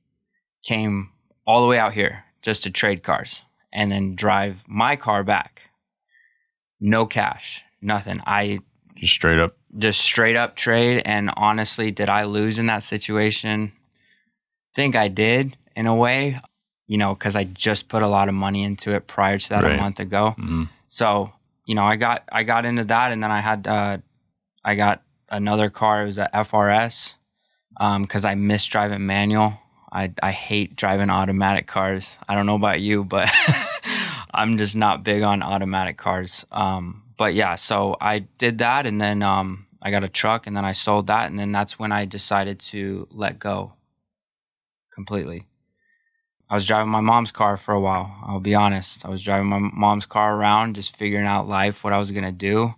came 0.62 1.10
all 1.46 1.60
the 1.60 1.68
way 1.68 1.78
out 1.78 1.92
here 1.92 2.24
just 2.40 2.62
to 2.62 2.70
trade 2.70 3.02
cars 3.02 3.44
and 3.72 3.92
then 3.92 4.14
drive 4.14 4.64
my 4.66 4.96
car 4.96 5.22
back. 5.22 5.62
No 6.80 7.04
cash, 7.06 7.64
nothing. 7.82 8.20
I 8.26 8.60
Just 8.96 9.12
straight 9.14 9.38
up. 9.38 9.56
just 9.76 10.00
straight 10.00 10.36
up 10.36 10.56
trade. 10.56 11.02
And 11.04 11.30
honestly, 11.36 11.90
did 11.90 12.08
I 12.08 12.24
lose 12.24 12.58
in 12.58 12.66
that 12.66 12.82
situation? 12.82 13.72
Think 14.74 14.96
I 14.96 15.08
did 15.08 15.56
in 15.76 15.86
a 15.86 15.94
way, 15.94 16.40
you 16.86 16.96
know, 16.98 17.14
because 17.14 17.36
I 17.36 17.44
just 17.44 17.88
put 17.88 18.02
a 18.02 18.08
lot 18.08 18.28
of 18.28 18.34
money 18.34 18.62
into 18.62 18.92
it 18.94 19.06
prior 19.06 19.38
to 19.38 19.48
that 19.50 19.64
Right. 19.64 19.74
a 19.78 19.80
month 19.80 20.00
ago. 20.00 20.34
Mhm. 20.38 20.68
So 20.88 21.32
you 21.66 21.74
know, 21.76 21.84
I 21.84 21.96
got 21.96 22.24
I 22.32 22.42
got 22.42 22.64
into 22.66 22.84
that, 22.84 23.12
and 23.12 23.22
then 23.22 23.30
I 23.30 23.40
had 23.40 23.66
uh, 23.66 23.98
I 24.64 24.74
got 24.74 25.02
another 25.28 25.70
car. 25.70 26.02
It 26.02 26.06
was 26.06 26.18
a 26.18 26.28
FRS 26.34 27.14
because 28.00 28.24
I 28.24 28.34
miss 28.34 28.66
driving 28.66 29.06
manual. 29.06 29.58
I 29.92 30.10
I 30.22 30.32
hate 30.32 30.74
driving 30.76 31.10
automatic 31.10 31.66
cars. 31.66 32.18
I 32.28 32.34
don't 32.34 32.46
know 32.46 32.56
about 32.56 32.80
you, 32.80 33.04
but 33.04 33.30
I'm 34.34 34.56
just 34.58 34.74
not 34.76 35.04
big 35.04 35.22
on 35.22 35.42
automatic 35.42 35.96
cars. 35.98 36.44
Um, 36.50 37.01
but 37.22 37.34
yeah, 37.34 37.54
so 37.54 37.96
I 38.00 38.18
did 38.18 38.58
that, 38.58 38.84
and 38.84 39.00
then 39.00 39.22
um, 39.22 39.68
I 39.80 39.92
got 39.92 40.02
a 40.02 40.08
truck, 40.08 40.48
and 40.48 40.56
then 40.56 40.64
I 40.64 40.72
sold 40.72 41.06
that, 41.06 41.30
and 41.30 41.38
then 41.38 41.52
that's 41.52 41.78
when 41.78 41.92
I 41.92 42.04
decided 42.04 42.58
to 42.72 43.06
let 43.12 43.38
go 43.38 43.74
completely. 44.92 45.46
I 46.50 46.56
was 46.56 46.66
driving 46.66 46.90
my 46.90 47.00
mom's 47.00 47.30
car 47.30 47.56
for 47.56 47.74
a 47.74 47.80
while. 47.80 48.12
I'll 48.26 48.40
be 48.40 48.56
honest. 48.56 49.06
I 49.06 49.08
was 49.10 49.22
driving 49.22 49.46
my 49.46 49.60
mom's 49.60 50.04
car 50.04 50.34
around, 50.34 50.74
just 50.74 50.96
figuring 50.96 51.26
out 51.26 51.46
life, 51.46 51.84
what 51.84 51.92
I 51.92 51.98
was 51.98 52.10
gonna 52.10 52.32
do. 52.32 52.74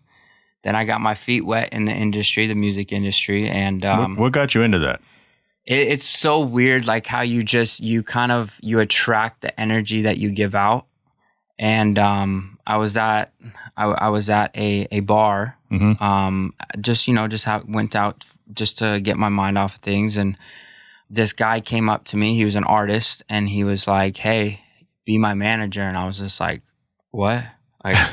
Then 0.62 0.76
I 0.76 0.84
got 0.84 1.00
my 1.00 1.14
feet 1.14 1.46
wet 1.46 1.72
in 1.72 1.86
the 1.86 1.92
industry, 1.92 2.46
the 2.46 2.54
music 2.54 2.92
industry, 2.92 3.48
and 3.48 3.82
um, 3.82 4.16
what, 4.16 4.24
what 4.24 4.32
got 4.32 4.54
you 4.54 4.60
into 4.60 4.80
that? 4.80 5.00
it, 5.64 5.88
it's 5.88 6.06
so 6.06 6.40
weird 6.40 6.86
like 6.86 7.06
how 7.06 7.22
you 7.22 7.42
just 7.42 7.80
you 7.80 8.02
kind 8.02 8.30
of 8.30 8.58
you 8.60 8.80
attract 8.80 9.40
the 9.40 9.58
energy 9.58 10.02
that 10.02 10.18
you 10.18 10.32
give 10.32 10.54
out 10.54 10.84
and 11.58 11.98
um 11.98 12.53
i 12.66 12.76
was 12.76 12.96
at 12.96 13.32
i, 13.76 13.84
I 13.84 14.08
was 14.08 14.30
at 14.30 14.56
a, 14.56 14.86
a 14.90 15.00
bar 15.00 15.56
Mhm. 15.70 16.00
um 16.00 16.54
just 16.80 17.08
you 17.08 17.14
know 17.14 17.26
just 17.28 17.44
have, 17.46 17.64
went 17.68 17.96
out 17.96 18.24
just 18.52 18.78
to 18.78 19.00
get 19.00 19.16
my 19.16 19.28
mind 19.28 19.58
off 19.58 19.74
of 19.76 19.80
things 19.80 20.16
and 20.16 20.36
this 21.10 21.32
guy 21.32 21.60
came 21.60 21.88
up 21.88 22.04
to 22.06 22.16
me 22.16 22.34
he 22.36 22.44
was 22.44 22.56
an 22.56 22.64
artist 22.64 23.22
and 23.28 23.48
he 23.48 23.64
was 23.64 23.86
like 23.88 24.16
hey 24.18 24.60
be 25.04 25.18
my 25.18 25.34
manager 25.34 25.82
and 25.82 25.96
i 25.98 26.06
was 26.06 26.18
just 26.18 26.38
like 26.40 26.62
what 27.10 27.44
like 27.84 27.96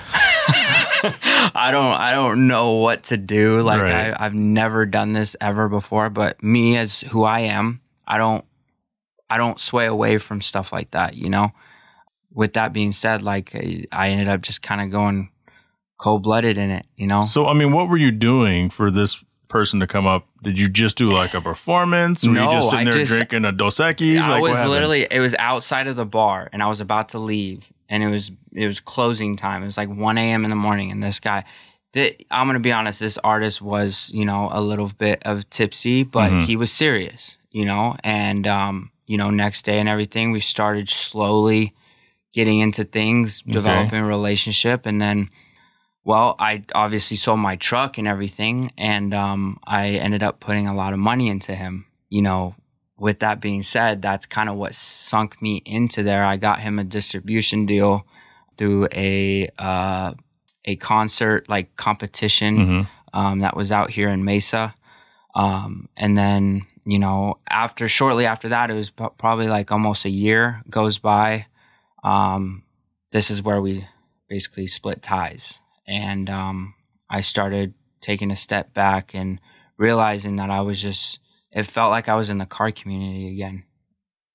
I 1.54 1.70
don't 1.72 1.94
I 1.94 2.12
don't 2.12 2.46
know 2.48 2.74
what 2.74 3.04
to 3.06 3.18
do. 3.18 3.62
Like 3.62 3.82
Right. 3.82 4.12
I, 4.14 4.26
I've 4.26 4.34
never 4.36 4.86
done 4.86 5.14
this 5.14 5.36
ever 5.42 5.68
before. 5.68 6.10
But 6.12 6.44
me 6.44 6.78
as 6.78 7.02
who 7.02 7.24
I 7.24 7.40
am, 7.42 7.82
I 8.06 8.18
don't 8.18 8.46
I 9.30 9.38
don't 9.38 9.60
sway 9.60 9.88
away 9.88 10.18
from 10.20 10.42
stuff 10.42 10.72
like 10.72 10.92
that, 10.92 11.16
you 11.16 11.30
know. 11.30 11.52
With 12.34 12.54
that 12.54 12.72
being 12.74 12.92
said, 12.94 13.22
like 13.22 13.54
I 13.92 14.10
ended 14.10 14.28
up 14.28 14.42
just 14.42 14.62
kind 14.62 14.82
of 14.82 14.90
going 14.90 15.30
cold 15.98 16.24
blooded 16.24 16.58
in 16.58 16.72
it, 16.72 16.86
you 16.96 17.08
know. 17.08 17.24
So 17.26 17.48
I 17.48 17.54
mean, 17.54 17.72
what 17.74 17.90
were 17.90 17.98
you 17.98 18.12
doing 18.12 18.70
for 18.70 18.90
this 18.92 19.24
person 19.48 19.80
to 19.82 19.88
come 19.88 20.08
up? 20.08 20.26
Did 20.42 20.58
you 20.58 20.70
just 20.70 20.96
do 20.98 21.10
like 21.12 21.34
a 21.34 21.42
performance? 21.42 22.26
Were 22.26 22.34
No, 22.34 22.46
you 22.46 22.52
just 22.58 22.70
sitting 22.70 22.86
there 22.86 22.94
just- 22.94 23.12
drinking 23.16 23.46
a 23.46 23.52
Dos 23.52 23.78
Equis? 23.80 24.22
I 24.22 24.40
like, 24.40 24.42
was 24.42 24.66
literally 24.66 25.08
it 25.12 25.20
was 25.20 25.36
outside 25.40 25.88
of 25.88 25.96
the 25.98 26.06
bar 26.06 26.50
and 26.54 26.64
I 26.64 26.68
was 26.68 26.80
about 26.80 27.10
to 27.10 27.20
leave 27.20 27.66
and 27.90 28.02
it 28.02 28.08
was 28.08 28.32
it 28.54 28.66
was 28.66 28.80
closing 28.80 29.36
time. 29.36 29.62
It 29.62 29.66
was 29.66 29.78
like 29.78 29.90
one 29.90 30.18
AM 30.18 30.44
in 30.46 30.50
the 30.50 30.56
morning 30.56 30.90
and 30.92 31.04
this 31.04 31.20
guy 31.20 31.44
th- 31.94 32.26
I'm 32.32 32.48
gonna 32.48 32.60
be 32.62 32.72
honest, 32.72 33.02
this 33.02 33.18
artist 33.18 33.62
was, 33.62 34.10
you 34.14 34.24
know, 34.24 34.48
a 34.54 34.62
little 34.62 34.90
bit 34.98 35.22
of 35.26 35.50
tipsy, 35.50 36.04
but 36.04 36.32
Mhm. 36.32 36.44
he 36.46 36.56
was 36.56 36.72
serious, 36.72 37.36
you 37.52 37.66
know, 37.66 37.98
and 38.06 38.48
um, 38.48 38.92
you 39.06 39.18
know, 39.18 39.30
next 39.30 39.64
day 39.66 39.78
and 39.80 39.90
everything, 39.90 40.32
we 40.32 40.40
started 40.40 40.88
slowly 40.88 41.74
getting 42.34 42.60
into 42.60 42.84
things, 42.84 43.42
Okay. 43.44 43.52
developing 43.54 44.00
a 44.00 44.06
relationship 44.06 44.86
and 44.86 45.02
then 45.02 45.30
well, 46.04 46.36
I 46.40 46.64
obviously 46.74 47.16
sold 47.16 47.40
my 47.40 47.58
truck 47.58 48.00
and 48.00 48.08
everything, 48.08 48.72
and 48.76 49.14
um, 49.14 49.60
I 49.68 49.90
ended 49.90 50.24
up 50.24 50.40
putting 50.40 50.66
a 50.66 50.74
lot 50.74 50.94
of 50.94 51.00
money 51.00 51.28
into 51.30 51.54
him. 51.54 51.86
You 52.10 52.24
know, 52.24 52.56
with 52.98 53.20
that 53.20 53.40
being 53.40 53.62
said, 53.62 54.02
that's 54.02 54.26
kind 54.26 54.50
of 54.50 54.56
what 54.56 54.74
sunk 54.74 55.40
me 55.44 55.62
into 55.64 56.02
there. 56.02 56.26
I 56.26 56.38
got 56.38 56.60
him 56.60 56.80
a 56.80 56.84
distribution 56.84 57.68
deal 57.68 58.08
through 58.58 58.88
a 58.92 59.48
uh, 59.60 60.14
a 60.66 60.76
concert 60.78 61.48
like 61.50 61.76
competition 61.76 62.58
Mhm. 62.58 62.88
um, 63.14 63.40
that 63.42 63.56
was 63.56 63.72
out 63.72 63.92
here 63.92 64.10
in 64.10 64.26
Mesa, 64.26 64.74
um, 65.36 65.88
and 65.96 66.18
then 66.18 66.66
you 66.84 66.98
know 66.98 67.38
after 67.48 67.88
shortly 67.88 68.26
after 68.26 68.50
that, 68.50 68.72
it 68.72 68.74
was 68.74 68.90
p- 68.90 69.06
probably 69.20 69.48
like 69.48 69.72
almost 69.72 70.04
a 70.06 70.10
year 70.10 70.64
goes 70.68 70.98
by. 70.98 71.46
Um, 72.04 72.64
this 73.12 73.30
is 73.30 73.42
where 73.42 73.62
we 73.62 73.88
basically 74.30 74.66
split 74.68 75.02
ties 75.02 75.60
and 75.88 76.30
um, 76.30 76.74
I 77.10 77.22
started 77.22 77.74
taking 78.00 78.32
a 78.32 78.36
step 78.36 78.74
back 78.74 79.14
and 79.14 79.40
realizing 79.78 80.38
that 80.38 80.50
I 80.50 80.62
was 80.62 80.82
just 80.82 81.20
it 81.52 81.64
felt 81.64 81.92
like 81.92 82.08
I 82.08 82.16
was 82.16 82.30
in 82.30 82.38
the 82.38 82.46
car 82.46 82.72
community 82.72 83.34
again. 83.34 83.64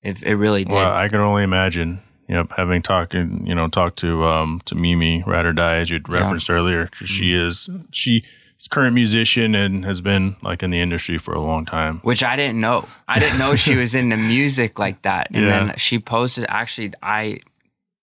It 0.03 0.21
it 0.23 0.35
really 0.35 0.63
did. 0.65 0.73
Well, 0.73 0.93
I 0.93 1.07
can 1.09 1.19
only 1.19 1.43
imagine. 1.43 2.01
Yep, 2.29 2.51
having 2.57 2.81
talked, 2.81 3.13
you 3.13 3.55
know, 3.55 3.67
talked 3.69 3.97
to 3.99 4.23
um 4.25 4.61
to 4.65 4.75
Mimi 4.75 5.23
Ride 5.25 5.45
or 5.45 5.53
Die 5.53 5.77
as 5.77 5.89
you'd 5.89 6.07
Yeah. 6.09 6.15
referenced 6.21 6.49
earlier. 6.49 6.89
She 7.03 7.33
is 7.33 7.69
she 7.91 8.23
is 8.59 8.67
current 8.67 8.93
musician 8.93 9.55
and 9.55 9.83
has 9.85 10.01
been 10.01 10.35
like 10.43 10.61
in 10.61 10.69
the 10.69 10.79
industry 10.81 11.17
for 11.17 11.33
a 11.33 11.41
long 11.41 11.65
time. 11.65 11.99
which 12.03 12.23
I 12.23 12.35
didn't 12.35 12.59
know. 12.59 12.87
I 13.07 13.17
didn't 13.19 13.39
know 13.39 13.55
she 13.55 13.75
was 13.83 13.95
into 13.95 14.17
music 14.17 14.77
like 14.77 15.01
that. 15.03 15.27
And 15.33 15.45
Yeah. 15.45 15.65
then 15.67 15.73
she 15.77 15.97
posted 15.99 16.45
actually 16.49 16.91
I 17.01 17.39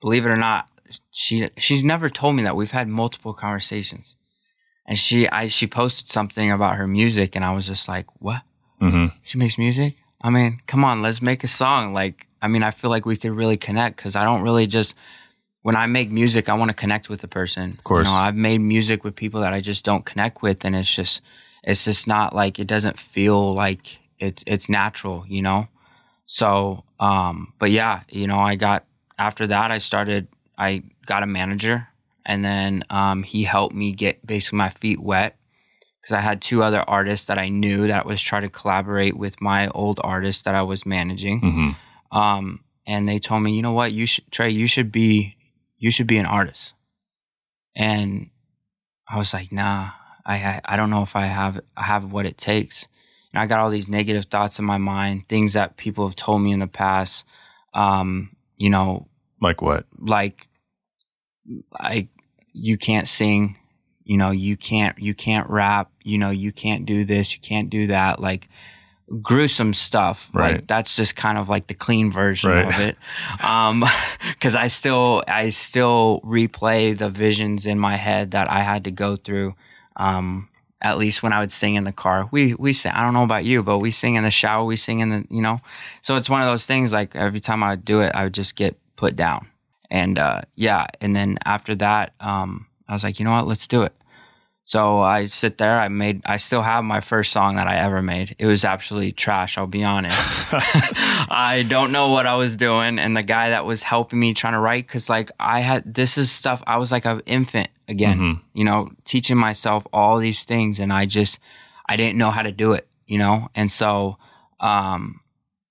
believe 0.05 0.27
it 0.27 0.29
or 0.29 0.37
not, 0.37 0.69
she 1.11 1.49
she's 1.57 1.83
never 1.83 2.11
told 2.11 2.37
me 2.37 2.43
that. 2.43 2.55
We've 2.55 2.77
had 2.81 2.89
multiple 2.89 3.33
conversations. 3.33 4.17
And 4.87 4.99
she 4.99 5.27
I 5.31 5.47
she 5.49 5.67
posted 5.67 6.11
something 6.11 6.51
about 6.51 6.77
her 6.77 6.87
music 6.87 7.35
and 7.35 7.45
I 7.45 7.53
was 7.55 7.67
just 7.67 7.89
like, 7.89 8.07
"What? 8.21 8.43
hmm 8.81 9.07
She 9.23 9.39
makes 9.39 9.57
music? 9.57 9.95
I 10.21 10.29
mean, 10.29 10.61
come 10.67 10.85
on, 10.85 11.01
let's 11.01 11.23
make 11.23 11.43
a 11.43 11.49
song." 11.49 11.95
Like, 11.95 12.27
I 12.43 12.49
mean, 12.49 12.63
I 12.63 12.71
feel 12.71 12.91
like 12.91 13.07
we 13.07 13.17
could 13.17 13.33
really 13.33 13.57
connect 13.57 13.97
cuz 13.97 14.15
I 14.15 14.25
don't 14.25 14.43
really 14.43 14.67
just 14.67 14.95
when 15.63 15.77
I 15.85 15.87
make 15.87 16.11
music, 16.11 16.51
I 16.51 16.55
want 16.61 16.71
to 16.71 16.77
connect 16.85 17.09
with 17.09 17.21
the 17.23 17.29
person. 17.29 17.71
Of 17.71 17.83
course. 17.85 18.07
You 18.07 18.13
know, 18.13 18.19
I've 18.27 18.37
made 18.37 18.61
music 18.61 19.05
with 19.05 19.17
people 19.17 19.41
that 19.41 19.55
I 19.55 19.61
just 19.63 19.85
don't 19.85 20.05
connect 20.05 20.43
with 20.43 20.67
and 20.67 20.77
it's 20.77 20.95
just 20.95 21.23
it's 21.63 21.85
just 21.87 22.07
not 22.07 22.35
like 22.35 22.59
it 22.63 22.69
doesn't 22.75 22.99
feel 22.99 23.55
like 23.55 23.85
it's 24.19 24.45
it's 24.47 24.69
natural, 24.69 25.25
you 25.27 25.41
know? 25.41 25.69
So, 26.27 26.85
um 27.01 27.55
but 27.59 27.71
yeah, 27.71 28.03
you 28.11 28.27
know, 28.27 28.41
I 28.53 28.57
got 28.57 28.85
after 29.19 29.47
that 29.47 29.71
I 29.71 29.79
started 29.79 30.29
I 30.59 30.83
got 31.07 31.23
a 31.23 31.27
manager 31.27 31.89
and 32.27 32.45
then 32.45 32.85
um 32.91 33.23
he 33.23 33.45
helped 33.45 33.75
me 33.75 33.93
get 33.93 34.25
basically 34.27 34.59
my 34.59 34.71
feet 34.71 35.01
wet 35.01 35.37
because 36.01 36.13
I 36.15 36.21
had 36.21 36.43
two 36.43 36.63
other 36.63 36.83
artists 36.83 37.27
that 37.29 37.39
I 37.39 37.49
knew 37.49 37.87
that 37.87 38.05
was 38.05 38.21
trying 38.21 38.43
to 38.43 38.51
collaborate 38.51 39.17
with 39.17 39.41
my 39.41 39.69
old 39.69 40.01
artist 40.05 40.45
that 40.45 40.55
I 40.55 40.63
was 40.63 40.85
managing. 40.85 41.41
hmm 41.41 41.71
Um, 42.17 42.61
and 42.87 43.09
they 43.09 43.19
told 43.19 43.43
me, 43.43 43.53
you 43.57 43.63
know 43.63 43.73
what, 43.73 43.93
you 43.93 44.05
should 44.05 44.31
Trey, 44.31 44.51
you 44.51 44.67
should 44.67 44.93
be, 44.93 45.37
you 45.79 45.91
should 45.91 46.07
be 46.07 46.19
an 46.19 46.27
artist. 46.27 46.75
And 47.75 48.31
I 49.09 49.17
was 49.19 49.33
like, 49.33 49.51
nah, 49.51 49.91
I, 50.25 50.35
I, 50.37 50.61
I 50.65 50.77
don't 50.77 50.91
know 50.91 51.03
if 51.03 51.17
I 51.17 51.27
have, 51.27 51.61
I 51.77 51.85
have 51.85 52.13
what 52.13 52.27
it 52.27 52.37
takes. 52.37 52.87
And 53.33 53.43
I 53.43 53.47
got 53.47 53.61
all 53.61 53.71
these 53.71 53.89
negative 53.89 54.27
thoughts 54.27 54.59
in 54.59 54.65
my 54.65 54.79
mind, 54.79 55.29
things 55.29 55.55
that 55.55 55.77
people 55.77 56.07
have 56.07 56.17
told 56.17 56.43
me 56.43 56.53
in 56.53 56.61
the 56.61 56.67
past. 56.67 57.25
Um, 57.73 58.34
you 58.57 58.71
know, 58.71 59.07
Like 59.41 59.61
what? 59.63 59.87
like 59.99 60.49
I 61.79 62.09
you 62.53 62.79
can't 62.79 63.07
sing, 63.09 63.59
you 64.05 64.17
know, 64.17 64.31
you 64.31 64.57
can't 64.57 64.99
you 64.99 65.15
can't 65.15 65.49
rap, 65.51 65.91
you 66.03 66.19
know, 66.19 66.31
you 66.31 66.53
can't 66.53 66.87
do 66.87 67.05
this, 67.05 67.35
you 67.35 67.41
can't 67.41 67.69
do 67.71 67.89
that, 67.89 68.21
like 68.21 68.49
gruesome 69.21 69.75
stuff. 69.75 70.31
Right. 70.33 70.55
Like 70.55 70.67
that's 70.67 70.97
just 70.97 71.15
kind 71.17 71.37
of 71.37 71.49
like 71.49 71.67
the 71.67 71.75
clean 71.75 72.11
version 72.11 72.51
Right. 72.51 72.67
of 72.75 72.81
it. 72.81 72.97
Um 73.45 73.85
cuz 74.41 74.57
I 74.57 74.69
still 74.69 75.23
I 75.29 75.51
still 75.51 76.21
replay 76.25 76.97
the 76.97 77.11
visions 77.11 77.67
in 77.67 77.79
my 77.79 77.97
head 77.97 78.31
that 78.31 78.51
I 78.51 78.63
had 78.63 78.85
to 78.85 78.91
go 78.91 79.17
through 79.17 79.55
um 79.97 80.49
at 80.85 80.99
least 80.99 81.23
when 81.25 81.33
I 81.33 81.41
would 81.41 81.51
sing 81.51 81.75
in 81.75 81.83
the 81.83 81.93
car. 81.93 82.29
We 82.31 82.55
we 82.55 82.73
sing 82.73 82.93
I 82.93 83.03
don't 83.03 83.15
know 83.15 83.25
about 83.25 83.45
you, 83.45 83.65
but 83.65 83.79
we 83.79 83.91
sing 83.91 84.15
in 84.15 84.23
the 84.23 84.31
shower, 84.31 84.65
we 84.65 84.77
sing 84.77 85.01
in 85.01 85.09
the, 85.09 85.27
you 85.31 85.43
know. 85.43 85.61
So 86.03 86.15
it's 86.15 86.31
one 86.31 86.43
of 86.43 86.47
those 86.47 86.67
things 86.67 86.93
like 86.93 87.17
every 87.17 87.41
time 87.41 87.65
I 87.65 87.71
would 87.71 87.85
do 87.85 88.01
it, 88.03 88.13
I 88.15 88.25
would 88.25 88.35
just 88.35 88.55
get 88.55 88.79
put 88.95 89.17
down 89.17 89.49
and 89.95 90.19
uh, 90.19 90.43
yeah 90.57 90.87
and 91.01 91.15
then 91.15 91.39
after 91.45 91.75
that 91.77 92.13
um, 92.21 92.67
i 92.89 92.93
was 92.93 93.05
like 93.05 93.19
you 93.19 93.25
know 93.25 93.33
what 93.33 93.47
let's 93.47 93.67
do 93.67 93.83
it 93.83 93.95
so 94.67 95.01
i 95.01 95.25
sit 95.27 95.59
there 95.59 95.79
i 95.79 95.89
made 95.89 96.23
i 96.25 96.37
still 96.39 96.63
have 96.63 96.83
my 96.85 97.01
first 97.01 97.33
song 97.33 97.57
that 97.57 97.67
i 97.67 97.77
ever 97.77 98.01
made. 98.03 98.35
It 98.39 98.47
was 98.47 98.65
absolutely 98.65 99.13
trash 99.13 99.59
i'll 99.59 99.67
be 99.67 99.85
honest. 99.85 100.43
I 100.53 101.65
don't 101.69 101.93
know 101.93 102.09
what 102.09 102.27
i 102.27 102.35
was 102.35 102.57
doing 102.57 102.99
and 102.99 103.17
the 103.17 103.23
guy 103.23 103.51
that 103.51 103.65
was 103.67 103.83
helping 103.83 104.19
me 104.19 104.35
trying 104.35 104.55
to 104.55 104.59
write 104.61 104.87
because 104.87 105.09
like 105.11 105.31
i 105.39 105.61
had 105.61 105.95
this 105.95 106.17
is 106.19 106.31
stuff 106.31 106.63
i 106.67 106.77
was 106.79 106.91
like 106.93 107.05
an 107.05 107.21
infant 107.27 107.69
again 107.89 108.19
Mhm. 108.19 108.41
you 108.55 108.65
know 108.65 108.91
teaching 109.05 109.37
myself 109.37 109.87
all 109.93 110.19
these 110.19 110.45
things 110.45 110.81
and 110.81 110.93
i 110.93 111.05
just 111.07 111.39
i 111.87 111.97
didn't 111.97 112.17
know 112.19 112.31
how 112.31 112.43
to 112.43 112.53
do 112.53 112.73
it 112.73 112.87
you 113.07 113.19
know? 113.19 113.49
And 113.55 113.71
so 113.71 114.17
um 114.61 115.21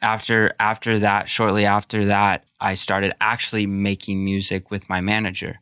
after 0.02 0.54
after 0.60 1.00
that 1.00 1.28
shortly 1.30 1.66
after 1.66 2.06
that 2.08 2.44
i 2.60 2.74
started 2.76 3.14
actually 3.22 3.66
making 3.66 4.24
music 4.24 4.70
with 4.70 4.88
my 4.90 5.02
manager 5.02 5.60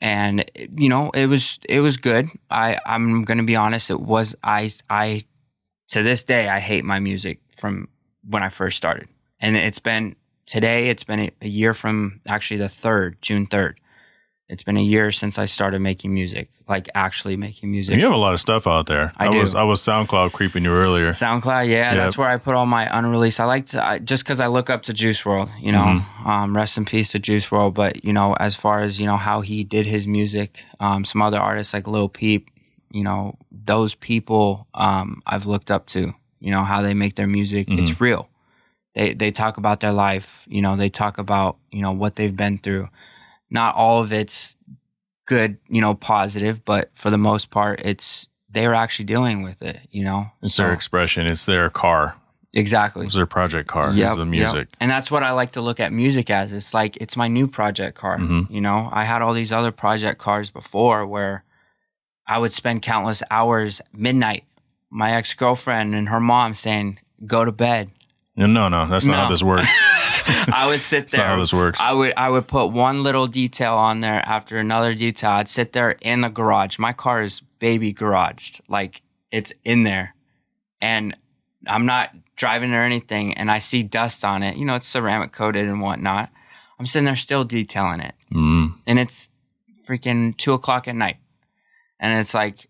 and 0.00 0.50
you 0.54 0.88
know 0.88 1.10
it 1.10 1.26
was 1.26 1.58
it 1.68 1.80
was 1.80 1.96
good. 1.96 2.28
I 2.50 2.78
i'm 2.86 3.24
gonna 3.24 3.44
be 3.44 3.56
honest 3.56 3.90
it 3.90 4.00
was 4.00 4.34
i 4.42 4.70
i 4.88 5.24
to 5.88 6.02
this 6.02 6.24
day 6.24 6.48
i 6.48 6.60
hate 6.60 6.84
my 6.84 6.98
music 6.98 7.40
from 7.56 7.88
when 8.28 8.42
i 8.42 8.48
first 8.48 8.76
started. 8.76 9.08
And 9.42 9.56
it's 9.56 9.78
been 9.78 10.16
today 10.46 10.88
it's 10.88 11.04
been 11.04 11.30
a, 11.40 11.48
year 11.48 11.74
from 11.74 12.20
actually 12.26 12.58
the 12.58 12.64
3rd 12.64 13.20
june 13.20 13.46
3rd 13.46 13.74
it's 14.52 14.62
been 14.64 14.76
a 14.76 14.82
year 14.94 15.10
since 15.10 15.38
i 15.38 15.44
started 15.46 15.80
making 15.80 16.12
music 16.12 16.48
like 16.68 16.88
actually 16.94 17.36
making 17.36 17.70
music 17.70 17.96
You 17.96 18.04
have 18.04 18.12
a 18.12 18.16
lot 18.26 18.32
of 18.32 18.38
stuff 18.40 18.66
out 18.66 18.86
there. 18.86 19.12
I 19.16 19.26
do. 19.28 19.38
was 19.38 19.54
I 19.56 19.64
was 19.64 19.80
SoundCloud 19.80 20.32
creeping 20.32 20.62
you 20.64 20.70
earlier. 20.72 21.10
SoundCloud, 21.10 21.66
yeah, 21.68 21.94
Yep. 21.94 21.96
that's 21.96 22.16
where 22.18 22.28
I 22.28 22.36
put 22.36 22.54
all 22.54 22.66
my 22.66 22.84
unreleased. 22.96 23.40
I 23.40 23.44
like 23.54 23.66
to 23.72 23.84
I, 23.84 23.98
just 23.98 24.22
because 24.22 24.40
I 24.40 24.46
look 24.46 24.70
up 24.70 24.82
to 24.84 24.92
Juice 24.92 25.20
WRLD, 25.22 25.50
you 25.60 25.72
know. 25.72 25.86
Mhm. 25.98 26.26
Um, 26.26 26.54
rest 26.56 26.78
in 26.78 26.84
peace 26.84 27.08
to 27.10 27.18
Juice 27.18 27.46
WRLD. 27.46 27.74
But 27.74 28.04
you 28.04 28.12
know, 28.12 28.34
as 28.38 28.54
far 28.54 28.82
as 28.82 29.00
you 29.00 29.06
know 29.10 29.16
how 29.16 29.40
he 29.40 29.64
did 29.64 29.86
his 29.86 30.06
music, 30.06 30.64
um, 30.78 31.04
some 31.04 31.20
other 31.22 31.40
artists 31.40 31.74
like 31.74 31.88
Lil 31.88 32.08
Peep, 32.08 32.42
you 32.92 33.02
know, 33.02 33.36
those 33.50 33.96
people 33.96 34.68
um, 34.74 35.22
I've 35.26 35.46
looked 35.46 35.70
up 35.72 35.86
to. 35.94 36.14
You 36.38 36.50
know 36.52 36.62
how 36.62 36.82
they 36.82 36.94
make 36.94 37.16
their 37.16 37.26
music. 37.26 37.66
Mhm. 37.66 37.80
It's 37.80 38.00
real. 38.00 38.28
They 38.94 39.14
they 39.14 39.32
talk 39.32 39.56
about 39.58 39.80
their 39.80 39.92
life. 39.92 40.46
You 40.48 40.62
know, 40.62 40.76
they 40.76 40.88
talk 40.88 41.18
about 41.18 41.56
you 41.72 41.82
know 41.82 41.90
what 41.92 42.14
they've 42.14 42.36
been 42.44 42.58
through. 42.58 42.88
Not 43.50 43.74
all 43.74 44.00
of 44.00 44.12
it's 44.12 44.56
good, 45.26 45.58
you 45.68 45.80
know, 45.80 45.94
positive, 45.94 46.64
but 46.64 46.90
for 46.94 47.10
the 47.10 47.18
most 47.18 47.50
part, 47.50 47.80
it's 47.84 48.28
they're 48.52 48.74
actually 48.74 49.04
dealing 49.04 49.42
with 49.42 49.62
it. 49.62 49.78
You 49.90 50.04
know, 50.04 50.26
It's 50.42 50.54
So- 50.54 50.64
their 50.64 50.72
expression. 50.72 51.26
It's 51.26 51.44
their 51.46 51.70
car. 51.70 52.16
exactly. 52.52 53.06
It's 53.06 53.14
their 53.14 53.26
project 53.26 53.68
car. 53.68 53.92
Yep, 53.92 54.06
It's 54.06 54.14
the 54.16 54.20
yep. 54.22 54.28
music. 54.28 54.68
And 54.80 54.90
that's 54.90 55.08
what 55.10 55.22
I 55.22 55.30
like 55.32 55.52
to 55.52 55.60
look 55.60 55.78
at 55.78 55.92
music 55.92 56.30
as. 56.30 56.52
It's 56.52 56.74
like 56.74 56.96
it's 56.96 57.16
my 57.16 57.28
new 57.28 57.46
project 57.46 57.96
car. 57.96 58.18
Mhm. 58.18 58.50
You 58.50 58.60
know, 58.60 58.88
I 58.92 59.04
had 59.04 59.22
all 59.22 59.34
these 59.34 59.52
other 59.52 59.70
project 59.70 60.18
cars 60.18 60.50
before 60.50 61.06
where 61.06 61.44
I 62.26 62.38
would 62.38 62.52
spend 62.52 62.82
countless 62.82 63.22
hours 63.30 63.80
midnight. 63.92 64.44
My 64.90 65.12
ex 65.12 65.32
girlfriend 65.34 65.94
and 65.94 66.08
her 66.08 66.18
mom 66.20 66.54
saying, 66.54 66.98
"Go 67.24 67.44
to 67.44 67.52
bed." 67.52 67.90
No, 68.40 68.46
no, 68.46 68.68
no. 68.68 68.88
That's 68.88 69.06
not 69.06 69.16
how 69.24 69.28
this 69.28 69.42
works. 69.42 69.68
I 70.52 70.66
would 70.66 70.80
sit 70.80 71.00
That's 71.02 71.12
not 71.14 71.22
there. 71.22 71.28
how 71.28 71.38
this 71.38 71.52
works. 71.52 71.80
I 71.80 71.92
would 71.92 72.12
I 72.16 72.30
would 72.30 72.46
put 72.48 72.68
one 72.68 73.02
little 73.02 73.26
detail 73.26 73.74
on 73.74 74.00
there 74.00 74.20
after 74.26 74.58
another 74.58 74.94
detail. 74.94 75.30
I'd 75.32 75.48
sit 75.48 75.72
there 75.72 75.92
in 76.00 76.22
the 76.22 76.28
garage. 76.28 76.78
My 76.78 76.92
car 76.92 77.22
is 77.22 77.40
baby 77.58 77.92
garaged. 77.92 78.60
Like 78.68 79.02
it's 79.30 79.52
in 79.64 79.82
there. 79.82 80.14
And 80.80 81.16
I'm 81.66 81.84
not 81.84 82.10
driving 82.36 82.72
or 82.72 82.82
anything, 82.82 83.34
and 83.34 83.50
I 83.50 83.58
see 83.58 83.82
dust 83.82 84.24
on 84.24 84.42
it. 84.42 84.56
You 84.56 84.64
know, 84.64 84.76
it's 84.76 84.86
ceramic 84.86 85.32
coated 85.32 85.66
and 85.68 85.82
whatnot. 85.82 86.30
I'm 86.78 86.86
sitting 86.86 87.04
there 87.04 87.16
still 87.16 87.44
detailing 87.44 88.00
it, 88.00 88.14
Mm. 88.32 88.76
and 88.86 88.98
it's 88.98 89.28
freaking 89.86 90.34
two 90.36 90.54
o'clock 90.54 90.88
at 90.88 90.94
night, 90.96 91.18
and 91.98 92.18
it's 92.18 92.32
like 92.32 92.68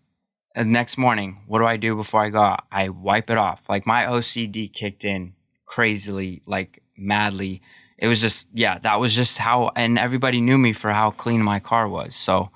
the 0.55 0.65
next 0.65 0.97
morning. 0.97 1.43
What 1.47 1.59
do 1.59 1.65
I 1.65 1.77
do 1.77 1.95
before 1.95 2.21
I 2.21 2.29
go 2.29 2.41
out? 2.41 2.65
I 2.69 2.89
wipe 2.89 3.29
it 3.29 3.37
off. 3.37 3.61
Like 3.69 3.85
my 3.85 4.05
OCD 4.05 4.67
kicked 4.67 5.05
in 5.05 5.33
crazily, 5.71 6.41
like 6.45 6.83
madly. 6.97 7.61
It 7.97 8.07
was 8.07 8.19
just 8.19 8.49
yeah, 8.53 8.77
that 8.79 8.99
was 8.99 9.15
just 9.15 9.37
how, 9.37 9.71
and 9.75 9.97
everybody 9.97 10.41
knew 10.41 10.57
me 10.57 10.73
for 10.73 10.91
how 10.91 11.11
clean 11.11 11.41
my 11.41 11.59
car 11.59 11.87
was. 11.87 12.13
So, 12.15 12.49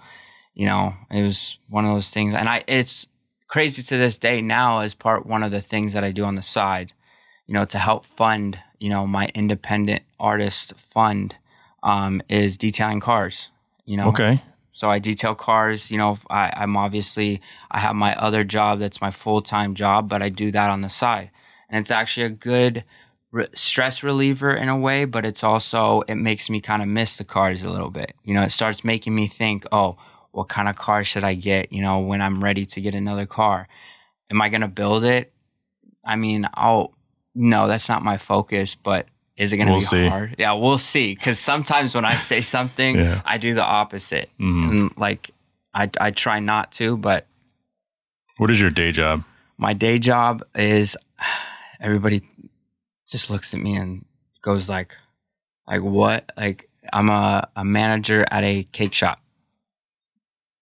you 0.54 0.66
know, 0.66 0.94
it 1.10 1.22
was 1.24 1.58
one 1.70 1.86
of 1.86 1.94
those 1.94 2.10
things, 2.12 2.34
and 2.34 2.50
I 2.50 2.64
it's 2.68 3.08
crazy 3.48 3.84
to 3.84 3.98
this 3.98 4.18
day 4.18 4.42
now 4.42 4.80
as 4.80 4.94
part 4.94 5.26
one 5.26 5.44
of 5.44 5.52
the 5.52 5.62
things 5.62 5.94
that 5.94 6.04
I 6.04 6.12
do 6.12 6.26
on 6.26 6.36
the 6.36 6.42
side, 6.42 6.92
you 7.48 7.54
know, 7.54 7.64
to 7.66 7.78
help 7.78 8.06
fund, 8.06 8.60
you 8.80 8.90
know, 8.90 9.08
my 9.08 9.30
independent 9.34 10.04
artist 10.20 10.74
fund 10.78 11.36
um, 11.84 12.22
is 12.28 12.58
detailing 12.58 13.00
cars. 13.00 13.52
You 13.86 13.98
know, 13.98 14.08
Okay. 14.10 14.42
so 14.72 14.90
I 14.90 15.00
detail 15.00 15.36
cars. 15.36 15.92
You 15.92 16.00
know, 16.00 16.18
I, 16.30 16.52
I'm 16.58 16.76
obviously 16.76 17.40
I 17.72 17.80
have 17.80 17.96
my 17.96 18.16
other 18.16 18.44
job 18.44 18.80
that's 18.80 19.00
my 19.00 19.12
full 19.12 19.42
time 19.42 19.74
job, 19.76 20.10
but 20.10 20.22
I 20.22 20.30
do 20.30 20.52
that 20.52 20.70
on 20.72 20.82
the 20.82 20.90
side, 20.90 21.30
and 21.70 21.80
it's 21.80 21.92
actually 21.92 22.26
a 22.26 22.30
good 22.52 22.84
re- 23.36 23.48
stress 23.54 24.04
reliever 24.04 24.54
in 24.54 24.70
a 24.70 24.78
way. 24.78 25.06
But 25.06 25.26
it's 25.26 25.44
also 25.44 26.02
it 26.08 26.16
makes 26.16 26.50
me 26.50 26.60
kind 26.62 26.82
of 26.82 26.88
miss 26.88 27.18
the 27.18 27.24
cars 27.24 27.64
a 27.64 27.70
little 27.70 27.92
bit. 27.92 28.14
You 28.24 28.34
know, 28.34 28.44
it 28.44 28.52
starts 28.52 28.84
making 28.84 29.14
me 29.14 29.28
think, 29.28 29.66
oh, 29.72 29.98
what 30.32 30.48
kind 30.50 30.68
of 30.70 30.76
car 30.76 31.04
should 31.04 31.24
I 31.24 31.34
get? 31.36 31.72
You 31.72 31.82
know, 31.82 32.00
when 32.00 32.22
I'm 32.22 32.44
ready 32.44 32.66
to 32.66 32.82
get 32.82 32.94
another 32.96 33.26
car, 33.26 33.68
am 34.32 34.42
I 34.42 34.50
gonna 34.50 34.68
build 34.68 35.04
it? 35.04 35.32
I 36.04 36.16
mean, 36.16 36.48
I'll 36.54 36.94
no, 37.36 37.68
that's 37.68 37.90
not 37.90 38.02
my 38.04 38.18
focus, 38.18 38.76
but. 38.76 39.08
Is 39.38 39.52
it 39.52 39.58
going 39.58 39.68
to 39.68 39.74
We'll 39.74 39.82
be 39.82 39.86
see. 39.86 40.08
hard? 40.08 40.36
Yeah, 40.40 40.54
we'll 40.54 40.78
see. 40.78 41.14
Because 41.14 41.38
sometimes 41.38 41.94
when 41.94 42.06
I 42.06 42.16
say 42.16 42.40
something, 42.40 42.96
Yeah. 42.96 43.22
I 43.26 43.38
do 43.38 43.54
the 43.54 43.66
opposite 43.66 44.30
Mhm. 44.40 44.70
and 44.70 44.98
like 44.98 45.32
I, 45.74 45.90
I 46.00 46.12
try 46.12 46.40
not 46.40 46.72
to 46.80 46.96
but 46.96 47.28
What 48.38 48.50
is 48.50 48.62
your 48.62 48.70
day 48.70 48.94
job? 48.94 49.26
my 49.58 49.74
day 49.74 50.00
job 50.00 50.42
is 50.56 50.96
everybody 51.82 52.22
just 53.08 53.30
looks 53.30 53.54
at 53.54 53.60
me 53.60 53.76
and 53.76 54.06
goes 54.42 54.70
like 54.70 54.96
like 55.68 55.82
what 55.82 56.32
like 56.38 56.70
i'm 56.94 57.10
a, 57.10 57.48
a 57.56 57.64
manager 57.66 58.26
at 58.32 58.44
a 58.44 58.64
cake 58.72 58.94
shop 58.94 59.20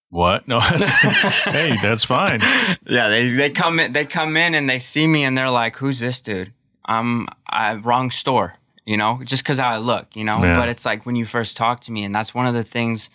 What? 0.09 0.47
No. 0.47 0.59
That's, 0.59 0.87
hey, 1.45 1.75
that's 1.81 2.03
fine. 2.05 2.39
yeah 2.87 3.09
they, 3.09 3.31
they 3.31 3.49
come 3.49 3.79
in 3.79 3.93
they 3.93 4.05
come 4.05 4.37
in 4.37 4.53
and 4.55 4.69
they 4.69 4.79
see 4.79 5.07
me 5.07 5.23
and 5.23 5.37
they're 5.37 5.49
like 5.49 5.77
who's 5.77 5.99
this 5.99 6.21
dude 6.21 6.53
i'm 6.85 7.27
I, 7.47 7.73
wrong 7.75 8.11
store 8.11 8.55
you 8.85 8.97
know 8.97 9.21
just 9.23 9.43
because 9.43 9.59
how 9.59 9.69
i 9.69 9.77
look 9.77 10.15
you 10.15 10.23
know 10.23 10.39
Yeah. 10.43 10.57
but 10.57 10.69
it's 10.69 10.85
like 10.85 11.05
when 11.05 11.15
you 11.15 11.25
first 11.25 11.57
talk 11.57 11.79
to 11.81 11.91
me 11.91 12.03
and 12.03 12.13
that's 12.13 12.33
one 12.35 12.45
of 12.47 12.53
the 12.53 12.63
things 12.63 13.09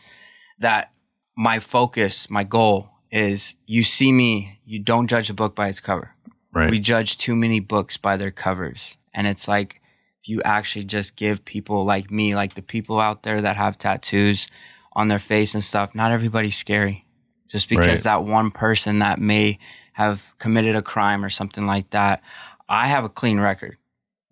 that 0.59 0.91
my 1.37 1.61
focus 1.61 2.29
my 2.31 2.45
goal 2.45 2.91
is 3.11 3.57
you 3.67 3.85
see 3.85 4.11
me 4.13 4.59
you 4.65 4.79
don't 4.81 5.07
judge 5.09 5.31
a 5.31 5.35
book 5.35 5.55
by 5.55 5.69
its 5.69 5.81
cover 5.81 6.15
Right. 6.53 6.71
we 6.71 6.79
judge 6.79 7.19
too 7.19 7.37
many 7.37 7.61
books 7.61 7.97
by 7.99 8.17
their 8.17 8.31
covers 8.31 8.97
and 9.13 9.27
it's 9.27 9.47
like 9.47 9.81
if 10.23 10.29
you 10.29 10.41
actually 10.43 10.85
just 10.85 11.15
give 11.15 11.45
people 11.45 11.85
like 11.85 12.11
me 12.11 12.35
like 12.35 12.55
the 12.55 12.63
people 12.63 12.99
out 13.01 13.23
there 13.23 13.43
that 13.43 13.57
have 13.57 13.77
tattoos 13.79 14.49
on 14.95 15.09
their 15.09 15.19
face 15.19 15.55
and 15.55 15.63
stuff 15.63 15.95
not 15.95 16.11
everybody's 16.11 16.57
scary 16.57 17.05
just 17.49 17.69
because 17.69 17.87
Right. 17.87 18.03
that 18.05 18.25
one 18.25 18.51
person 18.51 18.99
that 19.01 19.19
may 19.19 19.59
have 19.93 20.35
committed 20.39 20.75
a 20.75 20.83
crime 20.83 21.25
or 21.25 21.29
something 21.29 21.67
like 21.67 21.91
that 21.91 22.23
i 22.69 22.89
have 22.89 23.05
a 23.05 23.09
clean 23.11 23.39
record 23.41 23.77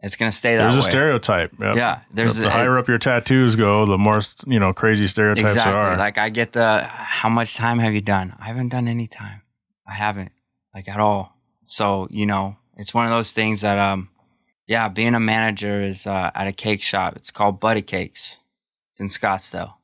it's 0.02 0.16
going 0.16 0.30
to 0.30 0.36
stay 0.36 0.56
that 0.56 0.62
There's 0.62 0.76
a 0.76 0.78
way 0.80 0.90
stereotype. 0.90 1.52
Yep. 1.60 1.76
yeah 1.76 2.00
there's 2.12 2.34
the, 2.36 2.42
the 2.42 2.46
a- 2.48 2.50
higher 2.50 2.78
up 2.78 2.86
your 2.88 2.98
tattoos 2.98 3.56
go, 3.56 3.84
the 3.86 3.98
more 3.98 4.20
you 4.46 4.58
know 4.58 4.72
crazy 4.72 5.06
stereotypes 5.06 5.50
exactly 5.50 5.72
there 5.72 5.80
are. 5.82 5.96
like 5.98 6.16
i 6.18 6.28
get 6.30 6.52
the 6.52 6.82
how 6.84 7.28
much 7.28 7.54
time 7.56 7.78
have 7.78 7.92
you 7.92 8.00
done 8.00 8.34
i 8.40 8.46
haven't 8.46 8.68
done 8.70 8.88
any 8.88 9.06
time 9.06 9.42
i 9.86 9.92
haven't 9.92 10.32
like 10.74 10.88
at 10.88 10.98
all 11.00 11.35
so 11.66 12.06
you 12.10 12.24
know 12.24 12.56
it's 12.78 12.94
one 12.94 13.04
of 13.04 13.10
those 13.12 13.32
things 13.32 13.60
that 13.60 13.78
um 13.78 14.08
yeah 14.66 14.88
being 14.88 15.14
a 15.14 15.20
manager 15.20 15.82
is 15.82 16.06
uh, 16.06 16.30
at 16.34 16.46
a 16.46 16.52
cake 16.52 16.82
shop 16.82 17.14
it's 17.16 17.30
called 17.30 17.60
buddy 17.60 17.82
cakes 17.82 18.38
it's 18.90 19.00
in 19.00 19.06
scottsdale 19.08 19.74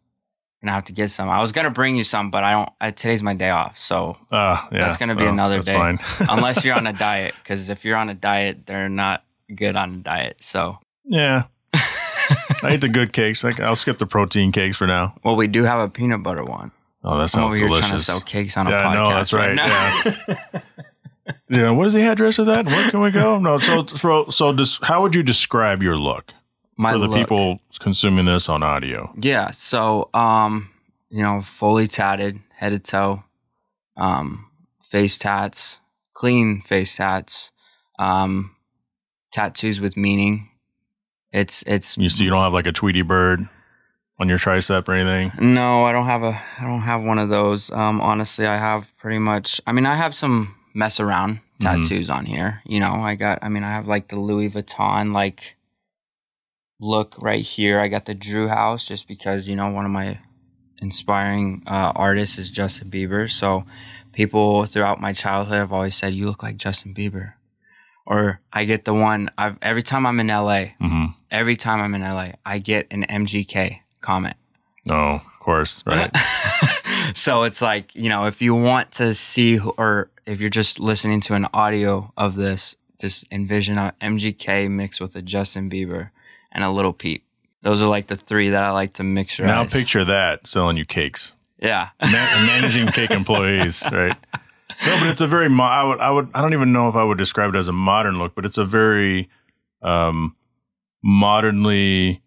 gonna 0.62 0.72
have 0.72 0.84
to 0.84 0.92
get 0.92 1.10
some 1.10 1.28
i 1.28 1.40
was 1.40 1.50
gonna 1.50 1.70
bring 1.70 1.96
you 1.96 2.04
some 2.04 2.30
but 2.30 2.44
i 2.44 2.52
don't 2.52 2.70
I, 2.80 2.92
today's 2.92 3.20
my 3.22 3.34
day 3.34 3.50
off 3.50 3.76
so 3.76 4.16
Ah, 4.30 4.68
yeah. 4.70 4.78
That's 4.78 4.96
gonna 4.96 5.16
be 5.16 5.26
another 5.26 5.60
day. 5.60 5.74
Unless 6.30 6.64
you're 6.64 6.76
on 6.76 6.86
a 6.86 6.92
diet 7.08 7.34
because 7.42 7.68
if 7.68 7.84
you're 7.84 7.96
on 7.96 8.08
a 8.08 8.14
diet 8.14 8.64
they're 8.64 8.88
not 8.88 9.24
good 9.54 9.74
on 9.76 9.94
a 9.94 9.96
diet 9.98 10.36
so 10.40 10.78
yeah, 11.04 11.44
I 11.74 12.74
eat 12.74 12.80
the 12.80 12.88
good 12.88 13.12
cakes. 13.12 13.42
Like, 13.42 13.58
I'll 13.58 13.74
skip 13.74 13.98
the 13.98 14.06
protein 14.06 14.52
cakes 14.52 14.76
for 14.76 14.86
now. 14.86 15.14
well 15.24 15.34
we 15.34 15.48
do 15.48 15.64
have 15.64 15.80
a 15.80 15.88
peanut 15.88 16.22
butter 16.22 16.44
one 16.44 16.70
Oh, 17.02 17.16
that 17.16 17.22
i'm 17.22 17.28
sounds 17.28 17.46
over 17.46 17.56
here 17.56 17.66
delicious. 17.66 17.86
trying 17.88 17.98
to 17.98 18.04
sell 18.04 18.20
cakes 18.20 18.56
on 18.56 18.68
a 18.68 18.70
Yeah, 18.70 18.88
I 18.88 18.94
podcast 18.94 18.94
know, 18.94 19.08
that's 19.16 19.32
right, 19.32 19.54
now. 19.56 19.66
yeah. 19.66 20.60
Yeah, 21.48 21.70
what 21.70 21.87
is 21.87 21.92
the 21.92 22.02
address 22.02 22.38
of 22.38 22.46
that? 22.46 22.66
Where 22.66 22.90
can 22.90 23.00
we 23.00 23.11
go? 23.11 23.38
No. 23.38 23.58
So, 23.58 23.87
so, 23.87 24.28
so 24.28 24.52
just 24.52 24.82
how 24.85 25.02
would 25.02 25.14
you 25.14 25.22
describe 25.22 25.82
your 25.82 25.96
look 25.96 26.32
my 26.76 26.92
for 26.92 26.98
the 26.98 27.06
look. 27.06 27.18
people 27.18 27.61
consuming 27.78 28.24
this 28.24 28.48
on 28.48 28.62
audio? 28.62 29.12
Yeah. 29.20 29.50
So, 29.52 30.11
um, 30.14 30.70
you 31.11 31.22
know, 31.22 31.40
fully 31.42 31.87
tatted, 31.87 32.40
head 32.56 32.70
to 32.70 32.78
toe, 32.78 33.24
um, 33.96 34.46
face 34.88 35.18
tats, 35.18 35.80
clean 36.14 36.61
face 36.61 36.96
tats, 36.96 37.52
um, 37.98 38.56
tattoos 39.32 39.80
with 39.80 39.96
meaning. 39.96 40.48
It's 41.32 41.62
it's 41.66 41.96
You 41.96 42.08
see, 42.08 42.24
you 42.24 42.30
don't 42.30 42.42
have 42.42 42.52
like 42.52 42.66
a 42.66 42.72
Tweety 42.72 43.02
bird 43.02 43.48
on 44.20 44.28
your 44.28 44.38
tricep 44.38 44.88
or 44.88 44.92
anything. 44.92 45.54
no, 45.54 45.85
I 45.85 45.92
don't 45.92 46.06
have 46.06 46.22
a 46.22 46.40
I 46.58 46.64
don't 46.64 46.82
have 46.82 47.02
one 47.02 47.18
of 47.18 47.28
those. 47.28 47.70
Um, 47.70 48.00
honestly, 48.00 48.46
I 48.46 48.56
have 48.56 48.96
pretty 48.98 49.18
much. 49.18 49.61
I 49.66 49.72
mean, 49.72 49.87
I 49.87 49.96
have 49.96 50.14
some 50.14 50.56
mess 50.74 50.98
around 51.00 51.40
Mhm. 51.61 51.82
tattoos 51.82 52.11
on 52.11 52.26
here. 52.26 52.61
You 52.66 52.80
know, 52.80 52.94
I 53.04 53.14
got. 53.14 53.38
I 53.42 53.48
mean, 53.48 53.64
I 53.64 53.70
have 53.70 53.87
like 53.87 54.08
the 54.08 54.16
Louis 54.16 54.50
Vuitton 54.50 55.12
like 55.12 55.56
look 56.80 57.16
right 57.20 57.42
here. 57.42 57.78
I 57.80 57.88
got 57.88 58.06
the 58.06 58.14
Drew 58.14 58.48
House 58.48 58.87
just 58.87 59.06
because 59.08 59.48
you 59.48 59.56
know 59.56 59.68
one 59.70 59.85
of 59.85 59.90
my 59.90 60.18
inspiring 60.78 61.62
uh, 61.66 61.92
artists 61.94 62.38
is 62.38 62.50
Justin 62.50 62.90
Bieber. 62.90 63.30
So 63.30 63.64
people 64.12 64.66
throughout 64.66 65.00
my 65.00 65.12
childhood 65.12 65.58
have 65.58 65.72
always 65.72 65.94
said, 65.94 66.14
"You 66.14 66.26
look 66.26 66.42
like 66.42 66.56
Justin 66.56 66.94
Bieber." 66.94 67.35
Or 68.04 68.40
I 68.52 68.64
get 68.64 68.85
the 68.85 68.94
one. 68.94 69.30
I've 69.38 69.56
every 69.62 69.82
time 69.82 70.06
I'm 70.06 70.18
in 70.20 70.26
LA. 70.28 70.74
hmm 70.80 71.06
Every 71.30 71.56
time 71.56 71.80
I'm 71.80 71.94
in 71.94 72.02
LA, 72.02 72.32
I 72.44 72.58
get 72.58 72.88
an 72.90 73.04
MGK 73.08 73.78
comment. 74.02 74.37
Oh, 74.90 75.14
of 75.14 75.40
course, 75.40 75.82
right. 75.87 76.14
so 77.14 77.44
it's 77.44 77.62
like, 77.62 77.94
you 77.94 78.11
know, 78.11 78.26
if 78.26 78.42
you 78.42 78.54
want 78.54 78.92
to 78.92 79.14
see, 79.14 79.58
or 79.58 80.11
if 80.26 80.40
you're 80.40 80.50
just 80.50 80.78
listening 80.80 81.20
to 81.22 81.35
an 81.35 81.46
audio 81.52 82.12
of 82.16 82.35
this, 82.37 82.76
just 83.00 83.26
envision 83.32 83.78
a 83.78 83.94
MGK 84.00 84.70
mixed 84.70 85.00
with 85.00 85.16
a 85.16 85.22
Justin 85.22 85.68
Bieber 85.68 86.11
and 86.52 86.62
a 86.64 86.70
little 86.70 86.92
Peep. 86.92 87.24
Those 87.62 87.82
are 87.82 87.88
like 87.88 88.06
the 88.08 88.16
three 88.16 88.50
that 88.50 88.62
I 88.64 88.70
like 88.70 88.94
to 88.94 89.04
mix. 89.04 89.38
now 89.38 89.64
picture 89.64 90.04
that 90.04 90.46
selling 90.46 90.76
you 90.76 90.85
cakes, 90.85 91.35
Yeah. 91.61 91.88
Man- 92.00 92.46
managing 92.46 92.87
cake 92.88 93.11
employees, 93.20 93.82
right? 93.92 94.16
No, 94.87 94.98
but 94.98 95.08
it's 95.08 95.20
a 95.20 95.26
very. 95.28 95.48
Mo- 95.48 95.62
I 95.64 95.85
would. 95.85 96.00
I 96.00 96.11
would. 96.11 96.30
I 96.35 96.40
don't 96.40 96.54
even 96.54 96.72
know 96.72 96.88
if 96.88 96.96
I 96.96 97.04
would 97.04 97.18
describe 97.18 97.54
it 97.54 97.58
as 97.58 97.68
a 97.68 97.72
modern 97.72 98.18
look, 98.18 98.35
but 98.35 98.44
it's 98.44 98.58
a 98.58 98.64
very 98.64 99.28
um, 99.82 100.35
modernly 101.04 102.22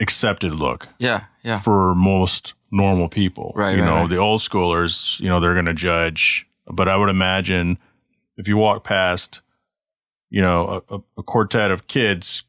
accepted 0.00 0.54
look 0.54 0.88
Yeah. 0.98 1.24
Yeah. 1.42 1.58
for 1.58 1.94
most 1.94 2.54
normal 2.70 3.08
people. 3.08 3.52
Right, 3.56 3.76
You 3.76 3.82
right, 3.82 3.88
know, 3.88 3.94
right. 4.02 4.08
the 4.10 4.16
old 4.18 4.40
schoolers. 4.40 5.18
You 5.20 5.28
know, 5.28 5.40
they're 5.40 5.54
going 5.54 5.66
to 5.66 5.74
judge. 5.74 6.46
But 6.72 6.88
I 6.88 6.96
would 6.96 7.08
imagine 7.10 7.78
if 8.36 8.48
you 8.48 8.56
walk 8.56 8.84
past, 8.84 9.40
you 10.30 10.40
know, 10.42 10.82
a, 10.88 10.96
a, 10.96 11.00
a 11.18 11.22
quartet 11.22 11.70
of 11.70 11.86
kids. 11.86 12.44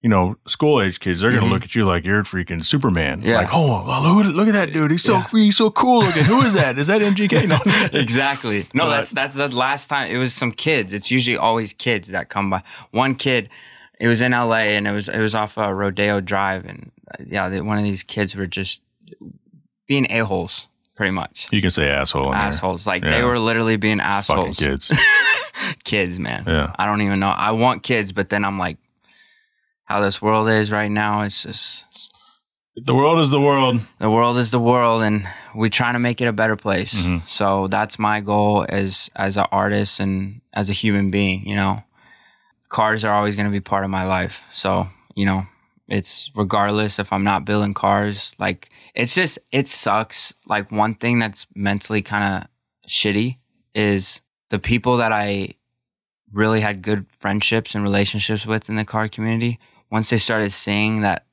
You 0.00 0.08
know, 0.08 0.36
school 0.46 0.80
age 0.80 1.00
kids, 1.00 1.20
they're 1.22 1.32
Mhm. 1.32 1.40
gonna 1.40 1.52
look 1.52 1.64
at 1.64 1.74
you 1.74 1.84
like 1.84 2.04
you're 2.04 2.22
freaking 2.22 2.64
Superman. 2.64 3.20
Yeah. 3.24 3.38
Like, 3.38 3.48
oh, 3.52 3.84
well, 3.84 4.14
look, 4.14 4.26
at- 4.26 4.32
look 4.32 4.46
at 4.46 4.52
that 4.54 4.72
dude. 4.72 4.92
He's 4.92 5.02
so 5.02 5.14
Yeah. 5.14 5.26
he's 5.32 5.56
so 5.56 5.72
cool 5.72 6.02
looking. 6.04 6.22
Who 6.22 6.40
is 6.42 6.52
that? 6.52 6.78
Is 6.78 6.86
that 6.86 7.00
MGK? 7.02 7.46
No. 7.48 7.58
exactly. 7.98 8.68
No, 8.72 8.84
But- 8.84 8.90
that's 8.96 9.10
that's 9.10 9.34
the 9.34 9.48
last 9.48 9.88
time. 9.88 10.08
It 10.08 10.18
was 10.18 10.32
some 10.32 10.52
kids. 10.52 10.92
It's 10.92 11.10
usually 11.10 11.36
always 11.36 11.72
kids 11.72 12.08
that 12.08 12.28
come 12.28 12.48
by. 12.48 12.62
One 12.92 13.16
kid, 13.16 13.48
it 13.98 14.06
was 14.06 14.20
in 14.20 14.32
L.A. 14.32 14.76
and 14.76 14.86
it 14.86 14.92
was 14.92 15.08
it 15.08 15.18
was 15.18 15.34
off 15.34 15.58
uh, 15.58 15.72
Rodeo 15.72 16.20
Drive, 16.20 16.64
and 16.64 16.92
uh, 17.10 17.24
yeah, 17.26 17.48
they, 17.48 17.60
one 17.60 17.76
of 17.76 17.82
these 17.82 18.04
kids 18.04 18.36
were 18.36 18.46
just 18.46 18.80
being 19.88 20.06
a 20.10 20.20
holes, 20.20 20.68
pretty 20.98 21.12
much 21.12 21.48
You 21.50 21.60
can 21.62 21.70
say 21.70 21.88
asshole 21.88 22.24
there. 22.32 22.34
assholes. 22.34 22.86
Like 22.86 23.02
Yeah. 23.04 23.10
they 23.10 23.22
were 23.22 23.38
literally 23.38 23.76
being 23.76 24.00
assholes. 24.00 24.58
Fucking 24.58 24.72
kids. 24.72 24.92
kids, 25.84 26.18
man. 26.18 26.44
Yeah. 26.46 26.72
I 26.78 26.84
don't 26.86 27.00
even 27.02 27.20
know. 27.20 27.30
I 27.30 27.52
want 27.52 27.82
kids, 27.82 28.12
but 28.12 28.28
then 28.28 28.44
I'm 28.44 28.58
like, 28.58 28.76
how 29.84 30.00
this 30.00 30.20
world 30.20 30.48
is 30.48 30.70
right 30.70 30.90
now. 30.90 31.22
It's 31.22 31.44
just 31.44 32.10
The 32.76 32.94
world 32.94 33.18
is 33.20 33.30
the 33.30 33.40
world. 33.40 33.80
The 33.98 34.10
world 34.10 34.38
is 34.38 34.50
the 34.50 34.60
world, 34.60 35.02
and 35.02 35.26
we're 35.54 35.70
trying 35.70 35.94
to 35.94 35.98
make 35.98 36.20
it 36.20 36.26
a 36.28 36.32
better 36.32 36.56
place. 36.56 36.94
Mhm. 36.94 37.26
So 37.28 37.68
that's 37.68 37.98
my 37.98 38.20
goal 38.20 38.66
as 38.68 39.08
as 39.16 39.36
an 39.36 39.46
artist 39.50 40.00
and 40.00 40.40
as 40.52 40.68
a 40.70 40.72
human 40.72 41.10
being. 41.10 41.46
You 41.48 41.56
know, 41.56 41.82
cars 42.68 43.04
are 43.04 43.14
always 43.14 43.34
going 43.36 43.46
to 43.46 43.52
be 43.52 43.60
part 43.60 43.84
of 43.84 43.90
my 43.90 44.04
life. 44.04 44.42
So 44.52 44.86
you 45.16 45.26
know, 45.26 45.46
it's 45.88 46.30
regardless 46.34 46.98
if 46.98 47.12
I'm 47.12 47.24
not 47.24 47.44
building 47.44 47.74
cars. 47.74 48.34
Like 48.38 48.70
it's 48.94 49.14
just 49.14 49.38
it 49.52 49.68
sucks. 49.68 50.34
Like 50.46 50.70
one 50.70 50.94
thing 50.94 51.18
that's 51.18 51.46
mentally 51.54 52.02
kind 52.02 52.44
of 52.44 52.48
shitty 52.88 53.38
is 53.74 54.20
the 54.50 54.58
people 54.58 54.98
that 54.98 55.12
I 55.12 55.54
really 56.32 56.60
had 56.60 56.82
good 56.82 57.06
friendships 57.18 57.74
and 57.74 57.82
relationships 57.82 58.44
with 58.46 58.68
in 58.68 58.76
the 58.76 58.84
car 58.84 59.08
community. 59.08 59.58
Once 59.90 60.10
they 60.10 60.18
started 60.18 60.52
seeing 60.52 61.00
that 61.00 61.24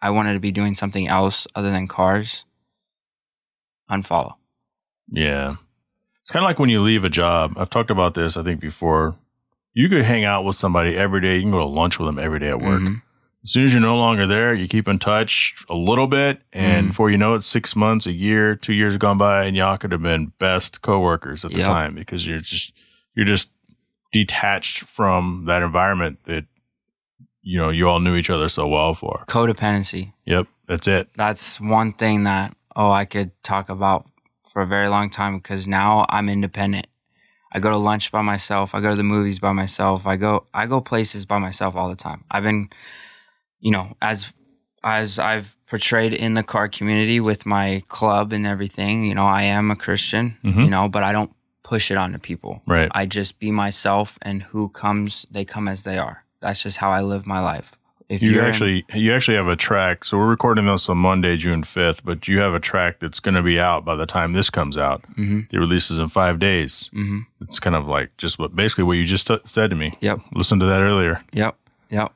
I 0.00 0.10
wanted 0.10 0.34
to 0.34 0.40
be 0.40 0.52
doing 0.52 0.74
something 0.74 1.08
else 1.08 1.46
other 1.56 1.70
than 1.70 1.88
cars, 1.88 2.44
unfollow. 3.90 4.34
Yeah. 5.10 5.56
It's 6.22 6.30
kind 6.30 6.44
of 6.44 6.48
like 6.48 6.58
when 6.58 6.70
you 6.70 6.80
leave 6.82 7.04
a 7.04 7.08
job. 7.08 7.54
I've 7.56 7.70
talked 7.70 7.90
about 7.90 8.14
this, 8.14 8.36
I 8.36 8.42
think, 8.42 8.60
before. 8.60 9.16
You 9.72 9.88
could 9.88 10.04
hang 10.04 10.24
out 10.24 10.44
with 10.44 10.56
somebody 10.56 10.96
every 10.96 11.20
day. 11.20 11.36
You 11.36 11.42
can 11.42 11.50
go 11.50 11.58
to 11.58 11.64
lunch 11.64 11.98
with 11.98 12.06
them 12.06 12.18
every 12.18 12.40
day 12.40 12.48
at 12.48 12.60
work. 12.60 12.80
Mhm. 12.80 13.02
As 13.46 13.52
soon 13.52 13.62
as 13.62 13.72
you're 13.72 13.80
no 13.80 13.96
longer 13.96 14.26
there, 14.26 14.52
you 14.54 14.66
keep 14.66 14.88
in 14.88 14.98
touch 14.98 15.54
a 15.70 15.76
little 15.76 16.08
bit. 16.08 16.42
And 16.52 16.86
Mhm. 16.86 16.90
before 16.90 17.10
you 17.12 17.16
know 17.16 17.34
it, 17.34 17.44
six 17.44 17.76
months, 17.76 18.04
a 18.04 18.10
year, 18.12 18.56
two 18.56 18.72
years 18.72 18.94
have 18.94 18.98
gone 19.00 19.18
by, 19.18 19.44
and 19.44 19.56
y'all 19.56 19.78
could 19.78 19.92
have 19.92 20.02
been 20.02 20.32
best 20.40 20.82
coworkers 20.82 21.44
at 21.44 21.52
the 21.52 21.58
Yep. 21.58 21.66
time 21.68 21.94
because 21.94 22.26
you're 22.26 22.40
just, 22.40 22.72
you're 23.14 23.24
just 23.24 23.52
detached 24.10 24.80
from 24.80 25.44
that 25.46 25.62
environment 25.62 26.18
that, 26.24 26.46
you 27.40 27.56
know, 27.56 27.68
you 27.68 27.88
all 27.88 28.00
knew 28.00 28.16
each 28.16 28.30
other 28.30 28.48
so 28.48 28.66
well 28.66 28.94
for. 28.94 29.22
Codependency. 29.28 30.12
Yep. 30.24 30.48
That's 30.66 30.88
it. 30.88 31.10
That's 31.14 31.60
one 31.60 31.92
thing 31.92 32.24
that, 32.24 32.52
oh, 32.74 32.90
I 32.90 33.04
could 33.04 33.30
talk 33.44 33.68
about 33.68 34.08
for 34.48 34.60
a 34.60 34.66
very 34.66 34.88
long 34.88 35.08
time 35.08 35.36
because 35.36 35.68
now 35.68 36.04
I'm 36.08 36.28
independent. 36.28 36.88
I 37.52 37.60
go 37.60 37.70
to 37.70 37.76
lunch 37.76 38.10
by 38.10 38.22
myself. 38.22 38.74
I 38.74 38.80
go 38.80 38.90
to 38.90 38.96
the 38.96 39.04
movies 39.04 39.38
by 39.38 39.52
myself. 39.52 40.04
I 40.04 40.16
go 40.16 40.46
I 40.52 40.66
go 40.66 40.80
places 40.80 41.24
by 41.26 41.38
myself 41.38 41.76
all 41.76 41.88
the 41.88 41.94
time. 41.94 42.24
I've 42.28 42.42
been, 42.42 42.70
you 43.60 43.70
know, 43.70 43.96
as 44.02 44.32
as 44.84 45.18
I've 45.18 45.56
portrayed 45.66 46.14
in 46.14 46.34
the 46.34 46.42
car 46.44 46.68
community 46.68 47.18
with 47.18 47.44
my 47.44 47.82
club 47.88 48.32
and 48.32 48.46
everything, 48.46 49.04
you 49.04 49.14
know, 49.14 49.26
I 49.26 49.42
am 49.42 49.70
a 49.72 49.76
Christian, 49.76 50.36
Mhm. 50.44 50.64
you 50.64 50.70
know, 50.70 50.88
but 50.88 51.02
I 51.02 51.10
don't 51.10 51.32
push 51.64 51.90
it 51.90 51.98
onto 51.98 52.18
people. 52.18 52.62
Right. 52.66 52.88
I 52.94 53.06
just 53.06 53.40
be 53.40 53.50
myself 53.50 54.16
and 54.22 54.44
who 54.44 54.68
comes, 54.68 55.26
they 55.28 55.44
come 55.44 55.66
as 55.66 55.82
they 55.82 55.98
are. 55.98 56.22
That's 56.40 56.62
just 56.62 56.76
how 56.76 56.92
I 56.92 57.00
live 57.00 57.26
my 57.26 57.40
life. 57.40 57.72
If 58.08 58.22
You 58.22 58.30
you're 58.30 58.42
in- 58.44 58.48
actually 58.48 58.84
you 58.94 59.12
actually 59.12 59.36
have 59.36 59.48
a 59.48 59.56
track. 59.56 60.04
So 60.04 60.16
we're 60.18 60.28
recording 60.28 60.66
this 60.66 60.88
on 60.88 60.98
Monday, 60.98 61.36
June 61.36 61.64
fifth, 61.64 62.04
but 62.04 62.28
you 62.28 62.38
have 62.38 62.54
a 62.54 62.60
track 62.60 63.00
that's 63.00 63.18
going 63.18 63.34
to 63.34 63.42
be 63.42 63.58
out 63.58 63.84
by 63.84 63.96
the 63.96 64.06
time 64.06 64.34
this 64.34 64.48
comes 64.50 64.78
out. 64.78 65.02
Mhm, 65.18 65.48
It 65.52 65.58
releases 65.58 65.98
in 65.98 66.06
five 66.06 66.38
days. 66.38 66.88
mhm. 66.94 67.26
It's 67.40 67.58
kind 67.58 67.74
of 67.74 67.88
like 67.88 68.16
just 68.18 68.38
what 68.38 68.54
basically 68.54 68.84
what 68.84 68.92
you 68.98 69.04
just 69.04 69.26
t- 69.26 69.40
said 69.46 69.70
to 69.70 69.76
me. 69.76 69.94
Yep. 70.00 70.20
Listen 70.32 70.60
to 70.60 70.66
that 70.66 70.82
earlier. 70.82 71.22
Yep. 71.32 71.56
Yep. 71.90 72.12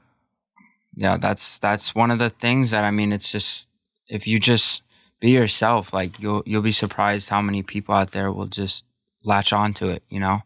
Yeah, 1.00 1.16
that's 1.16 1.58
that's 1.58 1.94
one 1.94 2.10
of 2.10 2.18
the 2.18 2.28
things 2.28 2.72
that 2.72 2.84
I 2.84 2.90
mean 2.90 3.10
it's 3.10 3.32
just 3.32 3.68
if 4.06 4.26
you 4.26 4.38
just 4.38 4.82
be 5.18 5.30
yourself, 5.30 5.94
like 5.94 6.20
you'll 6.20 6.42
you'll 6.44 6.60
be 6.62 6.72
surprised 6.72 7.30
how 7.30 7.40
many 7.40 7.62
people 7.62 7.94
out 7.94 8.10
there 8.12 8.30
will 8.30 8.46
just 8.46 8.84
latch 9.24 9.52
onto 9.54 9.88
it, 9.88 10.02
you 10.10 10.20
know? 10.20 10.40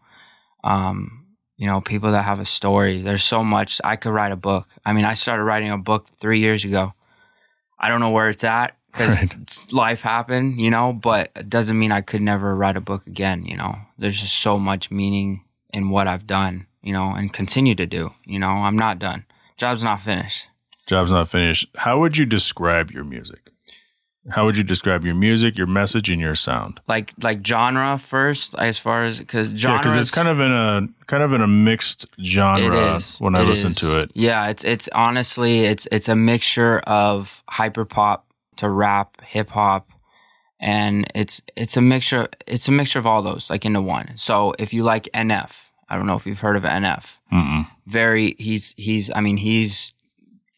Um 0.62 1.26
you 1.56 1.66
know, 1.66 1.80
people 1.80 2.12
that 2.12 2.22
have 2.24 2.40
a 2.40 2.44
story. 2.44 3.02
There's 3.02 3.24
so 3.24 3.44
much. 3.44 3.80
I 3.84 3.96
could 3.96 4.12
write 4.12 4.32
a 4.32 4.36
book. 4.36 4.66
I 4.84 4.92
mean, 4.92 5.04
I 5.04 5.14
started 5.14 5.44
writing 5.44 5.70
a 5.72 5.78
book 5.78 6.08
three 6.20 6.40
years 6.40 6.64
ago. 6.64 6.94
I 7.78 7.88
don't 7.88 8.00
know 8.00 8.10
where 8.10 8.28
it's 8.28 8.44
at 8.44 8.76
because 8.92 9.22
Right. 9.22 9.72
life 9.72 10.02
happened, 10.02 10.60
you 10.60 10.70
know, 10.70 10.92
but 10.92 11.30
it 11.36 11.50
doesn't 11.50 11.78
mean 11.78 11.92
I 11.92 12.00
could 12.00 12.22
never 12.22 12.54
write 12.56 12.76
a 12.76 12.80
book 12.80 13.06
again, 13.06 13.44
you 13.44 13.56
know. 13.56 13.76
There's 13.98 14.20
just 14.20 14.38
so 14.38 14.58
much 14.58 14.90
meaning 14.90 15.44
in 15.72 15.90
what 15.90 16.06
I've 16.08 16.26
done, 16.26 16.66
you 16.82 16.92
know, 16.92 17.10
and 17.10 17.32
continue 17.32 17.74
to 17.76 17.86
do. 17.86 18.12
You 18.24 18.38
know, 18.38 18.48
I'm 18.50 18.76
not 18.76 18.98
done. 19.00 19.24
Job's 19.56 19.82
not 19.84 20.00
finished. 20.00 20.48
Job's 20.86 21.10
not 21.10 21.28
finished. 21.28 21.66
How 21.76 21.98
would 22.00 22.16
you 22.16 22.26
describe 22.26 22.90
your 22.90 23.04
music? 23.04 23.40
How 24.30 24.46
would 24.46 24.56
you 24.56 24.62
describe 24.64 25.04
your 25.04 25.14
music, 25.14 25.58
your 25.58 25.66
message, 25.66 26.08
and 26.08 26.18
your 26.18 26.34
sound? 26.34 26.80
Like 26.88 27.12
like 27.22 27.46
genre 27.46 27.98
first, 27.98 28.54
as 28.58 28.78
far 28.78 29.04
as 29.04 29.18
because 29.18 29.50
Yeah, 29.50 29.56
genre 29.56 29.78
because 29.78 29.96
it's 29.96 30.10
kind 30.10 30.28
of 30.28 30.40
in 30.40 30.50
a 30.50 30.88
kind 31.06 31.22
of 31.22 31.32
in 31.34 31.42
a 31.42 31.46
mixed 31.46 32.06
genre 32.22 32.98
when 33.18 33.34
I 33.34 33.42
It 33.42 33.44
listen 33.48 33.72
is. 33.72 33.76
to 33.78 34.00
it. 34.00 34.10
Yeah, 34.14 34.48
it's 34.48 34.64
it's 34.64 34.88
honestly 34.94 35.60
it's 35.66 35.86
it's 35.92 36.08
a 36.08 36.14
mixture 36.16 36.78
of 36.80 37.42
hyper 37.50 37.84
pop 37.84 38.26
to 38.56 38.70
rap, 38.70 39.20
hip 39.22 39.50
hop, 39.50 39.90
and 40.58 41.06
it's 41.14 41.42
it's 41.54 41.76
a 41.76 41.82
mixture 41.82 42.28
it's 42.46 42.66
a 42.66 42.72
mixture 42.72 42.98
of 42.98 43.06
all 43.06 43.20
those 43.20 43.50
like 43.50 43.66
into 43.66 43.82
one. 43.82 44.12
So 44.16 44.54
if 44.58 44.72
you 44.72 44.84
like 44.84 45.06
NF, 45.12 45.68
I 45.94 45.96
don't 45.96 46.08
know 46.08 46.16
if 46.16 46.26
you've 46.26 46.40
heard 46.40 46.56
of 46.56 46.64
NF. 46.64 47.18
Mm-mm. 47.32 47.68
Very 47.86 48.34
he's 48.36 48.74
he's 48.76 49.12
I 49.14 49.20
mean 49.20 49.36
he's 49.36 49.92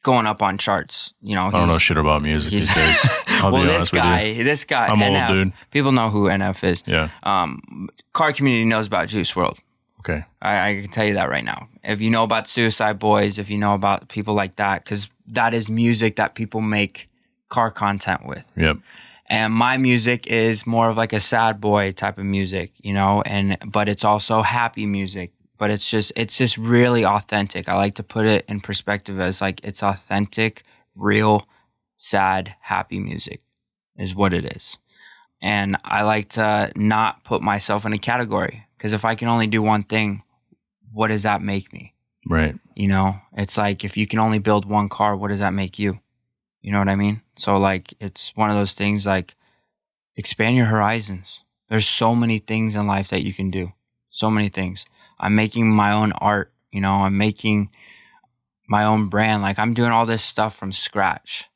going 0.02 0.26
up 0.26 0.40
on 0.40 0.56
charts. 0.56 1.12
You 1.20 1.34
know, 1.34 1.48
I 1.48 1.50
don't 1.50 1.68
know 1.68 1.76
shit 1.76 1.98
about 1.98 2.22
music 2.22 2.52
these 2.52 2.74
days. 2.74 2.98
I'll 3.28 3.52
well, 3.52 3.62
be 3.62 3.66
this 3.66 3.74
honest 3.74 3.92
with 3.92 4.02
guy, 4.02 4.22
you. 4.22 4.44
this 4.44 4.64
guy, 4.64 4.86
I'm 4.86 5.02
old, 5.02 5.12
NF, 5.12 5.28
dude. 5.28 5.52
people 5.72 5.92
know 5.92 6.08
who 6.08 6.24
NF 6.24 6.64
is. 6.64 6.82
Yeah. 6.86 7.10
Um, 7.22 7.90
car 8.14 8.32
community 8.32 8.64
knows 8.64 8.86
about 8.86 9.08
Juice 9.08 9.30
WRLD. 9.34 9.58
Okay. 10.00 10.24
I, 10.40 10.70
I 10.70 10.80
can 10.80 10.90
tell 10.90 11.04
you 11.04 11.14
that 11.14 11.28
right 11.28 11.44
now. 11.44 11.68
If 11.84 12.00
you 12.00 12.08
know 12.08 12.22
about 12.22 12.46
Suicideboys, 12.46 13.38
if 13.38 13.50
you 13.50 13.58
know 13.58 13.74
about 13.74 14.08
people 14.08 14.32
like 14.32 14.56
that, 14.56 14.84
because 14.84 15.10
that 15.26 15.52
is 15.52 15.68
music 15.68 16.16
that 16.16 16.34
people 16.34 16.62
make 16.62 17.10
car 17.50 17.70
content 17.70 18.24
with. 18.24 18.50
Yep. 18.56 18.78
And 19.28 19.52
my 19.52 19.76
music 19.76 20.28
is 20.28 20.66
more 20.66 20.88
of 20.88 20.96
like 20.96 21.12
a 21.12 21.20
sad 21.20 21.60
boy 21.60 21.92
type 21.92 22.18
of 22.18 22.24
music, 22.24 22.72
you 22.78 22.94
know, 22.94 23.22
and 23.26 23.58
but 23.66 23.88
it's 23.88 24.04
also 24.04 24.42
happy 24.42 24.86
music. 24.86 25.32
But 25.58 25.70
it's 25.70 25.90
just 25.90 26.12
it's 26.16 26.38
just 26.38 26.56
really 26.58 27.04
authentic. 27.04 27.68
I 27.68 27.76
like 27.76 27.94
to 27.96 28.02
put 28.02 28.26
it 28.26 28.44
in 28.48 28.60
perspective 28.60 29.18
as 29.18 29.40
like 29.40 29.64
it's 29.64 29.82
authentic, 29.82 30.62
real, 30.94 31.48
sad, 31.96 32.54
happy 32.60 33.00
music 33.00 33.40
is 33.96 34.14
what 34.14 34.32
it 34.32 34.44
is. 34.56 34.78
And 35.42 35.76
I 35.84 36.02
like 36.02 36.30
to 36.30 36.72
not 36.76 37.24
put 37.24 37.42
myself 37.42 37.84
in 37.84 37.92
a 37.92 37.98
category 37.98 38.66
because 38.76 38.92
if 38.92 39.04
I 39.04 39.14
can 39.14 39.28
only 39.28 39.46
do 39.46 39.62
one 39.62 39.82
thing, 39.82 40.22
what 40.92 41.08
does 41.08 41.24
that 41.24 41.42
make 41.42 41.72
me? 41.72 41.94
Right. 42.28 42.54
You 42.74 42.88
know, 42.88 43.16
it's 43.32 43.58
like 43.58 43.84
if 43.84 43.96
you 43.96 44.06
can 44.06 44.18
only 44.18 44.38
build 44.38 44.66
one 44.66 44.88
car, 44.88 45.16
what 45.16 45.28
does 45.28 45.40
that 45.40 45.54
make 45.54 45.78
you? 45.78 46.00
You 46.66 46.72
know 46.72 46.80
what 46.80 46.88
I 46.88 46.96
mean? 46.96 47.22
So 47.36 47.56
like 47.56 47.94
it's 48.00 48.32
one 48.34 48.50
of 48.50 48.56
those 48.56 48.74
things 48.74 49.06
like 49.06 49.36
expand 50.16 50.56
your 50.56 50.66
horizons. 50.66 51.44
There's 51.68 51.86
so 51.86 52.12
many 52.12 52.40
things 52.40 52.74
in 52.74 52.88
life 52.88 53.06
that 53.10 53.22
you 53.22 53.32
can 53.32 53.52
do. 53.52 53.72
So 54.10 54.32
many 54.32 54.48
things. 54.48 54.84
I'm 55.20 55.36
making 55.36 55.70
my 55.70 55.92
own 55.92 56.10
art, 56.10 56.52
you 56.72 56.80
know, 56.80 56.90
I'm 56.90 57.16
making 57.16 57.70
my 58.68 58.82
own 58.82 59.06
brand. 59.08 59.42
Like 59.42 59.60
I'm 59.60 59.74
doing 59.74 59.92
all 59.92 60.06
this 60.06 60.24
stuff 60.24 60.56
from 60.56 60.72
scratch. 60.72 61.48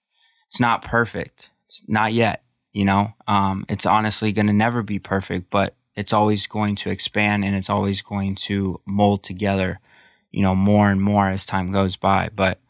It's 0.47 0.61
not 0.61 0.83
perfect. 0.83 1.51
It's 1.67 1.83
not 1.89 2.13
yet, 2.13 2.45
you 2.73 2.85
know. 2.85 3.13
Um 3.27 3.67
it's 3.69 3.87
honestly 3.87 4.31
going 4.31 4.47
to 4.47 4.53
never 4.53 4.85
be 4.85 5.01
perfect, 5.01 5.51
but 5.51 5.75
it's 5.97 6.13
always 6.13 6.47
going 6.47 6.77
to 6.77 6.91
expand 6.91 7.45
and 7.45 7.57
it's 7.57 7.69
always 7.69 8.01
going 8.01 8.37
to 8.37 8.81
mold 8.87 9.25
together 9.25 9.81
you 10.31 10.41
know 10.41 10.55
more 10.55 10.89
and 10.89 11.03
more 11.03 11.29
as 11.29 11.45
time 11.45 11.73
goes 11.73 11.97
by 11.97 12.31
but 12.37 12.61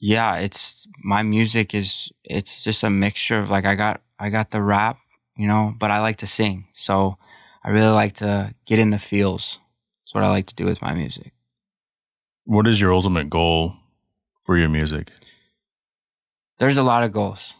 yeah 0.00 0.36
it's 0.36 0.86
my 1.02 1.22
music 1.22 1.74
is 1.74 2.12
it's 2.24 2.62
just 2.64 2.82
a 2.84 2.90
mixture 2.90 3.38
of 3.38 3.50
like 3.50 3.64
i 3.64 3.74
got 3.74 4.00
i 4.18 4.28
got 4.28 4.50
the 4.50 4.62
rap 4.62 4.96
you 5.36 5.46
know 5.46 5.74
but 5.78 5.90
i 5.90 6.00
like 6.00 6.16
to 6.16 6.26
sing 6.26 6.66
so 6.74 7.16
i 7.64 7.70
really 7.70 7.92
like 7.94 8.12
to 8.14 8.54
get 8.66 8.78
in 8.78 8.90
the 8.90 8.98
feels 8.98 9.58
that's 10.04 10.14
what 10.14 10.24
i 10.24 10.28
like 10.30 10.46
to 10.46 10.54
do 10.54 10.64
with 10.64 10.80
my 10.82 10.94
music 10.94 11.32
What 12.44 12.66
is 12.66 12.80
your 12.80 12.92
ultimate 12.94 13.28
goal 13.28 13.74
for 14.46 14.56
your 14.56 14.68
music? 14.70 15.10
there's 16.58 16.78
a 16.78 16.82
lot 16.82 17.02
of 17.02 17.12
goals 17.12 17.56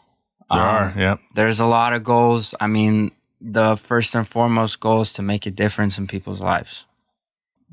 There 0.50 0.60
Um, 0.60 0.66
are. 0.76 0.94
Yeah. 0.96 1.16
there's 1.34 1.60
a 1.60 1.66
lot 1.66 1.92
of 1.92 2.02
goals 2.04 2.54
i 2.60 2.66
mean 2.66 3.10
the 3.40 3.76
first 3.76 4.14
and 4.14 4.26
foremost 4.26 4.80
goal 4.80 5.00
is 5.02 5.12
to 5.12 5.22
make 5.22 5.46
a 5.46 5.50
difference 5.50 5.98
in 5.98 6.06
people's 6.06 6.40
lives 6.40 6.84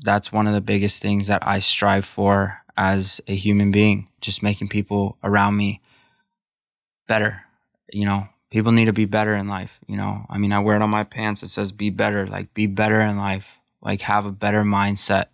that's 0.04 0.30
one 0.32 0.46
of 0.46 0.54
the 0.54 0.60
biggest 0.60 1.00
things 1.02 1.26
that 1.28 1.42
i 1.46 1.58
strive 1.60 2.04
for 2.04 2.58
as 2.76 3.20
a 3.26 3.34
human 3.34 3.70
being 3.70 4.08
just 4.20 4.42
making 4.42 4.68
people 4.68 5.16
around 5.22 5.56
me 5.56 5.80
better 7.06 7.42
you 7.92 8.04
know? 8.04 8.28
People 8.50 8.72
need 8.72 8.86
to 8.86 8.92
be 8.92 9.04
better 9.04 9.34
in 9.34 9.48
life 9.48 9.80
you 9.86 9.96
know? 9.96 10.26
I 10.28 10.38
mean 10.38 10.52
i 10.52 10.58
wear 10.58 10.76
it 10.76 10.82
on 10.82 10.90
my 10.90 11.04
pants 11.04 11.42
it 11.42 11.48
says 11.48 11.72
be 11.72 11.90
better 11.90 12.26
like 12.26 12.52
be 12.54 12.66
better 12.66 13.00
in 13.00 13.16
life 13.16 13.58
like 13.82 14.02
have 14.02 14.26
a 14.26 14.32
better 14.32 14.62
mindset. 14.62 15.26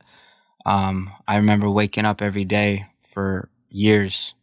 Um, 0.65 1.11
i 1.27 1.37
remember 1.37 1.69
waking 1.71 2.05
up 2.05 2.23
every 2.23 2.45
day 2.45 2.87
for 3.03 3.49
years 3.71 4.35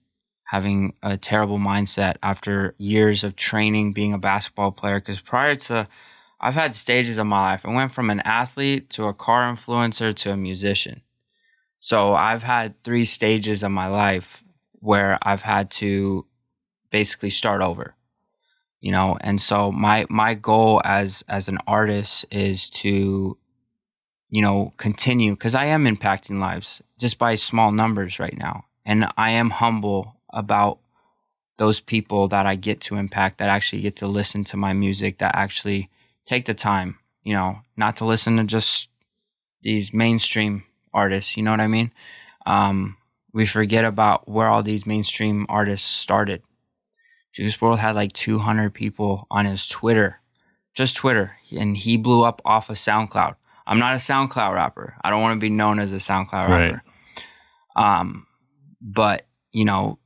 having 0.44 0.94
a 1.04 1.16
terrible 1.16 1.60
mindset 1.60 2.16
after 2.24 2.74
years 2.78 3.24
of 3.24 3.36
training 3.36 3.94
being 3.94 4.14
a 4.14 4.18
basketball 4.18 4.72
player 4.72 5.00
because 5.00 5.20
prior 5.20 5.56
to 5.56 5.88
i've 6.42 6.56
had 6.56 6.74
stages 6.74 7.18
of 7.18 7.28
my 7.28 7.52
life. 7.52 7.66
I 7.66 7.74
went 7.74 7.94
from 7.94 8.10
an 8.10 8.20
athlete 8.22 8.90
to 8.92 9.06
a 9.06 9.14
car 9.14 9.52
influencer 9.52 10.14
to 10.14 10.32
a 10.32 10.38
musician 10.38 11.02
so 11.80 12.14
i've 12.14 12.44
had 12.44 12.82
three 12.84 13.06
stages 13.06 13.64
of 13.64 13.72
my 13.72 13.88
life 13.88 14.44
where 14.80 15.18
i've 15.22 15.42
had 15.42 15.70
to 15.70 16.26
basically 16.90 17.30
start 17.30 17.62
over. 17.62 17.96
You 18.82 18.92
know, 18.94 19.18
and 19.20 19.42
so 19.42 19.72
my 19.72 20.06
my 20.10 20.36
goal 20.36 20.82
as 20.86 21.24
as 21.28 21.50
an 21.50 21.58
artist 21.68 22.26
is 22.32 22.70
to 22.82 23.38
you 24.32 24.44
know, 24.44 24.72
continue 24.78 25.32
because 25.32 25.56
I 25.56 25.66
am 25.66 25.86
impacting 25.86 26.40
lives 26.40 26.84
just 27.00 27.18
by 27.18 27.34
small 27.34 27.72
numbers 27.72 28.20
right 28.20 28.38
now. 28.38 28.66
And 28.86 29.12
I 29.18 29.32
am 29.32 29.50
humble 29.50 30.18
about 30.32 30.78
those 31.58 31.80
people 31.80 32.28
that 32.28 32.46
I 32.46 32.56
get 32.56 32.80
to 32.82 32.96
impact, 32.96 33.40
that 33.40 33.50
actually 33.50 33.82
get 33.82 33.96
to 33.98 34.08
listen 34.08 34.44
to 34.46 34.56
my 34.56 34.72
music, 34.72 35.18
that 35.18 35.36
actually 35.36 35.90
take 36.26 36.46
the 36.46 36.54
time, 36.54 37.00
you 37.24 37.34
know, 37.34 37.62
not 37.76 37.96
to 37.98 38.06
listen 38.06 38.38
to 38.38 38.44
just 38.44 38.90
these 39.64 39.96
mainstream 39.96 40.64
artists. 40.94 41.38
You 41.38 41.44
know 41.44 41.52
what 41.52 41.60
I 41.62 41.68
mean? 41.68 41.92
Um, 42.46 42.98
we 43.34 43.46
forget 43.46 43.86
about 43.86 44.28
where 44.28 44.48
all 44.48 44.64
these 44.64 44.86
mainstream 44.86 45.46
artists 45.50 45.88
started. 45.90 46.42
Juice 47.34 47.56
WRLD 47.58 47.78
had 47.78 47.96
like 47.96 48.14
200 48.14 48.74
people 48.74 49.28
on 49.30 49.46
his 49.46 49.68
Twitter, 49.68 50.20
just 50.74 50.96
Twitter, 50.96 51.38
and 51.56 51.78
he 51.78 51.96
blew 51.96 52.24
up 52.24 52.42
off 52.44 52.70
of 52.70 52.76
SoundCloud. 52.78 53.36
I'm 53.68 53.78
not 53.78 53.94
a 53.94 53.98
SoundCloud 53.98 54.56
rapper. 54.56 54.96
I 55.04 55.12
don't 55.12 55.22
want 55.22 55.38
to 55.38 55.40
be 55.40 55.52
known 55.52 55.80
as 55.80 55.94
a 55.94 55.98
SoundCloud 55.98 56.48
Right. 56.50 56.72
rapper. 56.72 56.84
Um, 57.76 58.26
but 58.82 59.28
you 59.52 59.64
know, 59.66 60.00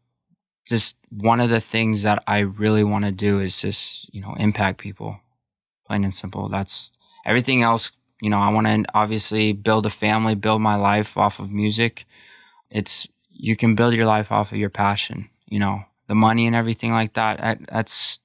just 0.67 0.97
one 1.09 1.39
of 1.39 1.49
the 1.49 1.61
things 1.61 2.03
that 2.03 2.23
I 2.27 2.39
really 2.39 2.84
want 2.84 3.05
to 3.05 3.11
do 3.11 3.39
is 3.39 3.59
just 3.61 4.13
you 4.13 4.21
know 4.21 4.34
impact 4.38 4.79
people, 4.79 5.19
plain 5.88 6.03
and 6.03 6.13
simple. 6.13 6.49
That's 6.49 6.91
everything 7.25 7.61
else. 7.61 7.91
You 8.24 8.30
know, 8.30 8.39
I 8.39 8.53
want 8.53 8.67
to 8.67 8.86
obviously 8.93 9.51
build 9.51 9.86
a 9.86 9.89
family, 9.89 10.34
build 10.34 10.61
my 10.61 10.78
life 10.78 11.17
off 11.17 11.39
of 11.39 11.51
music. 11.51 12.05
It's 12.69 13.05
you 13.30 13.57
can 13.57 13.76
build 13.76 13.95
your 13.95 14.05
life 14.05 14.32
off 14.32 14.53
of 14.53 14.57
your 14.57 14.69
passion. 14.69 15.30
You 15.45 15.59
know, 15.59 15.82
the 16.07 16.15
money 16.15 16.47
and 16.47 16.55
everything 16.55 16.93
like 16.93 17.15
that. 17.15 17.39
that 17.39 17.59
that's 17.69 18.19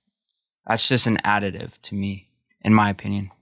that's 0.69 0.87
just 0.87 1.09
an 1.09 1.19
additive 1.25 1.81
to 1.83 1.97
me, 1.97 2.29
in 2.63 2.73
my 2.75 2.91
opinion. 2.91 3.33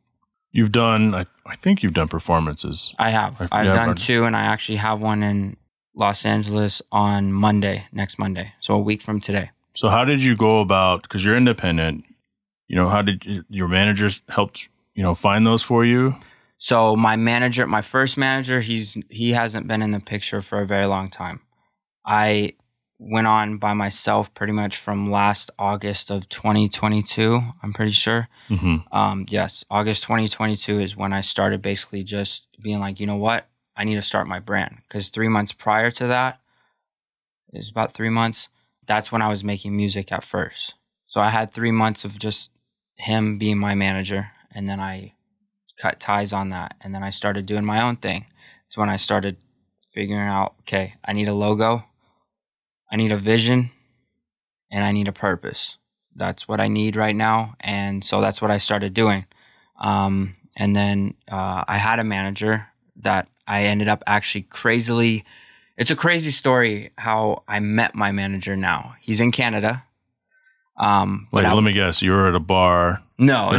You've 0.51 0.73
done, 0.73 1.15
I, 1.15 1.27
I 1.45 1.57
think 1.57 1.83
you've 1.83 1.93
done 1.93 2.09
performances. 2.09 2.95
I 2.99 3.11
have. 3.11 3.37
I've 3.53 3.67
yeah, 3.67 3.75
done 3.75 3.95
two, 3.95 4.25
and 4.25 4.35
I 4.35 4.45
actually 4.45 4.77
have 4.77 4.99
one 4.99 5.23
in 5.23 5.59
Los 5.95 6.25
Angeles 6.25 6.81
on 6.91 7.35
Monday, 7.35 7.85
next 7.93 8.19
Monday. 8.19 8.55
So 8.61 8.73
a 8.73 8.81
week 8.81 9.03
from 9.03 9.21
today. 9.21 9.51
So 9.75 9.91
how 9.91 10.07
did 10.07 10.23
you 10.23 10.35
go 10.35 10.61
about? 10.61 11.03
Because 11.03 11.23
you're 11.23 11.37
independent. 11.37 12.07
You 12.67 12.77
know, 12.77 12.89
how 12.89 13.03
did 13.03 13.27
you, 13.27 13.45
your 13.51 13.69
managers 13.69 14.23
helped 14.31 14.69
you 14.95 15.03
know 15.03 15.15
find 15.15 15.47
those 15.47 15.63
for 15.63 15.85
you? 15.85 16.17
So 16.59 16.97
my 16.97 17.17
manager, 17.17 17.67
my 17.67 17.83
first 17.83 18.17
manager, 18.17 18.61
he's 18.61 18.97
he 19.11 19.33
hasn't 19.33 19.69
been 19.69 19.83
in 19.83 19.91
the 19.91 20.01
picture 20.01 20.41
for 20.41 20.61
a 20.61 20.67
very 20.67 20.87
long 20.87 21.11
time. 21.11 21.41
I 22.05 22.55
went 22.99 23.27
on 23.27 23.59
by 23.59 23.75
myself 23.75 24.33
pretty 24.33 24.53
much 24.53 24.77
from 24.77 25.11
last 25.11 25.51
August 25.59 26.11
of 26.11 26.29
2022. 26.29 27.41
I'm 27.63 27.73
pretty 27.73 27.93
sure. 27.93 28.29
Mm-hmm. 28.49 28.97
Um, 28.97 29.27
yes, 29.29 29.65
August 29.71 30.05
2022 30.05 30.81
is 30.81 30.97
when 30.97 31.13
I 31.13 31.21
started 31.21 31.61
basically 31.61 32.03
just 32.03 32.47
being 32.63 32.81
like, 32.81 32.99
you 32.99 33.07
know 33.07 33.17
what, 33.17 33.49
I 33.77 33.85
need 33.85 33.97
to 33.97 34.03
start 34.03 34.27
my 34.27 34.41
brand. 34.41 34.79
Because 34.89 35.09
three 35.09 35.29
months 35.29 35.53
prior 35.53 35.91
to 35.91 36.07
that, 36.07 36.41
it 37.53 37.59
was 37.59 37.71
about 37.71 37.93
three 37.93 38.09
months. 38.09 38.49
That's 38.87 39.13
when 39.13 39.21
I 39.21 39.29
was 39.29 39.45
making 39.45 39.77
music 39.77 40.11
at 40.11 40.25
first. 40.25 40.75
So 41.07 41.21
I 41.21 41.31
had 41.31 41.53
three 41.53 41.73
months 41.73 42.05
of 42.05 42.19
just 42.19 42.51
him 42.95 43.37
being 43.37 43.59
my 43.59 43.75
manager, 43.75 44.31
and 44.53 44.69
then 44.69 44.81
I 44.81 45.13
cut 45.79 46.01
ties 46.01 46.33
on 46.33 46.49
that, 46.51 46.75
and 46.81 46.95
then 46.95 47.03
I 47.03 47.11
started 47.11 47.47
doing 47.47 47.65
my 47.65 47.81
own 47.83 47.97
thing. 47.97 48.27
It's 48.67 48.77
when 48.77 48.91
I 48.91 48.97
started 48.97 49.37
figuring 49.91 50.29
out, 50.29 50.55
okay, 50.61 50.95
I 51.05 51.13
need 51.13 51.29
a 51.29 51.35
logo, 51.35 51.85
I 52.91 52.97
need 52.97 53.13
a 53.13 53.17
vision, 53.19 53.71
and 54.71 54.85
I 54.85 54.93
need 54.93 55.09
a 55.09 55.13
purpose 55.13 55.79
that's 56.19 56.49
what 56.49 56.61
I 56.61 56.69
need 56.69 56.97
right 56.97 57.15
now. 57.15 57.55
And 57.61 58.03
so 58.03 58.21
that's 58.21 58.41
what 58.41 58.51
I 58.51 58.57
started 58.59 58.95
doing. 58.95 59.27
Um, 59.79 60.35
and 60.57 60.75
then 60.75 61.15
uh, 61.31 61.63
I 61.69 61.77
had 61.77 61.99
a 61.99 62.05
manager 62.05 62.67
that 63.03 63.29
I 63.47 63.65
ended 63.65 63.89
up 63.89 64.03
actually 64.07 64.43
crazily. 64.43 65.25
It's 65.77 65.91
a 65.91 65.97
crazy 65.97 66.31
story 66.31 66.91
how 66.97 67.43
I 67.47 67.61
met 67.61 67.95
my 67.95 68.13
manager 68.13 68.57
now. 68.57 68.95
He's 69.03 69.21
in 69.21 69.31
Canada. 69.31 69.85
Um, 70.79 71.29
Like, 71.33 71.47
I- 71.47 71.53
let 71.53 71.63
me 71.63 71.73
guess, 71.75 72.01
you 72.03 72.13
were 72.13 72.29
at 72.29 72.35
a 72.35 72.41
bar. 72.41 73.03
No, 73.19 73.51
no, 73.51 73.57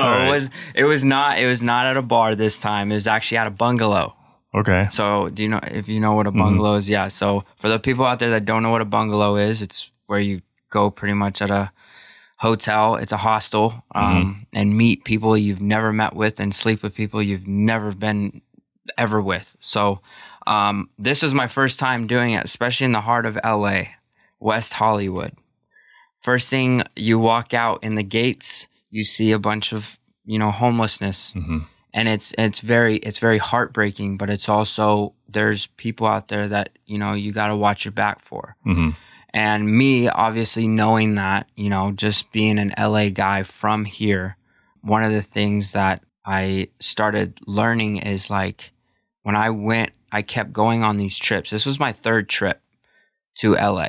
right. 0.00 0.26
it 0.26 0.30
was 0.30 0.50
it 0.74 0.84
was 0.84 1.04
not 1.04 1.38
it 1.38 1.46
was 1.46 1.62
not 1.62 1.86
at 1.86 1.96
a 1.96 2.02
bar 2.02 2.34
this 2.34 2.60
time. 2.60 2.92
It 2.92 2.94
was 2.94 3.06
actually 3.06 3.38
at 3.38 3.46
a 3.46 3.50
bungalow. 3.50 4.14
Okay. 4.54 4.88
So, 4.90 5.28
do 5.28 5.42
you 5.42 5.48
know 5.48 5.60
if 5.62 5.88
you 5.88 6.00
know 6.00 6.14
what 6.14 6.26
a 6.26 6.32
bungalow 6.32 6.74
is? 6.74 6.88
Yeah. 6.88 7.08
So, 7.08 7.44
for 7.56 7.68
the 7.68 7.78
people 7.78 8.04
out 8.04 8.18
there 8.18 8.30
that 8.30 8.44
don't 8.44 8.62
know 8.62 8.70
what 8.70 8.80
a 8.80 8.86
bungalow 8.86 9.36
is, 9.36 9.62
it's 9.62 9.90
where 10.06 10.18
you 10.18 10.42
go 10.70 10.90
pretty 10.90 11.14
much 11.14 11.40
at 11.40 11.50
a 11.50 11.70
hotel. 12.36 12.96
It's 12.96 13.12
a 13.12 13.16
hostel, 13.16 13.84
um, 13.94 14.46
and 14.52 14.76
meet 14.76 15.04
people 15.04 15.36
you've 15.36 15.60
never 15.60 15.92
met 15.92 16.16
with, 16.16 16.40
and 16.40 16.54
sleep 16.54 16.82
with 16.82 16.94
people 16.94 17.22
you've 17.22 17.46
never 17.46 17.92
been 17.92 18.42
ever 18.98 19.20
with. 19.20 19.56
So, 19.60 20.00
um, 20.48 20.90
this 20.98 21.22
is 21.22 21.32
my 21.32 21.46
first 21.46 21.78
time 21.78 22.08
doing 22.08 22.32
it, 22.32 22.44
especially 22.44 22.86
in 22.86 22.92
the 22.92 23.00
heart 23.00 23.26
of 23.26 23.38
LA, 23.44 23.82
West 24.40 24.74
Hollywood. 24.74 25.34
First 26.20 26.48
thing 26.48 26.82
you 26.96 27.18
walk 27.18 27.54
out 27.54 27.82
in 27.82 27.94
the 27.94 28.02
gates, 28.02 28.66
you 28.90 29.04
see 29.04 29.32
a 29.32 29.38
bunch 29.38 29.72
of 29.72 29.98
you 30.24 30.38
know 30.38 30.50
homelessness. 30.50 31.32
Hmm 31.32 31.58
and 31.92 32.08
it's 32.08 32.32
it's 32.38 32.60
very 32.60 32.96
it's 32.98 33.18
very 33.18 33.38
heartbreaking 33.38 34.16
but 34.16 34.30
it's 34.30 34.48
also 34.48 35.14
there's 35.28 35.66
people 35.76 36.06
out 36.06 36.28
there 36.28 36.48
that 36.48 36.70
you 36.86 36.98
know 36.98 37.12
you 37.12 37.32
got 37.32 37.48
to 37.48 37.56
watch 37.56 37.84
your 37.84 37.92
back 37.92 38.20
for. 38.20 38.56
Hmm 38.64 38.90
and 39.32 39.76
me 39.76 40.08
obviously 40.08 40.66
knowing 40.66 41.14
that 41.14 41.46
you 41.54 41.68
know 41.68 41.92
just 41.92 42.32
being 42.32 42.58
an 42.58 42.74
LA 42.78 43.10
guy 43.10 43.42
from 43.44 43.84
here 43.84 44.36
one 44.82 45.04
of 45.04 45.12
the 45.12 45.22
things 45.22 45.72
that 45.72 46.02
I 46.24 46.68
started 46.80 47.38
learning 47.46 47.98
is 47.98 48.28
like 48.28 48.72
when 49.22 49.36
I 49.36 49.50
went 49.50 49.92
I 50.12 50.22
kept 50.22 50.52
going 50.52 50.82
on 50.82 50.96
these 50.96 51.16
trips. 51.16 51.50
This 51.50 51.66
was 51.66 51.78
my 51.78 51.92
third 51.92 52.28
trip 52.28 52.60
to 53.36 53.54
LA 53.54 53.88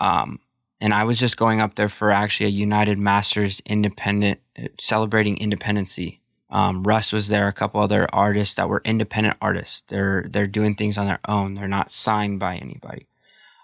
um 0.00 0.38
and 0.82 0.92
I 0.92 1.04
was 1.04 1.18
just 1.18 1.38
going 1.38 1.62
up 1.62 1.76
there 1.76 1.88
for 1.88 2.10
actually 2.10 2.46
a 2.46 2.66
UnitedMasters 2.66 3.64
independent 3.64 4.40
celebrating 4.78 5.38
independency 5.38 6.20
um, 6.52 6.82
Russ 6.82 7.14
was 7.14 7.28
there, 7.28 7.48
a 7.48 7.52
couple 7.52 7.80
other 7.80 8.06
artists 8.12 8.56
that 8.56 8.68
were 8.68 8.82
independent 8.84 9.38
artists. 9.40 9.82
They're 9.88 10.26
they're 10.28 10.46
doing 10.46 10.74
things 10.74 10.98
on 10.98 11.06
their 11.06 11.20
own. 11.26 11.54
They're 11.54 11.66
not 11.66 11.90
signed 11.90 12.40
by 12.40 12.56
anybody. 12.56 13.08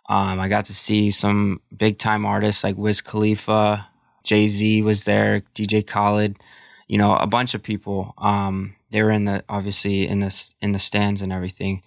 Um, 0.09 0.41
I 0.41 0.49
got 0.49 0.65
to 0.65 0.75
see 0.75 1.11
some 1.11 1.61
big 1.77 1.99
time 1.99 2.25
artists 2.25 2.65
like 2.65 2.79
Wiz 2.79 3.03
Khalifa, 3.03 3.87
Jay 4.25 4.49
Z 4.49 4.81
was 4.81 5.05
there, 5.05 5.43
DJ 5.55 5.87
Khaled, 5.87 6.39
you 6.87 6.97
know, 6.97 7.15
a 7.15 7.27
bunch 7.27 7.53
of 7.53 7.63
people. 7.63 8.15
Um, 8.17 8.75
they 8.91 9.03
were 9.03 9.11
in 9.11 9.27
the 9.27 9.45
obviously 9.51 10.09
in 10.09 10.21
the 10.21 10.53
in 10.63 10.73
the 10.73 10.79
stands 10.79 11.21
and 11.21 11.31
everything. 11.31 11.83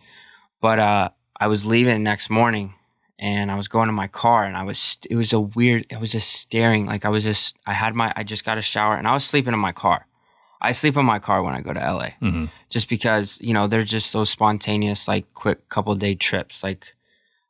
But 0.62 0.78
uh, 0.78 1.10
I 1.40 1.48
was 1.48 1.66
leaving 1.66 2.04
next 2.04 2.30
morning, 2.30 2.76
and 3.22 3.52
I 3.52 3.56
was 3.56 3.68
going 3.70 3.88
to 3.88 3.94
my 3.94 4.08
car, 4.08 4.44
and 4.46 4.58
I 4.58 4.64
was 4.64 4.98
it 5.10 5.16
was 5.16 5.32
a 5.32 5.40
weird. 5.40 5.86
It 5.90 6.00
was 6.02 6.12
just 6.12 6.30
staring 6.34 6.86
like 6.88 7.06
I 7.06 7.10
was 7.10 7.24
just 7.24 7.56
I 7.66 7.74
had 7.74 7.94
my 7.96 8.12
I 8.16 8.24
just 8.24 8.44
got 8.44 8.58
a 8.58 8.62
shower, 8.62 8.96
and 8.98 9.08
I 9.08 9.14
was 9.14 9.24
sleeping 9.24 9.54
in 9.54 9.60
my 9.60 9.72
car. 9.72 10.08
I 10.62 10.72
sleep 10.74 10.98
in 10.98 11.06
my 11.06 11.20
car 11.20 11.42
when 11.44 11.56
I 11.56 11.62
go 11.62 11.74
to 11.74 11.80
LA 11.80 12.10
hmm 12.20 12.46
just 12.70 12.88
because 12.90 13.40
you 13.42 13.54
know 13.54 13.68
they're 13.68 13.84
just 13.98 14.12
those 14.14 14.30
spontaneous 14.30 15.08
like 15.08 15.26
quick 15.34 15.70
couple 15.70 15.96
day 15.96 16.16
trips. 16.16 16.64
Like 16.64 16.96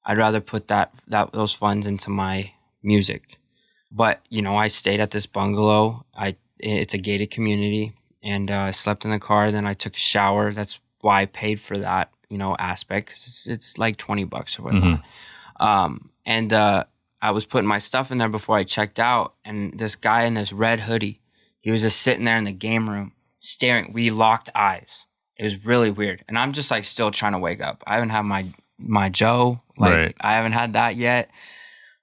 i'd 0.06 0.18
rather 0.18 0.42
put 0.42 0.68
that 0.68 0.92
that 1.08 1.32
those 1.32 1.54
funds 1.54 1.86
into 1.86 2.10
my 2.10 2.52
music. 2.84 3.38
But 3.92 4.22
you 4.30 4.42
know 4.42 4.56
i 4.58 4.68
stayed 4.68 5.00
at 5.00 5.12
this 5.12 5.26
bungalow. 5.26 6.06
I 6.16 6.36
it's 6.60 6.94
a 6.94 6.98
gated 6.98 7.32
community 7.32 7.94
and 8.24 8.52
uh, 8.52 8.70
i 8.70 8.72
slept 8.72 9.04
in 9.06 9.12
the 9.12 9.20
car 9.20 9.52
then 9.52 9.66
i 9.66 9.74
took 9.74 9.94
a 9.96 10.00
shower. 10.14 10.52
That's 10.52 10.80
why 11.02 11.22
i 11.22 11.26
paid 11.26 11.60
for 11.60 11.78
that 11.78 12.10
you 12.30 12.38
know 12.38 12.56
aspect 12.60 13.10
'cause 13.10 13.24
it's, 13.28 13.48
it's 13.48 13.78
like 13.78 13.98
20 13.98 14.24
bucks 14.26 14.58
or 14.58 14.64
whatnot 14.64 15.02
um, 15.62 16.10
and 16.26 16.52
uh, 16.52 16.84
i 17.22 17.32
was 17.32 17.46
putting 17.46 17.68
my 17.68 17.78
stuff 17.80 18.12
in 18.12 18.18
there 18.18 18.28
before 18.30 18.58
i 18.58 18.64
checked 18.64 19.00
out 19.00 19.36
and 19.46 19.80
this 19.80 19.96
guy 19.96 20.24
in 20.24 20.34
this 20.34 20.52
red 20.52 20.82
hoodie 20.82 21.22
he 21.62 21.72
was 21.72 21.82
just 21.84 22.02
sitting 22.02 22.26
there 22.26 22.38
in 22.38 22.44
the 22.44 22.52
game 22.52 22.90
room 22.90 23.14
staring 23.38 23.92
we 23.94 24.10
locked 24.10 24.50
eyes. 24.56 25.06
It 25.38 25.44
was 25.44 25.66
really 25.66 25.90
weird 25.92 26.24
and 26.28 26.38
i'm 26.38 26.52
just 26.54 26.70
like 26.72 26.84
still 26.84 27.10
trying 27.12 27.32
to 27.34 27.40
wake 27.40 27.62
up. 27.62 27.84
I 27.88 27.96
haven't 27.96 28.10
had 28.10 28.24
my 28.24 28.52
my 28.78 29.10
joe 29.10 29.62
like 29.78 29.94
Right. 29.94 30.16
i 30.20 30.34
haven't 30.34 30.54
had 30.54 30.74
that 30.74 30.96
yet 30.96 31.30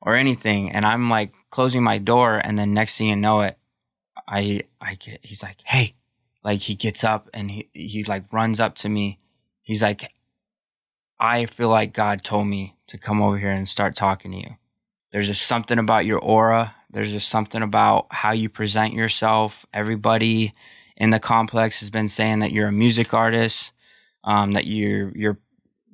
or 0.00 0.14
anything 0.14 0.70
and 0.70 0.86
i'm 0.86 1.10
like 1.10 1.32
closing 1.50 1.82
my 1.82 1.98
door 1.98 2.38
and 2.38 2.56
then 2.58 2.72
next 2.72 2.96
thing 2.98 3.08
you 3.08 3.16
know 3.16 3.40
it 3.40 3.58
i 4.28 4.62
i 4.80 4.94
get 4.94 5.18
he's 5.22 5.42
like 5.42 5.58
hey 5.64 5.94
like 6.44 6.60
he 6.60 6.74
gets 6.76 7.02
up 7.04 7.28
and 7.34 7.50
he 7.50 7.68
he 7.72 8.04
like 8.04 8.32
runs 8.32 8.60
up 8.60 8.74
to 8.76 8.88
me. 8.88 9.18
He's 9.62 9.82
like 9.82 10.12
i 11.20 11.46
feel 11.46 11.68
like 11.68 11.92
god 11.92 12.22
told 12.24 12.46
me 12.46 12.76
to 12.88 12.98
come 12.98 13.22
over 13.22 13.38
here 13.38 13.50
and 13.50 13.68
start 13.68 13.94
talking 13.94 14.32
to 14.32 14.38
you. 14.38 14.56
There's 15.10 15.26
just 15.26 15.46
something 15.46 15.78
about 15.78 16.04
your 16.04 16.18
aura. 16.18 16.74
There's 16.90 17.12
just 17.12 17.28
something 17.28 17.62
about 17.62 18.06
how 18.10 18.32
you 18.32 18.48
present 18.48 18.92
yourself. 18.92 19.64
Everybody 19.72 20.52
in 20.96 21.10
the 21.10 21.20
complex 21.20 21.80
has 21.80 21.90
been 21.90 22.08
saying 22.08 22.40
that 22.40 22.52
you're 22.52 22.68
a 22.68 22.72
music 22.72 23.14
artist 23.14 23.72
um, 24.24 24.52
that 24.52 24.66
you're 24.66 25.10
you're 25.16 25.38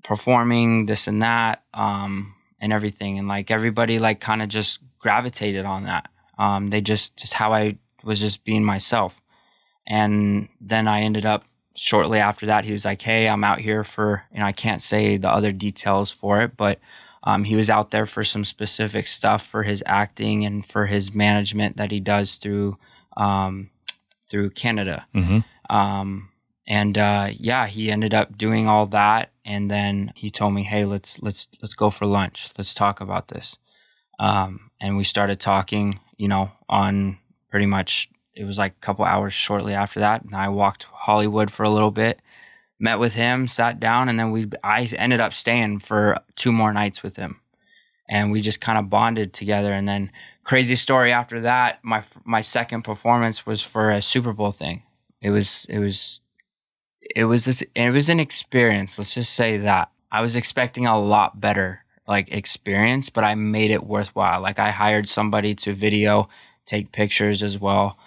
performing 0.03 0.86
this 0.86 1.07
and 1.07 1.22
that 1.22 1.62
um, 1.72 2.34
and 2.61 2.72
everything, 2.72 3.18
and 3.18 3.28
like 3.28 3.51
everybody 3.51 3.99
like 3.99 4.20
kind 4.20 4.42
of 4.42 4.49
just 4.49 4.80
gravitated 4.99 5.64
on 5.64 5.84
that. 5.84 6.09
Um, 6.38 6.68
they 6.70 6.80
just 6.80 7.16
just 7.16 7.34
how 7.34 7.53
I 7.53 7.78
was 8.03 8.20
just 8.20 8.45
being 8.45 8.64
myself, 8.64 9.20
and 9.86 10.49
then 10.61 10.88
I 10.88 11.03
ended 11.03 11.24
up 11.24 11.45
shortly 11.75 12.18
after 12.18 12.47
that. 12.47 12.64
He 12.64 12.72
was 12.72 12.85
like, 12.85 13.03
"Hey, 13.03 13.29
I'm 13.29 13.45
out 13.45 13.61
here 13.61 13.85
for," 13.85 14.25
you 14.33 14.41
know, 14.41 14.47
I 14.47 14.53
can't 14.53 14.83
say 14.83 15.16
the 15.16 15.31
other 15.31 15.53
details 15.53 16.11
for 16.11 16.41
it, 16.43 16.57
but 16.57 16.79
um, 17.25 17.45
he 17.45 17.57
was 17.57 17.70
out 17.70 17.91
there 17.91 18.07
for 18.07 18.22
some 18.22 18.45
specific 18.45 19.07
stuff 19.07 19.45
for 19.47 19.62
his 19.62 19.83
acting 19.87 20.45
and 20.45 20.64
for 20.64 20.87
his 20.87 21.14
management 21.14 21.77
that 21.79 21.91
he 21.91 22.01
does 22.01 22.37
through 22.37 22.77
um, 23.16 23.70
through 24.31 24.51
Canada. 24.51 25.07
Mm-hmm. 25.14 25.75
Um, 25.75 26.31
and 26.66 26.97
uh, 26.97 27.29
yeah, 27.33 27.66
he 27.66 27.91
ended 27.91 28.14
up 28.14 28.39
doing 28.39 28.68
all 28.68 28.87
that, 28.87 29.33
and 29.45 29.70
then 29.70 30.12
he 30.14 30.31
told 30.31 30.55
me, 30.55 30.62
"Hey, 30.62 30.85
let's 30.85 31.20
let's 31.22 31.49
let's 31.62 31.75
go 31.75 31.91
for 31.91 32.07
lunch. 32.07 32.51
Let's 32.57 32.75
talk 32.75 33.01
about 33.01 33.29
this." 33.29 33.57
Um, 34.18 34.70
and 34.81 34.97
we 34.97 35.05
started 35.05 35.41
talking. 35.41 36.01
You 36.16 36.29
know, 36.29 36.53
on 36.68 37.18
pretty 37.51 37.66
much 37.66 38.09
it 38.35 38.45
was 38.45 38.59
like 38.59 38.72
a 38.72 38.80
couple 38.80 39.05
hours 39.05 39.32
shortly 39.32 39.74
after 39.74 40.01
that, 40.01 40.22
and 40.22 40.35
I 40.35 40.49
walked 40.49 40.85
Hollywood 40.85 41.51
for 41.51 41.62
a 41.62 41.70
little 41.70 41.91
bit, 41.91 42.20
met 42.78 42.99
with 42.99 43.14
him, 43.14 43.49
sat 43.49 43.80
down, 43.80 44.09
and 44.09 44.18
then 44.18 44.30
we 44.30 44.51
I 44.62 44.85
ended 44.97 45.20
up 45.20 45.32
staying 45.32 45.80
for 45.80 46.18
two 46.37 46.53
more 46.53 46.72
nights 46.72 47.03
with 47.03 47.16
him, 47.16 47.41
and 48.09 48.32
we 48.32 48.41
just 48.41 48.61
kind 48.61 48.78
of 48.78 48.91
bonded 48.91 49.32
together. 49.32 49.72
And 49.72 49.89
then 49.89 50.11
crazy 50.43 50.74
story 50.74 51.12
after 51.12 51.41
that, 51.43 51.78
my 51.82 52.03
my 52.24 52.41
second 52.41 52.82
performance 52.82 53.47
was 53.47 53.62
for 53.62 53.91
a 53.91 54.03
Super 54.03 54.32
Bowl 54.32 54.53
thing. 54.53 54.82
It 55.20 55.30
was 55.30 55.66
it 55.70 55.78
was 55.78 56.20
it 57.14 57.24
was 57.24 57.45
this 57.45 57.62
it 57.74 57.91
was 57.91 58.09
an 58.09 58.20
experience 58.20 58.99
let's 58.99 59.14
just 59.14 59.32
say 59.32 59.59
that 59.59 59.91
i 60.11 60.20
was 60.20 60.37
expecting 60.37 60.87
a 60.87 60.99
lot 60.99 61.41
better 61.41 61.85
like 62.07 62.30
experience 62.32 63.11
but 63.11 63.24
i 63.24 63.35
made 63.35 63.70
it 63.70 63.85
worthwhile 63.85 64.41
like 64.41 64.59
i 64.59 64.70
hired 64.70 65.09
somebody 65.09 65.55
to 65.55 65.72
video 65.72 66.28
take 66.66 66.93
pictures 66.93 67.43
as 67.43 67.59
well 67.59 67.99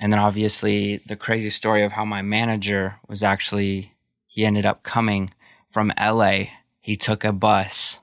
and 0.00 0.12
then 0.12 0.20
obviously 0.20 0.98
the 1.06 1.16
crazy 1.16 1.50
story 1.50 1.84
of 1.84 1.92
how 1.92 2.04
my 2.04 2.22
manager 2.22 2.96
was 3.08 3.22
actually 3.22 3.92
he 4.26 4.44
ended 4.44 4.66
up 4.66 4.82
coming 4.82 5.30
from 5.70 5.92
la 5.98 6.44
he 6.80 6.96
took 6.96 7.24
a 7.24 7.32
bus 7.32 8.00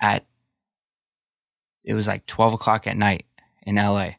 at 0.00 0.24
it 1.84 1.94
was 1.94 2.06
like 2.06 2.26
12 2.26 2.54
o'clock 2.54 2.86
at 2.86 2.96
night 2.96 3.24
in 3.62 3.76
la 3.76 4.10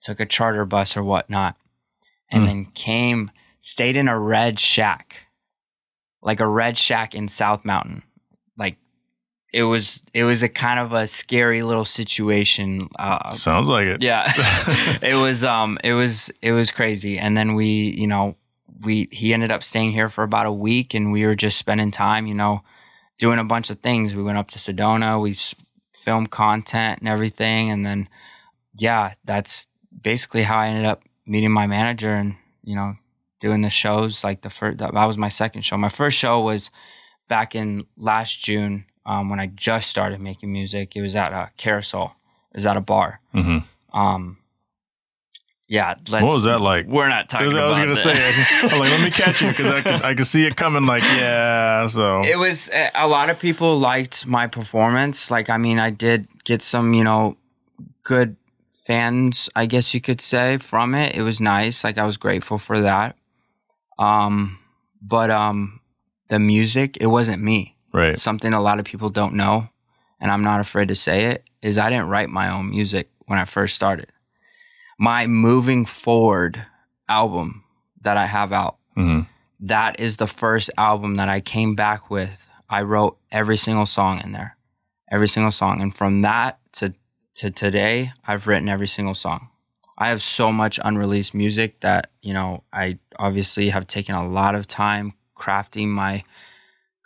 took 0.00 0.20
a 0.20 0.26
charter 0.26 0.64
bus 0.64 0.96
or 0.96 1.02
whatnot 1.02 1.56
and 2.30 2.42
Hmm. 2.42 2.46
then 2.46 2.64
came 2.74 3.30
stayed 3.60 3.96
in 3.96 4.06
a 4.08 4.18
red 4.18 4.60
shack, 4.60 5.26
like 6.22 6.38
a 6.38 6.46
red 6.46 6.78
shack 6.78 7.14
in 7.16 7.26
South 7.26 7.64
Mountain. 7.64 8.02
Like 8.56 8.76
it 9.56 9.62
was, 9.62 10.02
it 10.12 10.24
was 10.24 10.42
a 10.42 10.48
kind 10.48 10.78
of 10.78 10.92
a 10.92 11.06
scary 11.06 11.62
little 11.62 11.84
situation. 11.84 12.88
Uh, 12.98 13.32
Sounds 13.32 13.68
like 13.68 13.86
it. 13.88 14.02
yeah, 14.02 14.30
it 15.02 15.14
was, 15.20 15.44
um, 15.44 15.78
it 15.82 15.94
was, 15.94 16.30
it 16.42 16.52
was 16.52 16.70
crazy. 16.70 17.18
And 17.18 17.36
then 17.36 17.54
we, 17.54 17.66
you 17.96 18.06
know, 18.06 18.36
we 18.84 19.08
he 19.10 19.32
ended 19.32 19.50
up 19.50 19.64
staying 19.64 19.92
here 19.92 20.08
for 20.08 20.22
about 20.22 20.46
a 20.46 20.52
week, 20.52 20.92
and 20.94 21.10
we 21.12 21.24
were 21.24 21.34
just 21.34 21.56
spending 21.58 21.90
time, 21.90 22.26
you 22.26 22.34
know, 22.34 22.62
doing 23.18 23.38
a 23.38 23.44
bunch 23.44 23.70
of 23.70 23.80
things. 23.80 24.14
We 24.14 24.22
went 24.22 24.36
up 24.38 24.48
to 24.48 24.58
Sedona, 24.58 25.20
we 25.20 25.30
s- 25.30 25.54
filmed 25.94 26.30
content 26.30 27.00
and 27.00 27.08
everything, 27.08 27.70
and 27.70 27.86
then 27.86 28.08
yeah, 28.76 29.14
that's 29.24 29.68
basically 30.02 30.42
how 30.42 30.58
I 30.58 30.68
ended 30.68 30.84
up 30.84 31.02
meeting 31.24 31.50
my 31.50 31.66
manager 31.66 32.12
and 32.12 32.36
you 32.62 32.76
know 32.76 32.96
doing 33.40 33.62
the 33.62 33.70
shows. 33.70 34.22
Like 34.22 34.42
the 34.42 34.50
first, 34.50 34.78
that 34.78 34.92
was 34.92 35.16
my 35.16 35.28
second 35.30 35.62
show. 35.62 35.78
My 35.78 35.88
first 35.88 36.18
show 36.18 36.40
was 36.40 36.70
back 37.28 37.54
in 37.54 37.86
last 37.96 38.38
June 38.44 38.84
um, 39.06 39.30
when 39.30 39.40
I 39.40 39.46
just 39.46 39.88
started 39.88 40.20
making 40.20 40.52
music. 40.52 40.96
It 40.96 41.00
was 41.00 41.16
at 41.16 41.32
a 41.32 41.50
carousel. 41.56 42.16
It 42.52 42.56
was 42.58 42.66
at 42.66 42.76
a 42.76 42.80
bar. 42.82 43.20
hmm 43.32 43.58
Um, 43.94 44.38
yeah, 45.68 45.94
let's, 46.08 46.24
What 46.24 46.34
was 46.34 46.44
that 46.44 46.60
like? 46.60 46.86
We're 46.86 47.08
not 47.08 47.28
talking 47.28 47.56
I 47.56 47.68
was 47.68 47.78
gonna 47.78 47.96
say, 47.96 48.12
I'm 48.62 48.78
like, 48.78 48.90
let 48.90 49.02
me 49.02 49.10
catch 49.10 49.42
you 49.42 49.48
because 49.48 49.66
I 49.66 49.80
could, 49.80 50.02
I 50.02 50.14
could 50.14 50.26
see 50.26 50.46
it 50.46 50.54
coming. 50.56 50.86
Like, 50.86 51.02
yeah. 51.02 51.86
So 51.86 52.20
it 52.24 52.38
was 52.38 52.70
a 52.94 53.08
lot 53.08 53.30
of 53.30 53.38
people 53.40 53.78
liked 53.78 54.26
my 54.26 54.46
performance. 54.46 55.28
Like, 55.30 55.50
I 55.50 55.56
mean, 55.56 55.80
I 55.80 55.90
did 55.90 56.28
get 56.44 56.62
some, 56.62 56.94
you 56.94 57.02
know, 57.02 57.36
good 58.04 58.36
fans, 58.70 59.50
I 59.56 59.66
guess 59.66 59.92
you 59.92 60.00
could 60.00 60.20
say, 60.20 60.58
from 60.58 60.94
it. 60.94 61.16
It 61.16 61.22
was 61.22 61.40
nice. 61.40 61.82
Like, 61.82 61.98
I 61.98 62.04
was 62.04 62.16
grateful 62.16 62.58
for 62.58 62.80
that. 62.82 63.16
Um, 63.98 64.60
but 65.02 65.30
um, 65.30 65.80
the 66.28 66.38
music, 66.38 66.96
it 67.00 67.06
wasn't 67.06 67.42
me. 67.42 67.75
Right. 67.96 68.18
Something 68.18 68.52
a 68.52 68.60
lot 68.60 68.78
of 68.78 68.84
people 68.84 69.10
don't 69.10 69.34
know, 69.34 69.68
and 70.20 70.30
I'm 70.30 70.44
not 70.44 70.60
afraid 70.60 70.88
to 70.88 70.94
say 70.94 71.26
it, 71.26 71.44
is 71.62 71.78
I 71.78 71.90
didn't 71.90 72.08
write 72.08 72.28
my 72.28 72.50
own 72.50 72.70
music 72.70 73.10
when 73.26 73.38
I 73.38 73.44
first 73.44 73.74
started. 73.74 74.12
My 74.98 75.26
moving 75.26 75.84
forward 75.84 76.64
album 77.08 77.64
that 78.02 78.16
I 78.16 78.26
have 78.26 78.52
out 78.52 78.76
hmm 78.94 79.20
that 79.60 80.00
is 80.00 80.16
the 80.16 80.26
first 80.26 80.70
album 80.76 81.16
that 81.16 81.28
I 81.28 81.40
came 81.40 81.74
back 81.74 82.10
with. 82.10 82.50
I 82.68 82.82
wrote 82.82 83.18
every 83.30 83.56
single 83.56 83.86
song 83.86 84.20
in 84.22 84.32
there, 84.32 84.56
every 85.10 85.28
single 85.28 85.50
song, 85.50 85.80
and 85.80 85.94
from 85.94 86.22
that 86.22 86.58
to 86.74 86.94
to 87.36 87.50
today, 87.50 88.12
I've 88.26 88.46
written 88.46 88.68
every 88.68 88.86
single 88.86 89.14
song. 89.14 89.48
I 89.98 90.08
have 90.08 90.20
so 90.20 90.52
much 90.52 90.78
unreleased 90.82 91.34
music 91.34 91.80
that 91.80 92.10
you 92.22 92.34
know 92.34 92.64
I 92.72 92.98
obviously 93.18 93.70
have 93.70 93.86
taken 93.86 94.14
a 94.14 94.28
lot 94.28 94.54
of 94.54 94.66
time 94.66 95.14
crafting 95.38 95.88
my 95.88 96.24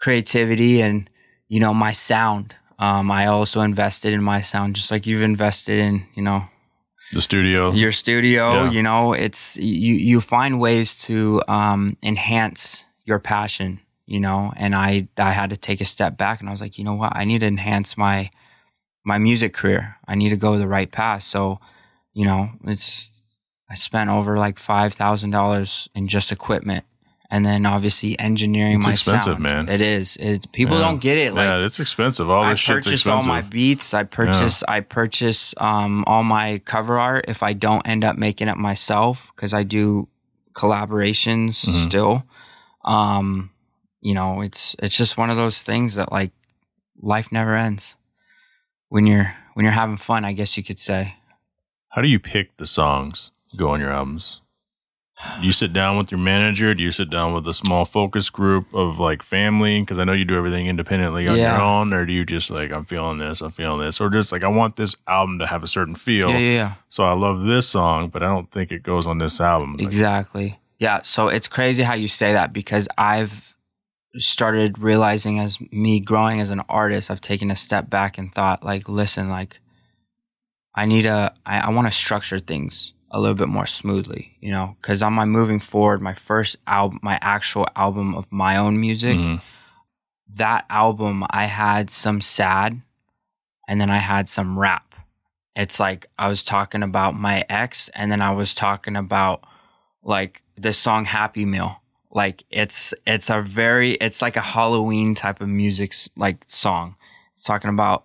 creativity 0.00 0.80
and 0.82 1.08
you 1.48 1.60
know 1.60 1.74
my 1.74 1.92
sound. 1.92 2.54
Um, 2.78 3.10
I 3.10 3.26
also 3.26 3.60
invested 3.60 4.12
in 4.14 4.22
my 4.22 4.40
sound, 4.40 4.74
just 4.76 4.90
like 4.90 5.06
you've 5.06 5.22
invested 5.22 5.78
in 5.78 6.06
you 6.14 6.22
know 6.22 6.44
The 7.12 7.20
studio. 7.20 7.72
your 7.72 7.92
studio 7.92 8.64
Yeah. 8.64 8.70
you 8.70 8.82
know 8.82 9.12
it's 9.12 9.56
you 9.58 9.94
you 9.94 10.20
find 10.20 10.58
ways 10.60 11.00
to 11.06 11.42
um 11.48 11.96
enhance 12.02 12.86
your 13.04 13.18
passion 13.18 13.80
you 14.06 14.20
know 14.20 14.52
and 14.56 14.74
i 14.74 15.08
i 15.18 15.32
had 15.32 15.50
to 15.50 15.56
take 15.56 15.80
a 15.80 15.84
step 15.84 16.16
back 16.16 16.40
and 16.40 16.48
i 16.48 16.52
was 16.52 16.60
like 16.60 16.78
you 16.78 16.84
know 16.84 16.94
what 16.94 17.12
i 17.16 17.24
need 17.24 17.40
to 17.40 17.46
enhance 17.46 17.96
my 17.96 18.30
my 19.04 19.18
music 19.18 19.52
career 19.54 19.96
i 20.06 20.14
need 20.14 20.28
to 20.30 20.36
go 20.36 20.58
the 20.58 20.68
right 20.68 20.90
path 20.92 21.22
so 21.22 21.58
you 22.12 22.24
know 22.24 22.50
it's 22.66 23.22
i 23.68 23.74
spent 23.74 24.08
over 24.10 24.36
like 24.36 24.58
five 24.58 24.92
thousand 24.94 25.30
dollars 25.32 25.88
in 25.94 26.06
just 26.08 26.30
equipment 26.32 26.84
and 27.30 27.46
then 27.46 27.64
obviously 27.66 28.18
engineering 28.18 28.78
It's 28.78 28.86
my 28.86 28.92
expensive, 28.92 29.34
sound. 29.34 29.42
man. 29.42 29.68
it 29.68 29.80
is 29.80 30.16
it, 30.18 30.50
people 30.52 30.76
Yeah. 30.76 30.82
don't 30.88 30.98
get 31.00 31.16
it 31.18 31.32
like 31.34 31.44
yeah, 31.44 31.64
it's 31.64 31.78
expensive. 31.80 32.28
All 32.28 32.42
I 32.42 32.50
this 32.50 32.60
shit's 32.60 32.86
purchase 32.86 33.06
all 33.06 33.24
my 33.26 33.40
beats. 33.40 33.94
I 33.94 34.02
purchase 34.04 34.62
I 34.66 34.80
purchase 34.80 35.54
um, 35.58 36.04
all 36.06 36.24
my 36.24 36.58
cover 36.64 36.98
art 36.98 37.26
if 37.28 37.42
I 37.42 37.52
don't 37.52 37.86
end 37.86 38.02
up 38.04 38.16
making 38.16 38.48
it 38.48 38.56
myself 38.56 39.32
because 39.34 39.54
I 39.54 39.62
do 39.62 40.08
collaborations 40.54 41.64
Mhm. 41.66 41.74
still. 41.74 42.24
Um, 42.84 43.50
you 44.00 44.14
know, 44.14 44.40
it's 44.40 44.74
it's 44.78 44.96
just 44.96 45.16
one 45.18 45.30
of 45.30 45.36
those 45.36 45.62
things 45.62 45.94
that 45.96 46.10
like 46.12 46.32
life 47.02 47.30
never 47.32 47.54
ends 47.54 47.96
when 48.88 49.06
you're 49.06 49.34
when 49.54 49.64
you're 49.64 49.72
having 49.72 49.96
fun. 49.96 50.24
I 50.24 50.32
guess 50.32 50.56
you 50.56 50.62
could 50.64 50.78
say. 50.78 51.16
How 51.90 52.02
do 52.02 52.08
you 52.08 52.18
pick 52.20 52.56
the 52.56 52.66
songs 52.66 53.30
go 53.56 53.68
on 53.70 53.80
your 53.80 53.90
albums? 53.90 54.40
Do 55.40 55.46
you 55.46 55.52
sit 55.52 55.72
down 55.72 55.98
with 55.98 56.10
your 56.10 56.18
manager? 56.20 56.74
Do 56.74 56.82
you 56.82 56.90
sit 56.90 57.10
down 57.10 57.34
with 57.34 57.46
a 57.46 57.52
small 57.52 57.84
focus 57.84 58.30
group 58.30 58.72
of 58.74 58.98
like 58.98 59.22
family? 59.22 59.80
Because 59.80 59.98
I 59.98 60.04
know 60.04 60.12
you 60.12 60.24
do 60.24 60.36
everything 60.36 60.66
independently 60.66 61.28
on 61.28 61.36
Yeah. 61.36 61.52
your 61.56 61.60
own, 61.62 61.92
or 61.92 62.06
do 62.06 62.12
you 62.12 62.24
just 62.24 62.50
like 62.50 62.70
I'm 62.72 62.84
feeling 62.84 63.18
this, 63.18 63.40
I'm 63.40 63.50
feeling 63.50 63.80
this, 63.80 64.00
or 64.00 64.08
just 64.08 64.32
like 64.32 64.44
I 64.44 64.48
want 64.48 64.76
this 64.76 64.94
album 65.06 65.38
to 65.40 65.46
have 65.46 65.62
a 65.62 65.66
certain 65.66 65.94
feel, 65.94 66.30
Yeah, 66.30 66.38
yeah, 66.38 66.52
yeah. 66.54 66.72
so 66.88 67.04
I 67.04 67.12
love 67.12 67.42
this 67.42 67.68
song, 67.68 68.08
but 68.08 68.22
I 68.22 68.26
don't 68.26 68.50
think 68.50 68.70
it 68.72 68.82
goes 68.82 69.06
on 69.06 69.18
this 69.18 69.40
album. 69.40 69.74
Like, 69.76 69.86
Exactly. 69.86 70.58
Yeah. 70.78 71.00
So 71.02 71.28
it's 71.28 71.48
crazy 71.48 71.82
how 71.82 71.94
you 71.94 72.08
say 72.08 72.32
that 72.32 72.52
because 72.54 72.88
I've 72.96 73.54
started 74.16 74.78
realizing 74.78 75.38
as 75.38 75.58
me 75.70 76.00
growing 76.00 76.40
as 76.40 76.50
an 76.50 76.60
artist, 76.68 77.10
I've 77.10 77.20
taken 77.20 77.50
a 77.50 77.56
step 77.56 77.90
back 77.90 78.16
and 78.18 78.34
thought, 78.34 78.64
like, 78.64 78.88
listen, 78.88 79.28
like, 79.28 79.60
I 80.74 80.86
need 80.86 81.04
a, 81.06 81.34
I, 81.44 81.58
I 81.60 81.70
want 81.70 81.86
to 81.86 81.90
structure 81.90 82.38
things 82.38 82.94
a 83.10 83.20
little 83.20 83.34
bit 83.34 83.48
more 83.48 83.66
smoothly, 83.66 84.36
you 84.40 84.50
know, 84.50 84.76
because 84.80 85.02
on 85.02 85.12
my 85.12 85.24
moving 85.24 85.58
forward, 85.58 86.00
my 86.00 86.14
first 86.14 86.56
album, 86.66 87.00
my 87.02 87.18
actual 87.20 87.66
album 87.76 88.14
of 88.14 88.26
my 88.30 88.56
own 88.56 88.80
music, 88.80 89.18
Mhm. 89.18 89.40
that 90.36 90.64
album, 90.70 91.24
I 91.30 91.46
had 91.46 91.90
some 91.90 92.20
sad 92.20 92.80
and 93.66 93.80
then 93.80 93.90
I 93.90 93.98
had 93.98 94.28
some 94.28 94.58
rap. 94.58 94.94
It's 95.56 95.80
like 95.80 96.06
I 96.18 96.28
was 96.28 96.44
talking 96.44 96.82
about 96.82 97.14
my 97.16 97.44
ex 97.48 97.88
and 97.90 98.10
then 98.12 98.22
I 98.22 98.30
was 98.30 98.54
talking 98.54 98.96
about 98.96 99.44
like 100.02 100.42
the 100.56 100.72
song 100.72 101.04
Happy 101.04 101.44
Meal. 101.44 101.76
Like 102.12 102.44
it's 102.50 102.94
it's 103.06 103.28
a 103.30 103.40
very 103.40 103.92
it's 103.94 104.22
like 104.22 104.36
a 104.36 104.40
Halloween 104.40 105.14
type 105.14 105.40
of 105.40 105.48
music 105.48 105.94
like 106.16 106.44
song. 106.48 106.96
It's 107.34 107.44
talking 107.44 107.70
about 107.70 108.04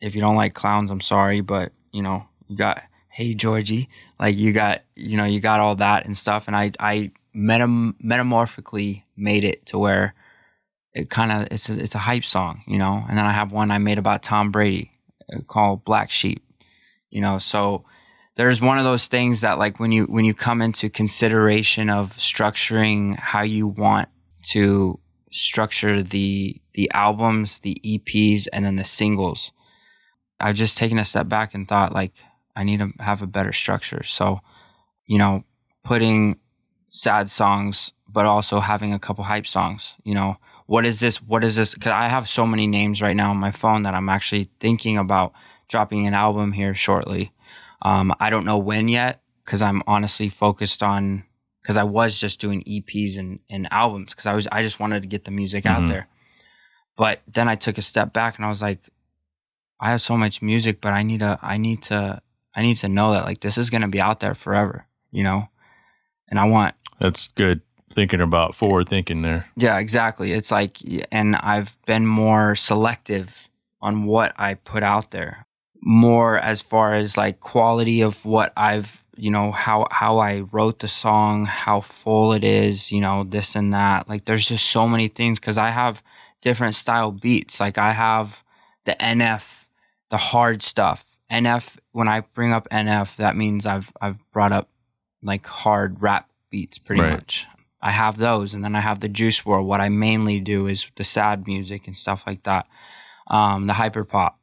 if 0.00 0.14
you 0.14 0.20
don't 0.20 0.36
like 0.36 0.54
clowns, 0.54 0.90
I'm 0.90 1.00
sorry, 1.00 1.40
but 1.40 1.72
you 1.92 2.02
know, 2.02 2.26
you 2.48 2.56
got 2.56 2.82
Hey 3.16 3.32
Georgie, 3.32 3.88
like 4.20 4.36
you 4.36 4.52
got 4.52 4.82
you 4.94 5.16
know, 5.16 5.24
you 5.24 5.40
got 5.40 5.58
all 5.58 5.74
that 5.76 6.04
and 6.04 6.14
stuff 6.14 6.48
and 6.48 6.54
I 6.54 6.72
I 6.78 7.12
metam- 7.34 7.94
metamorphically 7.98 9.06
made 9.16 9.42
it 9.42 9.64
to 9.68 9.78
where 9.78 10.14
it 10.92 11.08
kind 11.08 11.32
of 11.32 11.48
it's 11.50 11.70
a, 11.70 11.80
it's 11.80 11.94
a 11.94 11.98
hype 12.00 12.26
song, 12.26 12.62
you 12.66 12.76
know. 12.76 13.02
And 13.08 13.16
then 13.16 13.24
I 13.24 13.32
have 13.32 13.52
one 13.52 13.70
I 13.70 13.78
made 13.78 13.96
about 13.96 14.22
Tom 14.22 14.50
Brady 14.52 14.92
uh, 15.32 15.40
called 15.46 15.82
Black 15.82 16.10
Sheep, 16.10 16.44
you 17.08 17.22
know. 17.22 17.38
So 17.38 17.86
there's 18.34 18.60
one 18.60 18.76
of 18.76 18.84
those 18.84 19.06
things 19.06 19.40
that 19.40 19.56
like 19.56 19.80
when 19.80 19.92
you 19.92 20.04
when 20.04 20.26
you 20.26 20.34
come 20.34 20.60
into 20.60 20.90
consideration 20.90 21.88
of 21.88 22.10
structuring 22.18 23.16
how 23.16 23.40
you 23.40 23.66
want 23.66 24.10
to 24.48 25.00
structure 25.30 26.02
the 26.02 26.60
the 26.74 26.90
albums, 26.92 27.60
the 27.60 27.80
EPs, 27.82 28.46
and 28.52 28.66
then 28.66 28.76
the 28.76 28.84
singles. 28.84 29.52
I've 30.38 30.56
just 30.56 30.76
taken 30.76 30.98
a 30.98 31.04
step 31.06 31.30
back 31.30 31.54
and 31.54 31.66
thought 31.66 31.94
like 31.94 32.12
I 32.56 32.64
need 32.64 32.78
to 32.78 32.92
have 33.00 33.22
a 33.22 33.26
better 33.26 33.52
structure. 33.52 34.02
So, 34.02 34.40
you 35.06 35.18
know, 35.18 35.44
putting 35.84 36.38
sad 36.88 37.28
songs, 37.28 37.92
but 38.08 38.26
also 38.26 38.60
having 38.60 38.92
a 38.92 38.98
couple 38.98 39.24
hype 39.24 39.46
songs. 39.46 39.96
You 40.02 40.14
know, 40.14 40.36
what 40.66 40.84
is 40.84 41.00
this? 41.00 41.22
What 41.22 41.44
is 41.44 41.56
this? 41.56 41.74
Because 41.74 41.92
I 41.92 42.08
have 42.08 42.28
so 42.28 42.46
many 42.46 42.66
names 42.66 43.02
right 43.02 43.14
now 43.14 43.30
on 43.30 43.36
my 43.36 43.52
phone 43.52 43.82
that 43.82 43.94
I'm 43.94 44.08
actually 44.08 44.50
thinking 44.58 44.96
about 44.96 45.32
dropping 45.68 46.06
an 46.06 46.14
album 46.14 46.52
here 46.52 46.74
shortly. 46.74 47.32
Um, 47.82 48.14
I 48.18 48.30
don't 48.30 48.44
know 48.44 48.58
when 48.58 48.88
yet 48.88 49.20
because 49.44 49.62
I'm 49.62 49.82
honestly 49.86 50.28
focused 50.28 50.82
on 50.82 51.24
because 51.62 51.76
I 51.76 51.84
was 51.84 52.18
just 52.18 52.40
doing 52.40 52.62
EPs 52.64 53.18
and, 53.18 53.40
and 53.50 53.68
albums 53.70 54.10
because 54.10 54.26
I 54.26 54.34
was 54.34 54.48
I 54.50 54.62
just 54.62 54.80
wanted 54.80 55.02
to 55.02 55.08
get 55.08 55.24
the 55.24 55.30
music 55.30 55.64
mm-hmm. 55.64 55.82
out 55.82 55.88
there. 55.88 56.08
But 56.96 57.20
then 57.28 57.48
I 57.48 57.54
took 57.54 57.76
a 57.76 57.82
step 57.82 58.12
back 58.12 58.36
and 58.36 58.44
I 58.44 58.48
was 58.48 58.62
like, 58.62 58.80
I 59.78 59.90
have 59.90 60.00
so 60.00 60.16
much 60.16 60.40
music, 60.40 60.80
but 60.80 60.92
I 60.92 61.02
need 61.02 61.20
to 61.20 61.38
I 61.42 61.58
need 61.58 61.82
to 61.82 62.22
I 62.56 62.62
need 62.62 62.78
to 62.78 62.88
know 62.88 63.12
that 63.12 63.24
like 63.24 63.40
this 63.40 63.58
is 63.58 63.70
gonna 63.70 63.88
be 63.88 64.00
out 64.00 64.20
there 64.20 64.34
forever, 64.34 64.86
you 65.12 65.22
know? 65.22 65.48
And 66.28 66.40
I 66.40 66.44
want 66.44 66.74
That's 66.98 67.28
good 67.28 67.60
thinking 67.90 68.20
about 68.20 68.54
forward 68.54 68.88
thinking 68.88 69.22
there. 69.22 69.46
Yeah, 69.56 69.78
exactly. 69.78 70.32
It's 70.32 70.50
like 70.50 70.78
and 71.12 71.36
I've 71.36 71.76
been 71.86 72.06
more 72.06 72.54
selective 72.56 73.48
on 73.80 74.04
what 74.04 74.32
I 74.38 74.54
put 74.54 74.82
out 74.82 75.10
there. 75.10 75.46
More 75.82 76.38
as 76.38 76.62
far 76.62 76.94
as 76.94 77.16
like 77.16 77.38
quality 77.40 78.00
of 78.00 78.24
what 78.24 78.52
I've 78.56 79.04
you 79.16 79.30
know 79.30 79.52
how 79.52 79.86
how 79.90 80.18
I 80.18 80.40
wrote 80.40 80.80
the 80.80 80.88
song, 80.88 81.46
how 81.46 81.80
full 81.80 82.32
it 82.32 82.42
is, 82.42 82.90
you 82.90 83.00
know, 83.00 83.24
this 83.24 83.54
and 83.54 83.72
that. 83.72 84.08
Like 84.08 84.24
there's 84.24 84.48
just 84.48 84.66
so 84.66 84.88
many 84.88 85.08
things 85.08 85.38
cuz 85.38 85.58
I 85.58 85.70
have 85.70 86.02
different 86.42 86.74
style 86.74 87.12
beats. 87.12 87.60
Like 87.60 87.78
I 87.78 87.92
have 87.92 88.42
the 88.84 88.96
NF, 89.00 89.66
the 90.10 90.16
hard 90.16 90.62
stuff. 90.62 91.04
NF 91.30 91.78
when 91.92 92.08
I 92.08 92.20
bring 92.20 92.52
up 92.52 92.68
NF, 92.70 93.16
that 93.16 93.36
means 93.36 93.66
I've 93.66 93.92
I've 94.00 94.18
brought 94.32 94.52
up 94.52 94.68
like 95.22 95.46
hard 95.46 96.00
rap 96.02 96.30
beats 96.50 96.78
pretty 96.78 97.02
right. 97.02 97.12
much. 97.12 97.46
I 97.82 97.90
have 97.90 98.16
those 98.18 98.54
and 98.54 98.64
then 98.64 98.74
I 98.74 98.80
have 98.80 99.00
the 99.00 99.08
Juice 99.08 99.42
WRLD. 99.42 99.64
What 99.64 99.80
I 99.80 99.88
mainly 99.88 100.40
do 100.40 100.66
is 100.66 100.86
the 100.96 101.04
sad 101.04 101.46
music 101.46 101.86
and 101.86 101.96
stuff 101.96 102.24
like 102.26 102.42
that. 102.44 102.66
Um, 103.28 103.66
the 103.66 103.74
hyper 103.74 104.04
pop. 104.04 104.38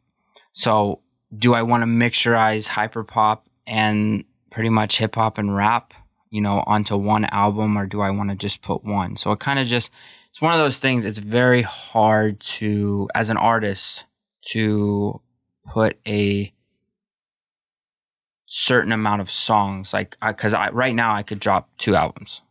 So 0.52 1.02
do 1.36 1.54
I 1.54 1.64
want 1.64 1.82
to 1.82 1.88
mixturize 1.88 2.68
hyper 2.68 3.04
pop 3.04 3.48
and 3.66 4.26
pretty 4.52 4.70
much 4.70 4.98
hip 4.98 5.16
hop 5.16 5.38
and 5.38 5.56
rap, 5.56 5.94
you 6.30 6.42
know, 6.42 6.64
onto 6.68 6.96
one 6.96 7.26
album, 7.26 7.78
or 7.78 7.86
do 7.86 8.02
I 8.02 8.12
want 8.12 8.30
to 8.30 8.36
just 8.36 8.62
put 8.62 8.84
one? 8.84 9.18
So 9.18 9.32
it 9.32 9.40
kind 9.40 9.60
of 9.60 9.68
just, 9.68 9.90
it's 10.30 10.42
one 10.42 10.54
of 10.54 10.60
those 10.60 10.78
things. 10.78 11.06
It's 11.06 11.18
very 11.18 11.64
hard 11.64 12.40
to, 12.40 13.10
as 13.16 13.30
an 13.30 13.38
artist, 13.38 14.06
to 14.50 15.22
put 15.72 15.98
a 16.08 16.54
certain 18.56 18.92
amount 18.92 19.20
of 19.20 19.32
songs. 19.32 19.94
Like, 19.94 20.16
because 20.26 20.54
I, 20.54 20.68
I, 20.68 20.70
right 20.70 20.94
now 20.94 21.16
I 21.16 21.24
could 21.24 21.40
drop 21.40 21.70
two 21.80 21.96
albums 21.96 22.42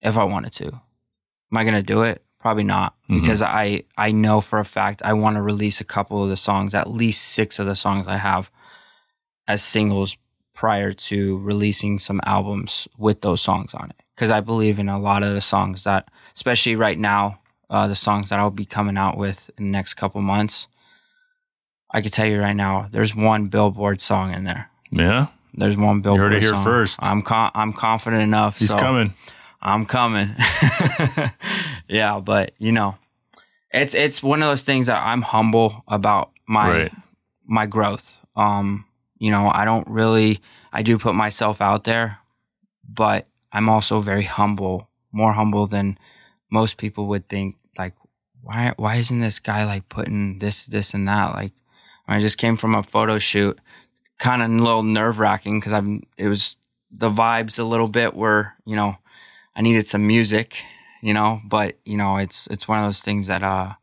if 0.00 0.16
I 0.16 0.22
wanted 0.22 0.52
to. 0.52 0.66
Am 0.66 1.58
I 1.58 1.64
gonna 1.64 1.82
do 1.82 2.02
it? 2.02 2.22
Probably 2.38 2.62
not, 2.62 2.94
mm-hmm. 3.02 3.20
because 3.20 3.42
I 3.42 3.82
I 3.96 4.12
know 4.12 4.40
for 4.40 4.60
a 4.60 4.64
fact 4.64 5.02
I 5.04 5.14
want 5.14 5.34
to 5.34 5.42
release 5.42 5.80
a 5.80 5.84
couple 5.84 6.22
of 6.22 6.28
the 6.28 6.36
songs, 6.36 6.76
at 6.76 6.88
least 6.88 7.22
six 7.22 7.58
of 7.58 7.66
the 7.66 7.74
songs 7.74 8.06
I 8.06 8.18
have, 8.18 8.52
as 9.48 9.62
singles 9.62 10.16
prior 10.54 10.92
to 10.92 11.38
releasing 11.38 11.98
some 11.98 12.20
albums 12.24 12.86
with 12.96 13.20
those 13.22 13.40
songs 13.40 13.74
on 13.74 13.90
it. 13.90 13.96
Because 14.14 14.30
I 14.30 14.40
believe 14.40 14.78
in 14.78 14.88
a 14.88 14.98
lot 14.98 15.24
of 15.24 15.34
the 15.34 15.40
songs 15.40 15.84
that, 15.84 16.08
especially 16.36 16.76
right 16.76 16.98
now, 16.98 17.40
uh, 17.68 17.88
the 17.88 17.96
songs 17.96 18.28
that 18.28 18.38
I'll 18.38 18.50
be 18.50 18.64
coming 18.64 18.96
out 18.96 19.18
with 19.18 19.50
in 19.58 19.64
the 19.64 19.70
next 19.70 19.94
couple 19.94 20.20
months. 20.20 20.68
I 21.90 22.00
can 22.00 22.10
tell 22.10 22.26
you 22.26 22.40
right 22.40 22.56
now, 22.56 22.88
there's 22.92 23.14
one 23.14 23.46
Billboard 23.46 24.00
song 24.00 24.32
in 24.32 24.44
there. 24.44 24.70
Yeah, 24.90 25.26
there's 25.54 25.76
one 25.76 26.00
Billboard. 26.00 26.18
You 26.18 26.22
heard 26.22 26.34
it 26.34 26.42
here 26.42 26.54
song. 26.54 26.64
first. 26.64 26.98
I'm 27.02 27.22
con- 27.22 27.52
I'm 27.54 27.72
confident 27.72 28.22
enough. 28.22 28.58
He's 28.58 28.70
so 28.70 28.78
coming. 28.78 29.14
I'm 29.60 29.86
coming. 29.86 30.34
yeah, 31.88 32.20
but 32.20 32.52
you 32.58 32.72
know, 32.72 32.96
it's 33.72 33.94
it's 33.94 34.22
one 34.22 34.42
of 34.42 34.48
those 34.48 34.62
things 34.62 34.86
that 34.86 35.02
I'm 35.02 35.22
humble 35.22 35.84
about 35.88 36.30
my 36.48 36.70
right. 36.70 36.92
my 37.46 37.66
growth. 37.66 38.24
Um, 38.36 38.86
you 39.18 39.30
know, 39.30 39.50
I 39.52 39.64
don't 39.64 39.88
really, 39.88 40.40
I 40.72 40.82
do 40.82 40.98
put 40.98 41.14
myself 41.14 41.60
out 41.60 41.84
there, 41.84 42.18
but 42.88 43.26
I'm 43.52 43.68
also 43.68 44.00
very 44.00 44.24
humble, 44.24 44.88
more 45.12 45.32
humble 45.32 45.66
than 45.66 45.98
most 46.50 46.76
people 46.76 47.06
would 47.08 47.28
think. 47.28 47.56
Like, 47.78 47.94
why, 48.42 48.74
why 48.76 48.96
isn't 48.96 49.20
this 49.20 49.38
guy 49.38 49.64
like 49.64 49.88
putting 49.88 50.38
this, 50.38 50.66
this, 50.66 50.92
and 50.92 51.08
that? 51.08 51.32
Like, 51.32 51.52
I 52.06 52.20
just 52.20 52.38
came 52.38 52.56
from 52.56 52.74
a 52.74 52.82
photo 52.82 53.18
shoot, 53.18 53.58
kind 54.18 54.42
of 54.42 54.50
a 54.50 54.52
little 54.52 54.82
nerve 54.82 55.18
wracking 55.18 55.60
because 55.60 55.72
I'm, 55.72 56.02
it 56.16 56.28
was 56.28 56.56
the 56.90 57.10
vibes 57.10 57.58
a 57.58 57.64
little 57.64 57.88
bit 57.88 58.14
were, 58.14 58.52
you 58.64 58.76
know, 58.76 58.96
I 59.54 59.62
needed 59.62 59.88
some 59.88 60.06
music, 60.06 60.62
you 61.02 61.14
know, 61.14 61.40
but 61.44 61.78
you 61.84 61.96
know, 61.96 62.16
it's, 62.16 62.46
it's 62.48 62.68
one 62.68 62.78
of 62.78 62.86
those 62.86 63.00
things 63.00 63.26
that, 63.26 63.42
uh, 63.42 63.74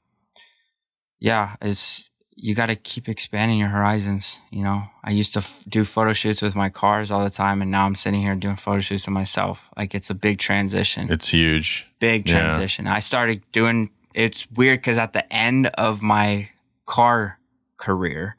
yeah, 1.19 1.55
it's, 1.61 2.09
you 2.35 2.55
got 2.55 2.65
to 2.65 2.75
keep 2.75 3.07
expanding 3.07 3.57
your 3.57 3.69
horizons. 3.69 4.39
You 4.51 4.63
know, 4.63 4.83
I 5.03 5.11
used 5.11 5.33
to 5.33 5.39
f- 5.39 5.63
do 5.69 5.85
photo 5.85 6.13
shoots 6.13 6.41
with 6.41 6.55
my 6.55 6.69
cars 6.69 7.11
all 7.11 7.23
the 7.23 7.29
time, 7.29 7.61
and 7.61 7.71
now 7.71 7.85
I'm 7.85 7.95
sitting 7.95 8.21
here 8.21 8.35
doing 8.35 8.55
photo 8.55 8.79
shoots 8.79 9.05
with 9.05 9.13
myself. 9.13 9.69
Like 9.77 9.95
it's 9.95 10.09
a 10.09 10.13
big 10.13 10.39
transition. 10.39 11.11
It's 11.11 11.29
huge. 11.29 11.87
Big 11.99 12.25
transition. 12.25 12.85
Yeah. 12.85 12.95
I 12.95 12.99
started 12.99 13.43
doing. 13.51 13.91
It's 14.13 14.49
weird 14.51 14.79
because 14.79 14.97
at 14.97 15.13
the 15.13 15.31
end 15.31 15.67
of 15.67 16.01
my 16.01 16.49
car 16.85 17.39
career, 17.77 18.35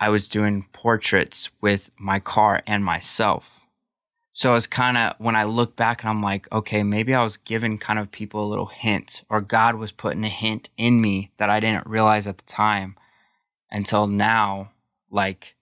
I 0.00 0.08
was 0.10 0.28
doing 0.28 0.66
portraits 0.72 1.50
with 1.60 1.90
my 1.98 2.20
car 2.20 2.62
and 2.66 2.84
myself. 2.84 3.66
So 4.32 4.54
it's 4.54 4.68
kind 4.68 4.96
of 4.96 5.14
when 5.18 5.34
I 5.34 5.42
look 5.42 5.74
back 5.74 6.02
and 6.02 6.10
I'm 6.10 6.22
like, 6.22 6.46
okay, 6.52 6.84
maybe 6.84 7.12
I 7.12 7.24
was 7.24 7.36
giving 7.36 7.76
kind 7.76 7.98
of 7.98 8.12
people 8.12 8.40
a 8.44 8.46
little 8.46 8.66
hint, 8.66 9.24
or 9.28 9.40
God 9.40 9.74
was 9.74 9.90
putting 9.90 10.22
a 10.24 10.28
hint 10.28 10.70
in 10.76 11.00
me 11.00 11.32
that 11.38 11.50
I 11.50 11.58
didn't 11.58 11.88
realize 11.88 12.28
at 12.28 12.38
the 12.38 12.44
time 12.44 12.94
until 13.70 14.06
now. 14.06 14.70
Like 15.10 15.56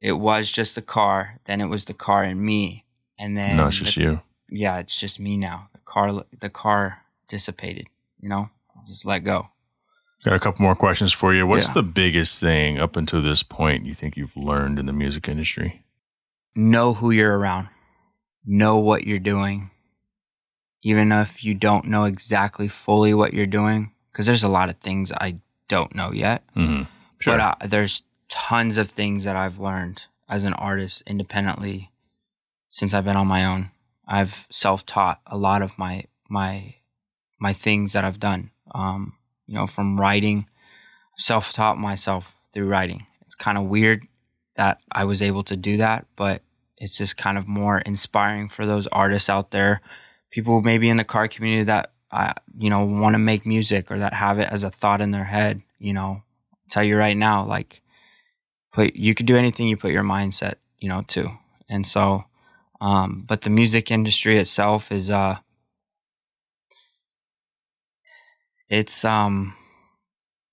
it 0.00 0.12
was 0.12 0.50
just 0.50 0.76
the 0.76 0.82
car, 0.82 1.40
then 1.44 1.60
it 1.60 1.66
was 1.66 1.84
the 1.84 1.92
car 1.92 2.22
and 2.22 2.40
me, 2.40 2.86
and 3.18 3.36
then 3.36 3.58
no, 3.58 3.66
it's 3.66 3.76
just 3.76 3.96
the, 3.96 4.00
you. 4.00 4.20
Yeah, 4.48 4.78
it's 4.78 4.98
just 4.98 5.20
me 5.20 5.36
now. 5.36 5.68
The 5.74 5.80
car, 5.80 6.24
the 6.40 6.48
car 6.48 7.02
dissipated. 7.28 7.88
You 8.18 8.30
know, 8.30 8.48
just 8.86 9.04
let 9.04 9.24
go. 9.24 9.48
Got 10.24 10.34
a 10.34 10.40
couple 10.40 10.62
more 10.62 10.74
questions 10.74 11.12
for 11.12 11.32
you. 11.32 11.46
What's 11.46 11.68
yeah. 11.68 11.74
the 11.74 11.82
biggest 11.84 12.40
thing 12.40 12.78
up 12.78 12.96
until 12.96 13.22
this 13.22 13.42
point 13.42 13.86
you 13.86 13.94
think 13.94 14.16
you've 14.16 14.36
learned 14.36 14.78
in 14.78 14.86
the 14.86 14.92
music 14.92 15.28
industry? 15.28 15.84
know 16.58 16.94
who 16.94 17.10
you're 17.10 17.38
around, 17.38 17.68
know 18.44 18.78
what 18.78 19.06
you're 19.06 19.18
doing, 19.18 19.70
even 20.82 21.12
if 21.12 21.44
you 21.44 21.54
don't 21.54 21.86
know 21.86 22.04
exactly 22.04 22.68
fully 22.68 23.14
what 23.14 23.32
you're 23.32 23.46
doing. 23.46 23.92
Because 24.10 24.26
there's 24.26 24.42
a 24.42 24.48
lot 24.48 24.68
of 24.68 24.76
things 24.78 25.12
I 25.12 25.36
don't 25.68 25.94
know 25.94 26.12
yet, 26.12 26.42
mm-hmm. 26.56 26.82
sure. 27.18 27.38
but 27.38 27.40
uh, 27.40 27.66
there's 27.66 28.02
tons 28.28 28.76
of 28.76 28.90
things 28.90 29.24
that 29.24 29.36
I've 29.36 29.60
learned 29.60 30.06
as 30.28 30.44
an 30.44 30.54
artist 30.54 31.04
independently 31.06 31.92
since 32.68 32.92
I've 32.92 33.04
been 33.04 33.16
on 33.16 33.28
my 33.28 33.44
own. 33.44 33.70
I've 34.06 34.48
self-taught 34.50 35.20
a 35.26 35.36
lot 35.36 35.62
of 35.62 35.78
my 35.78 36.04
my 36.28 36.74
my 37.38 37.52
things 37.52 37.92
that 37.92 38.04
I've 38.04 38.18
done. 38.18 38.50
Um, 38.74 39.14
you 39.48 39.54
know, 39.54 39.66
from 39.66 39.98
writing, 39.98 40.46
self-taught 41.16 41.78
myself 41.78 42.36
through 42.52 42.68
writing. 42.68 43.06
It's 43.26 43.34
kind 43.34 43.58
of 43.58 43.64
weird 43.64 44.06
that 44.56 44.78
I 44.92 45.04
was 45.04 45.22
able 45.22 45.42
to 45.44 45.56
do 45.56 45.78
that, 45.78 46.06
but 46.14 46.42
it's 46.76 46.96
just 46.96 47.16
kind 47.16 47.36
of 47.38 47.48
more 47.48 47.78
inspiring 47.78 48.48
for 48.48 48.64
those 48.64 48.86
artists 48.88 49.28
out 49.28 49.50
there, 49.50 49.80
people 50.30 50.62
maybe 50.62 50.88
in 50.88 50.98
the 50.98 51.04
car 51.04 51.26
community 51.26 51.64
that 51.64 51.92
uh, 52.10 52.32
you 52.56 52.70
know 52.70 52.84
want 52.84 53.14
to 53.14 53.18
make 53.18 53.44
music 53.44 53.90
or 53.90 53.98
that 53.98 54.14
have 54.14 54.38
it 54.38 54.48
as 54.50 54.64
a 54.64 54.70
thought 54.70 55.00
in 55.00 55.10
their 55.10 55.24
head. 55.24 55.62
You 55.78 55.92
know, 55.92 56.22
I'll 56.52 56.70
tell 56.70 56.84
you 56.84 56.96
right 56.96 57.16
now, 57.16 57.44
like, 57.44 57.82
put 58.72 58.94
you 58.94 59.14
could 59.14 59.26
do 59.26 59.36
anything 59.36 59.68
you 59.68 59.76
put 59.76 59.92
your 59.92 60.04
mindset, 60.04 60.54
you 60.78 60.88
know, 60.88 61.02
to, 61.08 61.30
and 61.68 61.86
so, 61.86 62.24
um, 62.80 63.24
but 63.26 63.42
the 63.42 63.50
music 63.50 63.90
industry 63.90 64.38
itself 64.38 64.92
is 64.92 65.10
uh, 65.10 65.38
it's 68.68 69.04
um, 69.04 69.54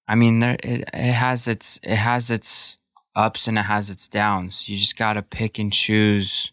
I 0.07 0.15
mean, 0.15 0.39
there 0.39 0.57
it, 0.63 0.89
it 0.93 1.13
has 1.13 1.47
its 1.47 1.79
it 1.83 1.95
has 1.95 2.29
its 2.29 2.77
ups 3.15 3.47
and 3.47 3.57
it 3.57 3.63
has 3.63 3.89
its 3.89 4.07
downs. 4.07 4.67
You 4.67 4.77
just 4.77 4.97
got 4.97 5.13
to 5.13 5.21
pick 5.21 5.57
and 5.59 5.71
choose 5.71 6.51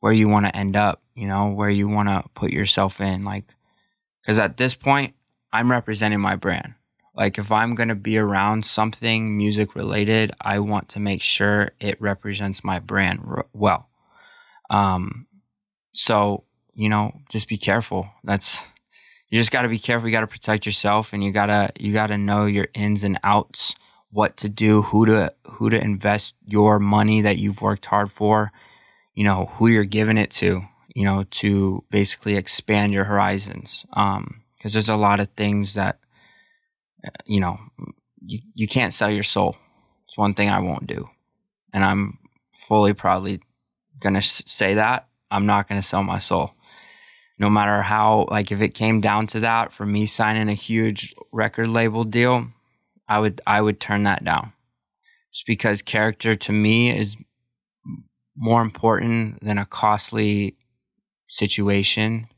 where 0.00 0.12
you 0.12 0.28
want 0.28 0.46
to 0.46 0.56
end 0.56 0.76
up, 0.76 1.00
you 1.14 1.26
know, 1.26 1.48
where 1.48 1.70
you 1.70 1.88
want 1.88 2.08
to 2.08 2.24
put 2.34 2.50
yourself 2.50 3.00
in. 3.00 3.24
Like, 3.24 3.44
because 4.20 4.38
at 4.38 4.56
this 4.56 4.74
point, 4.74 5.14
I'm 5.52 5.70
representing 5.70 6.20
my 6.20 6.36
brand. 6.36 6.74
Like 7.14 7.38
if 7.38 7.52
I'm 7.52 7.74
going 7.74 7.90
to 7.90 7.94
be 7.94 8.16
around 8.16 8.64
something 8.64 9.36
music 9.36 9.74
related, 9.74 10.32
I 10.40 10.60
want 10.60 10.88
to 10.90 11.00
make 11.00 11.20
sure 11.20 11.72
it 11.78 12.00
represents 12.00 12.64
my 12.64 12.78
brand 12.78 13.20
well. 13.52 13.88
Um, 14.70 15.26
so, 15.92 16.44
you 16.74 16.88
know, 16.88 17.12
just 17.28 17.48
be 17.48 17.58
careful. 17.58 18.08
That's, 18.24 18.66
you 19.32 19.38
just 19.38 19.50
got 19.50 19.62
to 19.62 19.68
be 19.68 19.78
careful. 19.78 20.06
You 20.06 20.12
got 20.12 20.20
to 20.20 20.26
protect 20.26 20.66
yourself 20.66 21.14
and 21.14 21.24
you 21.24 21.32
got 21.32 21.46
to, 21.46 21.70
you 21.80 21.94
got 21.94 22.08
to 22.08 22.18
know 22.18 22.44
your 22.44 22.68
ins 22.74 23.02
and 23.02 23.18
outs, 23.24 23.74
what 24.10 24.36
to 24.36 24.48
do, 24.50 24.82
who 24.82 25.06
to, 25.06 25.32
who 25.52 25.70
to 25.70 25.82
invest 25.82 26.34
your 26.44 26.78
money 26.78 27.22
that 27.22 27.38
you've 27.38 27.62
worked 27.62 27.86
hard 27.86 28.12
for, 28.12 28.52
you 29.14 29.24
know, 29.24 29.46
who 29.54 29.68
you're 29.68 29.84
giving 29.84 30.18
it 30.18 30.30
to, 30.32 30.60
you 30.94 31.06
know, 31.06 31.24
to 31.30 31.82
basically 31.90 32.36
expand 32.36 32.92
your 32.92 33.04
horizons. 33.04 33.86
Um, 33.94 34.42
cause 34.62 34.74
there's 34.74 34.90
a 34.90 34.96
lot 34.96 35.18
of 35.18 35.30
things 35.30 35.72
that, 35.74 35.98
uh, 37.02 37.08
you 37.24 37.40
know, 37.40 37.58
you, 38.20 38.40
you 38.52 38.68
can't 38.68 38.92
sell 38.92 39.10
your 39.10 39.22
soul. 39.22 39.56
It's 40.06 40.18
one 40.18 40.34
thing 40.34 40.50
I 40.50 40.60
won't 40.60 40.86
do. 40.86 41.08
And 41.72 41.82
I'm 41.82 42.18
fully 42.52 42.92
probably 42.92 43.40
going 43.98 44.14
to 44.14 44.20
say 44.20 44.74
that. 44.74 45.08
I'm 45.30 45.46
not 45.46 45.68
to 45.80 45.80
sell 45.80 46.02
my 46.02 46.18
soul. 46.18 46.52
No 47.38 47.50
matter 47.50 47.82
how, 47.82 48.26
like, 48.30 48.52
if 48.52 48.60
it 48.60 48.74
came 48.74 49.00
down 49.00 49.26
to 49.28 49.40
that 49.40 49.72
for 49.72 49.84
me 49.86 50.06
signing 50.06 50.48
a 50.48 50.54
huge 50.54 51.14
record 51.32 51.68
label 51.68 52.04
deal, 52.04 52.46
I 53.08 53.18
would, 53.18 53.40
I 53.46 53.60
would 53.60 53.80
turn 53.80 54.04
that 54.04 54.22
down. 54.24 54.52
Just 55.32 55.46
because 55.46 55.82
character 55.82 56.34
to 56.34 56.52
me 56.52 56.96
is 56.96 57.16
more 58.36 58.62
important 58.62 59.42
than 59.44 59.58
a 59.58 59.66
costly 59.66 60.56
situation, 61.28 62.28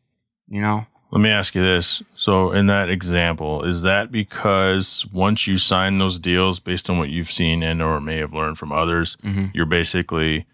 you 0.49 0.61
know? 0.61 0.87
Let 1.13 1.21
me 1.21 1.31
ask 1.31 1.55
you 1.55 1.63
this. 1.63 2.03
So, 2.17 2.51
in 2.51 2.67
that 2.67 2.89
example, 2.91 3.63
is 3.63 3.83
that 3.83 4.11
because 4.11 5.07
once 5.13 5.47
you 5.47 5.59
sign 5.59 5.99
those 5.99 6.19
deals 6.19 6.59
based 6.59 6.91
on 6.91 6.99
what 6.99 7.09
you've 7.11 7.31
seen 7.31 7.63
and 7.63 7.81
or 7.81 8.01
may 8.01 8.17
have 8.19 8.33
learned 8.33 8.59
from 8.59 8.73
others, 8.73 9.17
Mhm. 9.23 9.53
you're 9.55 9.65
basically 9.67 10.47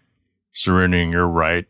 surrendering 0.53 1.11
your 1.11 1.25
right 1.27 1.65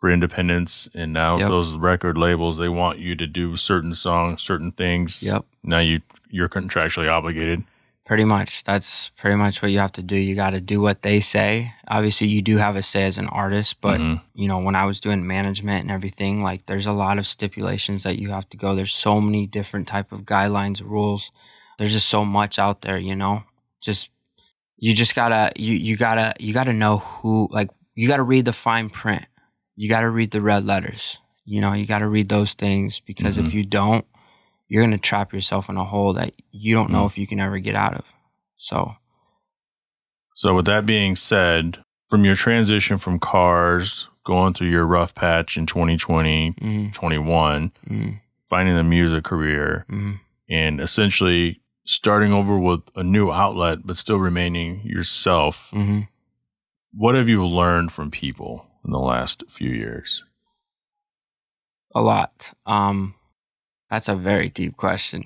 for 0.00 0.10
independence 0.10 0.88
and 0.94 1.12
now 1.12 1.38
Yep. 1.38 1.48
those 1.48 1.76
record 1.76 2.16
labels 2.16 2.58
they 2.58 2.68
want 2.68 2.98
you 2.98 3.14
to 3.16 3.26
do 3.26 3.56
certain 3.56 3.94
songs, 3.94 4.42
certain 4.42 4.72
things. 4.72 5.22
Yep. 5.22 5.44
Now 5.62 5.78
you 5.80 6.00
you're 6.30 6.48
contractually 6.48 7.08
obligated. 7.10 7.64
Pretty 8.04 8.24
much. 8.24 8.64
That's 8.64 9.10
pretty 9.16 9.36
much 9.36 9.60
what 9.60 9.70
you 9.70 9.78
have 9.80 9.92
to 9.92 10.02
do. 10.02 10.16
You 10.16 10.34
got 10.34 10.50
to 10.50 10.60
do 10.62 10.80
what 10.80 11.02
they 11.02 11.20
say. 11.20 11.72
Obviously, 11.88 12.26
you 12.26 12.40
do 12.42 12.56
have 12.56 12.74
a 12.76 12.82
say 12.82 13.04
as 13.04 13.18
an 13.18 13.28
artist, 13.28 13.80
but 13.82 14.00
Mhm. 14.00 14.20
you 14.34 14.46
know, 14.48 14.58
when 14.58 14.74
I 14.76 14.84
was 14.86 14.98
doing 15.00 15.26
management 15.26 15.82
and 15.82 15.90
everything, 15.90 16.42
like 16.42 16.64
there's 16.66 16.86
a 16.86 16.92
lot 16.92 17.18
of 17.18 17.26
stipulations 17.26 18.04
that 18.04 18.18
you 18.18 18.30
have 18.30 18.48
to 18.50 18.56
go. 18.56 18.74
There's 18.74 18.94
so 18.94 19.20
many 19.20 19.46
different 19.46 19.88
type 19.88 20.10
of 20.12 20.22
guidelines, 20.22 20.80
rules. 20.82 21.32
There's 21.78 21.92
just 21.92 22.08
so 22.08 22.24
much 22.24 22.58
out 22.58 22.80
there, 22.82 22.98
you 22.98 23.14
know. 23.14 23.42
Just 23.82 24.08
you 24.78 24.94
just 24.94 25.14
gotta 25.14 25.50
you 25.56 25.74
you 25.74 25.96
gotta 25.96 26.34
you 26.38 26.52
gotta 26.54 26.72
know 26.72 26.98
who 26.98 27.48
like 27.50 27.68
you 27.94 28.06
gotta 28.08 28.22
read 28.22 28.44
the 28.46 28.52
fine 28.54 28.88
print. 28.90 29.24
You 29.80 29.88
gotta 29.88 30.10
read 30.10 30.32
the 30.32 30.40
red 30.40 30.64
letters. 30.64 31.20
You 31.44 31.60
know, 31.60 31.72
you 31.72 31.86
gotta 31.86 32.08
read 32.08 32.28
those 32.28 32.52
things 32.54 32.98
because 32.98 33.38
if 33.38 33.54
you 33.54 33.64
don't, 33.64 34.04
you're 34.66 34.82
gonna 34.82 34.98
trap 34.98 35.32
yourself 35.32 35.68
in 35.68 35.76
a 35.76 35.84
hole 35.84 36.14
that 36.14 36.34
you 36.50 36.74
don't 36.74 36.90
know 36.90 37.04
Mhm. 37.04 37.06
if 37.06 37.16
you 37.16 37.28
can 37.28 37.38
ever 37.38 37.60
get 37.60 37.76
out 37.76 37.94
of. 37.94 38.04
So 38.56 38.96
So, 40.34 40.54
with 40.54 40.66
that 40.66 40.84
being 40.84 41.14
said, 41.16 41.78
from 42.08 42.24
your 42.24 42.34
transition 42.34 42.98
from 42.98 43.18
cars, 43.20 44.08
going 44.24 44.52
through 44.52 44.70
your 44.70 44.84
rough 44.84 45.14
patch 45.14 45.56
in 45.56 45.64
2020, 45.66 46.52
mm, 46.60 46.92
21, 46.92 47.70
mm, 47.88 48.20
finding 48.48 48.74
the 48.74 48.84
music 48.84 49.22
career, 49.24 49.84
mm. 49.88 50.18
and 50.48 50.80
essentially 50.80 51.60
starting 51.84 52.32
over 52.32 52.58
with 52.58 52.80
a 52.96 53.02
new 53.04 53.30
outlet, 53.30 53.78
but 53.84 53.96
still 53.96 54.18
remaining 54.18 54.80
yourself, 54.84 55.70
hmm 55.70 56.00
what 56.92 57.14
have 57.14 57.28
you 57.28 57.46
learned 57.46 57.92
from 57.92 58.10
people 58.10 58.67
in 58.88 58.92
the 58.92 58.98
last 58.98 59.44
few 59.48 59.70
years? 59.70 60.24
a 61.94 62.00
lot. 62.00 62.52
Um, 62.66 63.14
that's 63.90 64.08
a 64.08 64.14
very 64.14 64.48
deep 64.48 64.76
question. 64.76 65.24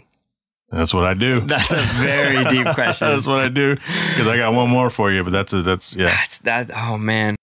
That's 0.71 0.95
what 0.95 1.05
I 1.05 1.13
do. 1.13 1.41
That's 1.47 1.71
a 1.71 1.77
very 1.77 2.45
deep 2.45 2.67
question. 2.75 3.09
that's 3.09 3.27
what 3.27 3.41
I 3.41 3.49
do. 3.51 3.75
Because 3.75 4.27
I 4.27 4.39
got 4.39 4.55
one 4.55 4.71
more 4.71 4.89
for 4.89 5.13
you, 5.13 5.23
but 5.23 5.31
that's 5.31 5.53
a, 5.53 5.61
that's 5.61 5.95
yeah. 5.95 6.07
That's 6.07 6.39
that. 6.39 6.71
Oh 6.75 6.97
man, 6.97 7.37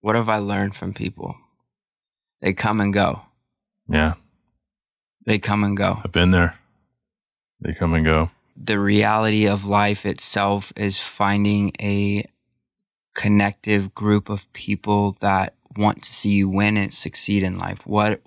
what 0.00 0.14
have 0.14 0.28
I 0.28 0.36
learned 0.36 0.76
from 0.76 0.94
people? 0.94 1.34
They 2.40 2.52
come 2.52 2.80
and 2.80 2.92
go. 2.92 3.22
Yeah. 3.88 4.14
They 5.26 5.40
come 5.40 5.64
and 5.64 5.76
go. 5.76 6.00
I've 6.04 6.12
been 6.12 6.30
there. 6.30 6.56
They 7.60 7.74
come 7.74 7.94
and 7.94 8.04
go. 8.04 8.30
The 8.56 8.78
reality 8.78 9.48
of 9.48 9.64
life 9.64 10.06
itself 10.06 10.72
is 10.76 11.00
finding 11.00 11.72
a 11.80 12.24
connective 13.20 13.94
group 13.94 14.30
of 14.30 14.50
people 14.54 15.14
that 15.20 15.52
want 15.76 16.02
to 16.02 16.10
see 16.10 16.30
you 16.30 16.48
win 16.48 16.78
and 16.78 16.90
succeed 16.90 17.42
in 17.42 17.58
life. 17.58 17.86
What, 17.86 18.22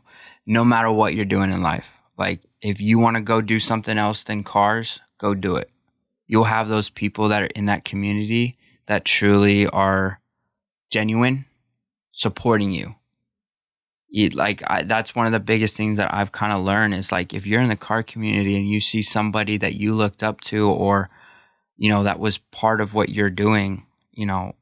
no 0.45 0.63
matter 0.63 0.91
what 0.91 1.15
you're 1.15 1.25
doing 1.25 1.51
in 1.51 1.63
life, 1.63 1.89
like 2.15 2.41
if 2.61 2.79
you 2.79 2.99
want 2.99 3.17
to 3.17 3.21
go 3.21 3.41
do 3.41 3.59
something 3.59 3.97
else 3.97 4.23
than 4.23 4.43
cars, 4.43 4.99
go 5.17 5.33
do 5.33 5.55
it. 5.55 5.71
You'll 6.27 6.43
have 6.43 6.69
those 6.69 6.91
people 6.91 7.29
that 7.29 7.41
are 7.41 7.47
in 7.55 7.65
that 7.65 7.85
community 7.85 8.55
that 8.85 9.03
truly 9.03 9.65
are 9.65 10.21
genuine, 10.91 11.45
supporting 12.11 12.71
you. 12.71 12.93
Like 14.35 14.61
I, 14.67 14.83
that's 14.83 15.15
one 15.15 15.25
of 15.25 15.31
the 15.31 15.39
biggest 15.39 15.75
things 15.75 15.97
that 15.97 16.13
I've 16.13 16.31
kind 16.31 16.53
of 16.53 16.63
learned 16.63 16.93
is 16.93 17.11
like 17.11 17.33
if 17.33 17.47
you're 17.47 17.61
in 17.61 17.69
the 17.69 17.75
car 17.75 18.03
community 18.03 18.55
and 18.55 18.69
you 18.69 18.79
see 18.79 19.01
somebody 19.01 19.57
that 19.57 19.73
you 19.73 19.95
looked 19.95 20.21
up 20.21 20.39
to 20.41 20.69
or 20.69 21.09
you 21.77 21.89
know 21.89 22.03
that 22.03 22.19
was 22.19 22.37
part 22.37 22.79
of 22.79 22.93
what 22.93 23.09
you're 23.09 23.31
doing, 23.31 23.87
you 24.11 24.27
know, 24.27 24.53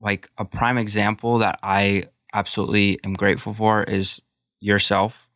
like 0.00 0.30
a 0.38 0.44
prime 0.44 0.78
example 0.78 1.38
that 1.38 1.58
I 1.62 2.04
absolutely 2.32 3.00
am 3.04 3.14
grateful 3.14 3.54
for 3.54 3.82
is 3.82 4.20
yourself 4.60 5.28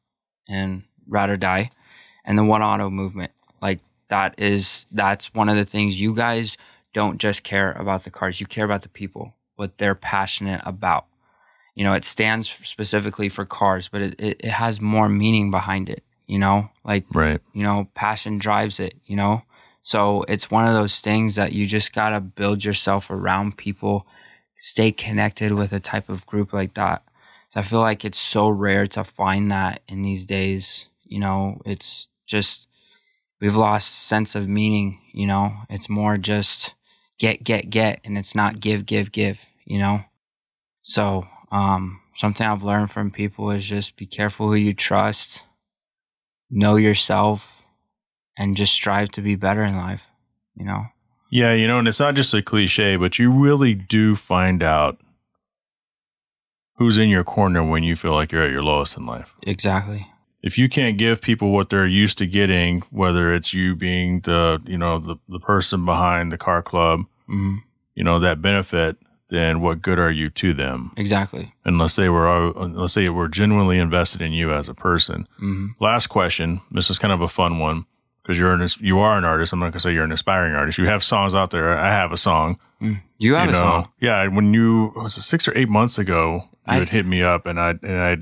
and 0.49 0.83
Ride 1.09 1.31
or 1.31 1.37
Die 1.37 1.71
and 2.25 2.39
the 2.39 2.45
One 2.45 2.63
Auto 2.63 2.91
movement. 2.91 3.33
Like 3.61 3.81
that 4.09 4.35
is 4.39 4.87
that's 4.91 5.35
one 5.35 5.49
of 5.49 5.57
the 5.57 5.65
things 5.65 6.01
you 6.01 6.15
guys 6.15 6.57
don't 6.93 7.19
just 7.19 7.43
care 7.43 7.73
about 7.73 8.05
the 8.05 8.11
cars, 8.11 8.41
you 8.41 8.47
care 8.47 8.65
about 8.65 8.83
the 8.83 8.89
people, 8.89 9.35
what 9.57 9.79
they're 9.79 9.95
passionate 9.95 10.61
about. 10.65 11.07
You 11.75 11.85
know, 11.85 11.95
it 11.95 12.05
stands 12.05 12.51
specifically 12.51 13.31
for 13.31 13.47
cars, 13.47 13.89
but 13.89 14.03
it, 14.03 14.21
it, 14.21 14.41
it 14.41 14.51
has 14.51 14.81
more 14.81 15.09
meaning 15.09 15.51
behind 15.51 15.89
it, 15.89 16.05
you 16.27 16.39
know? 16.39 16.69
Like 16.85 17.07
Right. 17.15 17.41
you 17.55 17.63
know, 17.63 17.89
passion 17.95 18.39
drives 18.39 18.79
it, 18.79 18.95
you 19.07 19.17
know? 19.17 19.43
So 19.81 20.25
it's 20.29 20.51
one 20.51 20.67
of 20.67 20.75
those 20.75 21.01
things 21.01 21.35
that 21.37 21.53
you 21.53 21.67
just 21.67 21.93
got 21.93 22.11
to 22.11 22.21
build 22.21 22.65
yourself 22.65 23.11
around 23.11 23.57
people, 23.57 24.07
stay 24.63 24.93
connected 24.93 25.51
with 25.51 25.73
a 25.73 25.81
type 25.81 26.09
of 26.09 26.25
group 26.25 26.53
like 26.53 26.75
that. 26.75 27.03
I 27.57 27.63
feel 27.63 27.81
like 27.81 28.05
it's 28.05 28.19
so 28.19 28.49
rare 28.49 28.87
to 28.87 29.03
find 29.03 29.51
that 29.51 29.83
in 29.89 30.03
these 30.03 30.25
days, 30.25 30.87
you 31.05 31.19
know, 31.19 31.61
it's 31.67 32.07
just 32.27 32.69
we've 33.41 33.57
lost 33.57 34.07
sense 34.07 34.37
of 34.37 34.49
meaning, 34.49 35.01
you 35.13 35.27
know? 35.27 35.53
It's 35.69 35.89
more 35.89 36.17
just 36.17 36.75
get 37.19 37.43
get 37.43 37.71
get 37.71 38.01
and 38.05 38.17
it's 38.17 38.37
not 38.37 38.61
give 38.61 38.87
give 38.87 39.11
give, 39.11 39.45
you 39.65 39.81
know? 39.81 40.05
So, 40.83 41.27
um 41.51 42.01
something 42.15 42.47
I've 42.47 42.63
learned 42.63 42.93
from 42.93 43.11
people 43.11 43.51
is 43.51 43.65
just 43.65 43.97
be 43.97 44.07
careful 44.07 44.47
who 44.47 44.55
you 44.55 44.73
trust 44.73 45.45
know 46.51 46.77
yourself 46.77 47.65
and 48.39 48.57
just 48.57 48.73
strive 48.73 49.11
to 49.11 49.23
be 49.23 49.35
better 49.35 49.65
in 49.65 49.77
life 49.77 50.07
you 50.55 50.65
know 50.65 50.85
Yeah, 51.35 51.55
you 51.55 51.67
know, 51.67 51.79
and 51.79 51.89
it's 51.89 51.99
not 51.99 52.15
just 52.15 52.35
a 52.35 52.43
cliche, 52.43 52.97
but 52.97 53.19
you 53.19 53.31
really 53.33 53.75
do 53.75 54.15
find 54.15 54.63
out 54.63 55.01
who's 56.75 56.99
in 56.99 57.09
your 57.09 57.25
corner 57.25 57.65
when 57.65 57.83
you 57.83 57.97
feel 57.97 58.13
like 58.13 58.31
you're 58.33 58.45
at 58.45 58.51
your 58.51 58.63
lowest 58.63 58.99
in 58.99 59.07
life. 59.07 59.35
exactly 59.43 60.07
If 60.43 60.59
you 60.59 60.69
can't 60.69 60.99
give 60.99 61.23
people 61.23 61.51
what 61.51 61.71
they're 61.71 61.87
used 61.87 62.19
to 62.19 62.27
getting, 62.27 62.83
whether 62.91 63.33
it's 63.33 63.55
you 63.55 63.75
being 63.75 64.21
the, 64.21 64.61
you 64.67 64.77
know, 64.77 64.99
the, 64.99 65.17
the 65.27 65.41
person 65.41 65.87
behind 65.87 66.31
the 66.33 66.39
car 66.39 66.63
club, 66.63 67.07
hmm 67.27 67.57
you 67.95 68.05
know, 68.05 68.19
that 68.21 68.41
benefit, 68.43 68.97
then 69.29 69.61
what 69.61 69.81
good 69.83 69.99
are 69.99 70.11
you 70.11 70.29
to 70.31 70.53
them? 70.53 70.93
exactly 70.99 71.55
Unless 71.65 71.97
they 71.97 72.09
were, 72.11 72.29
uh, 72.29 72.53
unless 72.63 72.93
they 72.95 73.09
were 73.09 73.29
genuinely 73.29 73.79
invested 73.79 74.21
in 74.21 74.33
you 74.33 74.53
as 74.53 74.69
a 74.69 74.75
person. 74.75 75.27
hmm 75.39 75.69
Last 75.81 76.09
question. 76.09 76.61
This 76.71 76.91
is 76.91 76.99
kind 76.99 77.13
of 77.13 77.23
a 77.23 77.29
fun 77.29 77.59
one 77.59 77.87
because 78.23 78.39
you're 78.39 78.53
an, 78.53 78.67
you 78.81 78.99
are 79.01 79.19
an 79.19 79.25
artist. 79.25 79.53
I'm 79.53 79.59
not 79.61 79.73
gonna 79.73 79.81
say 79.81 79.93
you're 79.93 80.05
an 80.05 80.13
aspiring 80.13 80.55
artist. 80.55 80.79
You 80.79 80.87
have 80.87 81.03
songs 81.03 81.35
out 81.35 81.51
there. 81.51 81.77
I 81.79 81.89
have 81.91 82.13
a 82.13 82.17
song. 82.17 82.59
you 83.19 83.35
have 83.35 83.49
you 83.51 83.55
a 83.55 83.55
song 83.59 83.89
Yeah, 84.01 84.27
when 84.29 84.53
you 84.55 84.93
was 84.97 85.17
it 85.19 85.23
six 85.23 85.47
or 85.49 85.57
eight 85.57 85.69
months 85.69 85.99
ago, 85.99 86.45
you 86.67 86.75
I- 86.75 86.75
had 86.79 86.89
hit 86.89 87.07
me 87.07 87.23
up 87.23 87.47
and 87.47 87.59
I 87.61 87.71
and 87.83 87.99
I, 87.99 88.13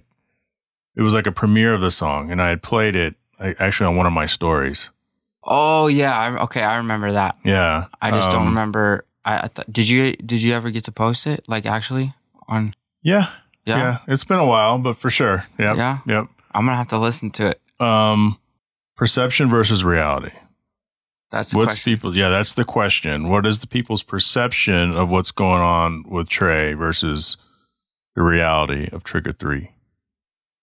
it 0.97 1.03
was 1.03 1.15
like 1.15 1.27
a 1.27 1.33
premiere 1.33 1.73
of 1.75 1.81
the 1.81 1.91
song, 1.91 2.31
and 2.31 2.41
I 2.43 2.49
had 2.51 2.63
played 2.63 2.97
it 2.97 3.15
I, 3.39 3.55
actually 3.59 3.87
on 3.89 3.97
one 3.97 4.07
of 4.07 4.13
my 4.13 4.27
stories. 4.27 4.91
oh 5.45 5.87
yeah 5.87 6.13
I, 6.19 6.43
okay 6.43 6.63
i 6.63 6.77
remember 6.77 7.13
that 7.13 7.37
Yeah, 7.45 7.87
i 8.03 8.11
just 8.11 8.29
don't 8.31 8.43
um, 8.43 8.49
remember 8.49 9.07
i, 9.25 9.45
I 9.45 9.49
th- 9.49 9.67
did 9.73 9.89
you 9.89 10.13
did 10.17 10.43
you 10.43 10.53
ever 10.53 10.71
get 10.71 10.85
to 10.85 10.93
post 10.93 11.27
it 11.27 11.45
like 11.49 11.65
actually 11.65 12.13
on 12.49 12.75
Yeah, 13.03 13.31
yeah, 13.65 13.79
yeah, 13.79 13.99
It's 14.09 14.25
been 14.25 14.39
a 14.39 14.45
while, 14.47 14.77
but 14.79 14.99
for 14.99 15.09
sure. 15.09 15.47
Yep, 15.59 15.77
Yeah? 15.79 15.99
yep. 16.07 16.27
i'm 16.53 16.67
gonna 16.67 16.77
have 16.77 16.89
to 16.89 16.99
listen 16.99 17.31
to 17.31 17.47
it 17.57 17.61
Um, 17.81 18.37
Perception 19.01 19.49
versus 19.49 19.83
reality. 19.83 20.33
That's 21.31 21.53
the 21.53 21.57
what's 21.57 21.73
question. 21.73 21.93
people? 21.95 22.15
Yeah, 22.15 22.29
that's 22.29 22.53
the 22.53 22.67
question. 22.67 23.31
What 23.31 23.47
is 23.47 23.61
the 23.61 23.67
people's 23.67 24.03
perception 24.03 24.95
of 24.95 25.09
what's 25.09 25.31
going 25.33 25.63
on 25.63 26.05
with 26.07 26.29
Trey 26.29 26.75
versus 26.75 27.39
the 28.15 28.21
reality 28.23 28.91
of 28.93 29.03
Trigger 29.03 29.33
Three? 29.33 29.71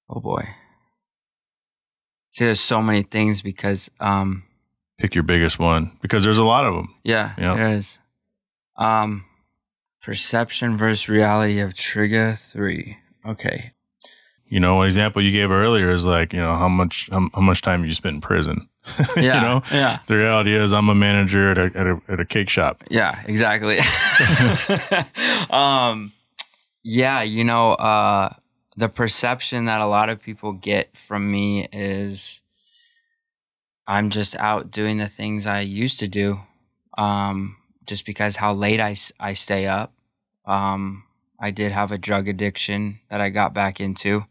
Oh 0.08 0.20
boy. 0.20 0.48
See, 2.30 2.46
there's 2.46 2.60
so 2.60 2.80
many 2.80 3.02
things 3.02 3.42
because, 3.42 3.90
um, 4.00 4.44
Pick 5.00 5.16
your 5.16 5.24
biggest 5.24 5.58
one 5.58 5.98
because 6.04 6.24
there's 6.24 6.38
a 6.38 6.44
lot 6.44 6.68
of 6.68 6.76
them. 6.76 6.94
yeah, 7.04 7.34
Yeah. 7.40 7.56
there 7.56 7.70
is. 7.76 7.98
Um, 8.76 9.26
perception 10.04 10.78
versus 10.78 11.10
reality 11.10 11.58
of 11.60 11.74
Trigga3. 11.74 12.98
Okay. 13.26 13.74
You 14.50 14.60
know, 14.62 14.82
an 14.82 14.86
example 14.86 15.22
you 15.22 15.32
gave 15.32 15.52
earlier 15.52 15.92
is 15.92 16.06
like, 16.06 16.32
you 16.32 16.40
know, 16.40 16.56
how 16.56 16.70
much 16.70 17.10
how, 17.12 17.30
how 17.34 17.42
much 17.42 17.62
time 17.62 17.84
you 17.86 17.94
spent 17.94 18.16
in 18.16 18.22
prison. 18.22 18.70
Yeah. 19.18 19.22
you 19.36 19.42
know, 19.42 19.62
Yeah. 19.72 20.00
the 20.08 20.16
reality 20.16 20.56
is 20.56 20.72
I'm 20.72 20.88
a 20.90 20.96
manager 20.96 21.52
at 21.52 21.58
a 21.58 21.64
at 21.78 21.88
a, 21.88 22.02
at 22.08 22.20
a 22.22 22.26
cake 22.26 22.50
shop. 22.50 22.84
Yeah, 22.90 23.22
exactly. 23.26 23.80
um, 25.50 26.14
yeah, 26.84 27.22
you 27.22 27.44
know, 27.44 27.74
uh, 27.74 28.34
the 28.76 28.90
perception 28.90 29.66
that 29.66 29.82
a 29.82 29.86
lot 29.86 30.10
of 30.10 30.22
people 30.22 30.54
get 30.54 30.96
from 30.96 31.30
me 31.32 31.68
is 31.74 32.42
I'm 33.88 34.10
just 34.10 34.36
out 34.38 34.72
doing 34.72 34.98
the 34.98 35.08
things 35.08 35.46
I 35.48 35.62
used 35.62 36.00
to 36.00 36.08
do. 36.08 36.40
Um, 36.98 37.58
just 37.86 38.06
because 38.06 38.36
how 38.38 38.54
late 38.54 38.80
I 38.82 38.96
I 39.20 39.34
stay 39.34 39.68
up. 39.68 39.94
Um, 40.46 41.04
I 41.40 41.52
did 41.52 41.72
have 41.72 41.92
a 41.92 41.98
drug 41.98 42.28
addiction 42.28 43.00
that 43.10 43.22
I 43.22 43.30
got 43.30 43.54
back 43.54 43.80
into. 43.80 44.26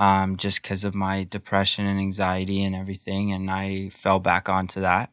Um, 0.00 0.36
just 0.38 0.62
because 0.62 0.84
of 0.84 0.94
my 0.94 1.24
depression 1.24 1.84
and 1.86 2.00
anxiety 2.00 2.64
and 2.64 2.74
everything, 2.74 3.32
and 3.32 3.50
I 3.50 3.90
fell 3.90 4.18
back 4.18 4.48
onto 4.48 4.80
that. 4.80 5.10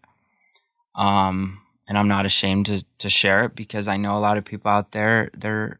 Um, 0.95 1.61
and 1.87 1.97
I'm 1.97 2.07
not 2.07 2.25
ashamed 2.25 2.67
to 2.67 2.85
to 2.99 3.09
share 3.09 3.43
it 3.45 3.55
because 3.55 3.87
I 3.89 3.97
know 3.97 4.17
a 4.17 4.19
lot 4.27 4.37
of 4.37 4.45
people 4.45 4.71
out 4.71 4.91
there 4.93 5.29
they're 5.37 5.79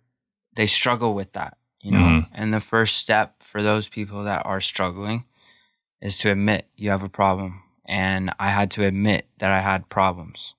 they 0.56 0.68
struggle 0.68 1.14
with 1.14 1.34
that, 1.34 1.58
you 1.82 1.92
know. 1.92 2.00
Mhm. 2.00 2.28
And 2.34 2.54
the 2.54 2.60
first 2.60 2.98
step 2.98 3.44
for 3.44 3.64
those 3.64 3.88
people 3.88 4.24
that 4.26 4.46
are 4.46 4.62
struggling 4.62 5.26
is 6.02 6.18
to 6.20 6.32
admit 6.32 6.70
you 6.76 6.90
have 6.90 7.04
a 7.04 7.10
problem. 7.10 7.64
And 7.86 8.34
I 8.40 8.50
had 8.50 8.72
to 8.72 8.84
admit 8.84 9.30
that 9.40 9.52
I 9.52 9.62
had 9.62 9.88
problems. 9.90 10.56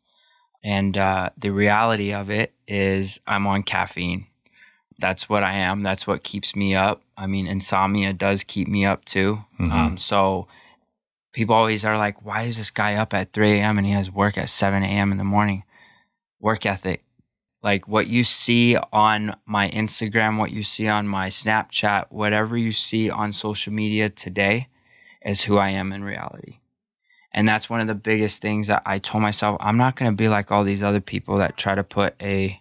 And 0.65 0.97
uh, 0.97 1.31
the 1.37 1.51
reality 1.51 2.15
of 2.15 2.31
it 2.31 2.55
is 2.67 3.21
I'm 3.27 3.47
on 3.47 3.63
caffeine. 3.65 4.28
That's 4.99 5.29
what 5.29 5.45
I 5.45 5.53
am. 5.53 5.83
That's 5.83 6.07
what 6.07 6.23
keeps 6.23 6.57
me 6.57 6.75
up. 6.75 7.03
I 7.17 7.27
mean, 7.27 7.47
insomnia 7.47 8.13
does 8.13 8.43
keep 8.45 8.67
me 8.69 8.85
up 8.85 9.05
too. 9.05 9.45
Mhm. 9.59 9.73
Um, 9.73 9.97
so 9.99 10.49
people 11.33 11.55
always 11.55 11.85
are 11.85 11.97
like, 11.97 12.25
why 12.25 12.43
is 12.43 12.57
this 12.57 12.71
guy 12.71 12.95
up 12.95 13.15
at 13.15 13.33
3 13.33 13.53
a.m. 13.53 13.79
and 13.79 13.87
he 13.87 13.93
has 13.93 14.11
work 14.11 14.37
at 14.37 14.49
7 14.49 14.83
a.m. 14.83 15.13
in 15.13 15.19
the 15.19 15.25
morning? 15.25 15.63
Work 16.41 16.67
ethic. 16.67 17.05
Like 17.63 17.89
what 17.89 18.07
you 18.07 18.25
see 18.25 18.77
on 18.93 19.37
my 19.45 19.69
Instagram, 19.71 20.39
what 20.39 20.53
you 20.53 20.63
see 20.63 20.89
on 20.89 21.07
my 21.09 21.29
Snapchat, 21.29 22.07
whatever 22.11 22.57
you 22.57 22.73
see 22.73 23.11
on 23.11 23.33
social 23.33 23.73
media 23.73 24.09
today 24.09 24.69
is 25.25 25.43
who 25.43 25.59
I 25.59 25.71
am 25.71 25.93
in 25.93 26.05
reality. 26.05 26.59
And 27.33 27.47
that's 27.47 27.69
one 27.69 27.81
of 27.81 27.87
the 27.87 27.95
biggest 27.95 28.41
things 28.41 28.69
that 28.69 28.83
I 28.87 28.99
told 28.99 29.23
myself 29.23 29.57
I'm 29.61 29.77
not 29.77 29.97
going 29.97 30.11
to 30.11 30.17
be 30.17 30.29
like 30.29 30.51
all 30.51 30.65
these 30.65 30.83
other 30.83 31.01
people 31.01 31.39
that 31.39 31.57
try 31.57 31.75
to 31.75 31.85
put 31.85 32.15
a, 32.23 32.61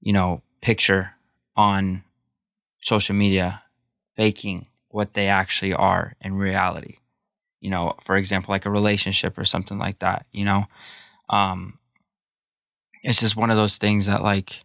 you 0.00 0.12
know, 0.12 0.42
picture 0.60 1.12
on 1.58 2.04
social 2.80 3.14
media 3.14 3.62
faking 4.16 4.66
what 4.88 5.12
they 5.12 5.28
actually 5.28 5.74
are 5.74 6.14
in 6.22 6.34
reality 6.34 6.96
you 7.60 7.70
know, 7.70 7.94
for 8.04 8.16
example, 8.16 8.52
like 8.52 8.66
a 8.66 8.70
relationship 8.70 9.36
or 9.36 9.44
something 9.44 9.78
like 9.78 9.98
that, 10.00 10.26
you 10.32 10.44
know? 10.44 10.66
Um, 11.28 11.78
it's 13.02 13.20
just 13.20 13.36
one 13.36 13.50
of 13.50 13.56
those 13.56 13.78
things 13.78 14.06
that 14.06 14.22
like 14.22 14.64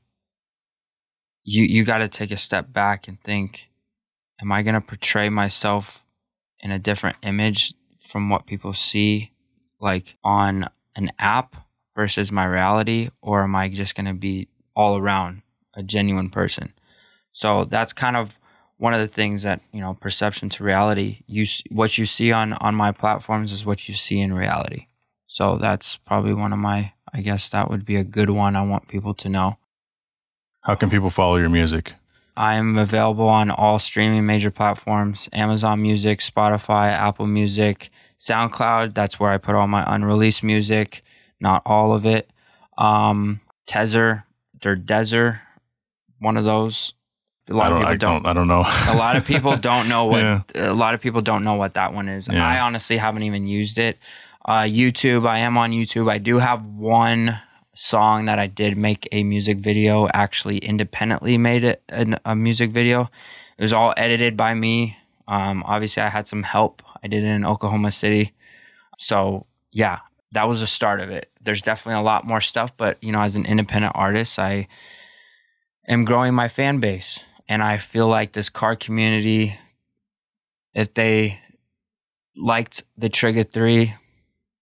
you 1.43 1.63
you 1.63 1.83
got 1.83 1.99
to 1.99 2.07
take 2.07 2.31
a 2.31 2.37
step 2.37 2.71
back 2.71 3.07
and 3.07 3.19
think 3.21 3.69
am 4.41 4.51
I 4.51 4.63
going 4.63 4.75
to 4.75 4.81
portray 4.81 5.29
myself 5.29 6.03
in 6.59 6.71
a 6.71 6.79
different 6.79 7.17
image 7.21 7.73
from 7.99 8.29
what 8.29 8.45
people 8.47 8.73
see 8.73 9.31
like 9.79 10.15
on 10.23 10.69
an 10.95 11.11
app 11.19 11.55
versus 11.95 12.31
my 12.31 12.45
reality 12.45 13.09
or 13.21 13.43
am 13.43 13.55
I 13.55 13.69
just 13.69 13.95
going 13.95 14.05
to 14.07 14.13
be 14.13 14.47
all 14.75 14.97
around 14.97 15.41
a 15.73 15.83
genuine 15.83 16.29
person? 16.29 16.73
So 17.33 17.65
that's 17.65 17.91
kind 17.91 18.15
of 18.15 18.39
one 18.77 18.93
of 18.93 19.01
the 19.01 19.13
things 19.13 19.43
that 19.43 19.61
you 19.71 19.81
know 19.81 19.93
perception 19.93 20.49
to 20.49 20.63
reality 20.63 21.19
you 21.27 21.45
what 21.69 21.97
you 21.97 22.05
see 22.05 22.31
on 22.31 22.53
on 22.53 22.75
my 22.75 22.91
platforms 22.91 23.51
is 23.51 23.65
what 23.65 23.87
you 23.89 23.95
see 23.95 24.19
in 24.19 24.33
reality. 24.33 24.87
So 25.27 25.57
that's 25.57 25.97
probably 25.97 26.33
one 26.33 26.53
of 26.53 26.59
my 26.59 26.93
i 27.13 27.21
guess 27.21 27.49
that 27.49 27.69
would 27.69 27.85
be 27.85 27.95
a 27.97 28.03
good 28.03 28.29
one 28.29 28.55
i 28.55 28.61
want 28.61 28.87
people 28.87 29.13
to 29.15 29.29
know. 29.29 29.57
How 30.61 30.75
can 30.75 30.89
people 30.89 31.09
follow 31.09 31.35
your 31.35 31.49
music? 31.49 31.93
i'm 32.35 32.79
available 32.79 33.27
on 33.27 33.51
all 33.51 33.77
streaming 33.77 34.25
major 34.25 34.49
platforms 34.49 35.29
amazon 35.33 35.79
music 35.79 36.19
spotify 36.19 36.91
apple 36.91 37.27
music 37.27 37.91
soundcloud 38.19 38.91
that's 38.91 39.19
where 39.19 39.29
i 39.29 39.37
put 39.37 39.53
all 39.53 39.67
my 39.67 39.83
unreleased 39.93 40.41
music 40.41 41.03
not 41.43 41.61
all 41.65 41.93
of 41.93 42.05
it. 42.05 42.31
Um 42.77 43.41
tezer 43.67 44.23
or 44.65 44.75
dezer 44.75 45.41
one 46.19 46.37
of 46.37 46.45
those 46.45 46.93
a 47.53 47.57
lot 47.57 47.71
I 47.71 47.93
of 47.93 47.99
don't, 47.99 48.17
people 48.17 48.29
I 48.29 48.33
don't 48.33 48.47
don't. 48.47 48.57
I 48.57 48.61
don't 48.61 48.87
know. 48.87 48.93
a 48.93 48.97
lot 48.97 49.15
of 49.15 49.25
people 49.25 49.55
don't 49.69 49.87
know 49.87 50.05
what 50.05 50.19
Yeah. 50.21 50.41
a 50.55 50.73
lot 50.73 50.93
of 50.93 51.01
people 51.01 51.21
don't 51.21 51.43
know 51.43 51.53
what 51.55 51.75
that 51.75 51.93
one 51.93 52.09
is. 52.09 52.27
Yeah. 52.27 52.45
I 52.45 52.59
honestly 52.59 52.97
haven't 52.97 53.23
even 53.23 53.47
used 53.47 53.77
it. 53.77 53.97
Uh, 54.45 54.61
YouTube, 54.63 55.25
I 55.27 55.39
am 55.39 55.57
on 55.57 55.71
YouTube. 55.71 56.11
I 56.11 56.17
do 56.17 56.39
have 56.39 56.65
one 56.65 57.39
song 57.75 58.25
that 58.25 58.39
I 58.39 58.47
did 58.47 58.77
make 58.77 59.07
a 59.13 59.23
music 59.23 59.59
video. 59.59 60.07
Actually, 60.13 60.57
independently 60.57 61.37
made 61.37 61.63
it 61.63 61.81
an, 61.89 62.17
a 62.25 62.35
music 62.35 62.71
video. 62.71 63.09
It 63.57 63.61
was 63.61 63.71
all 63.71 63.93
edited 63.95 64.35
by 64.35 64.53
me. 64.53 64.97
Um, 65.29 65.63
obviously, 65.65 66.03
I 66.03 66.09
had 66.09 66.27
some 66.27 66.43
help. 66.43 66.81
I 67.01 67.07
did 67.07 67.23
it 67.23 67.27
in 67.27 67.45
Oklahoma 67.45 67.91
City. 67.91 68.33
So 68.97 69.45
yeah, 69.71 69.99
that 70.33 70.47
was 70.47 70.59
the 70.59 70.67
start 70.67 70.99
of 70.99 71.09
it. 71.09 71.29
There's 71.41 71.61
definitely 71.61 71.99
a 72.01 72.03
lot 72.03 72.27
more 72.27 72.41
stuff, 72.41 72.75
but 72.75 73.01
you 73.01 73.11
know, 73.13 73.21
as 73.21 73.35
an 73.37 73.45
independent 73.45 73.93
artist, 73.95 74.37
I 74.39 74.67
am 75.87 76.03
growing 76.05 76.33
my 76.33 76.47
fan 76.47 76.79
base. 76.79 77.23
And 77.47 77.61
I 77.61 77.77
feel 77.77 78.07
like 78.07 78.33
this 78.33 78.49
car 78.49 78.75
community, 78.75 79.57
if 80.73 80.93
they 80.93 81.39
liked 82.35 82.83
the 82.97 83.09
Trigga3 83.09 83.93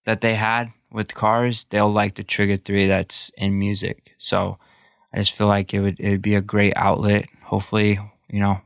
that 0.06 0.22
they 0.22 0.36
had 0.36 0.72
with 0.92 1.14
cars, 1.14 1.66
they'll 1.70 1.92
like 1.92 2.16
the 2.16 2.24
Trigga3 2.24 2.88
that's 2.88 3.32
in 3.38 3.58
music. 3.58 4.14
So 4.18 4.58
I 5.14 5.18
just 5.18 5.34
feel 5.34 5.48
like 5.48 5.74
it 5.74 5.80
would 5.80 6.00
it 6.00 6.10
would 6.10 6.22
be 6.22 6.36
a 6.36 6.42
great 6.42 6.74
outlet. 6.76 7.28
Hopefully, 7.44 8.00
you 8.30 8.40
know, 8.40 8.62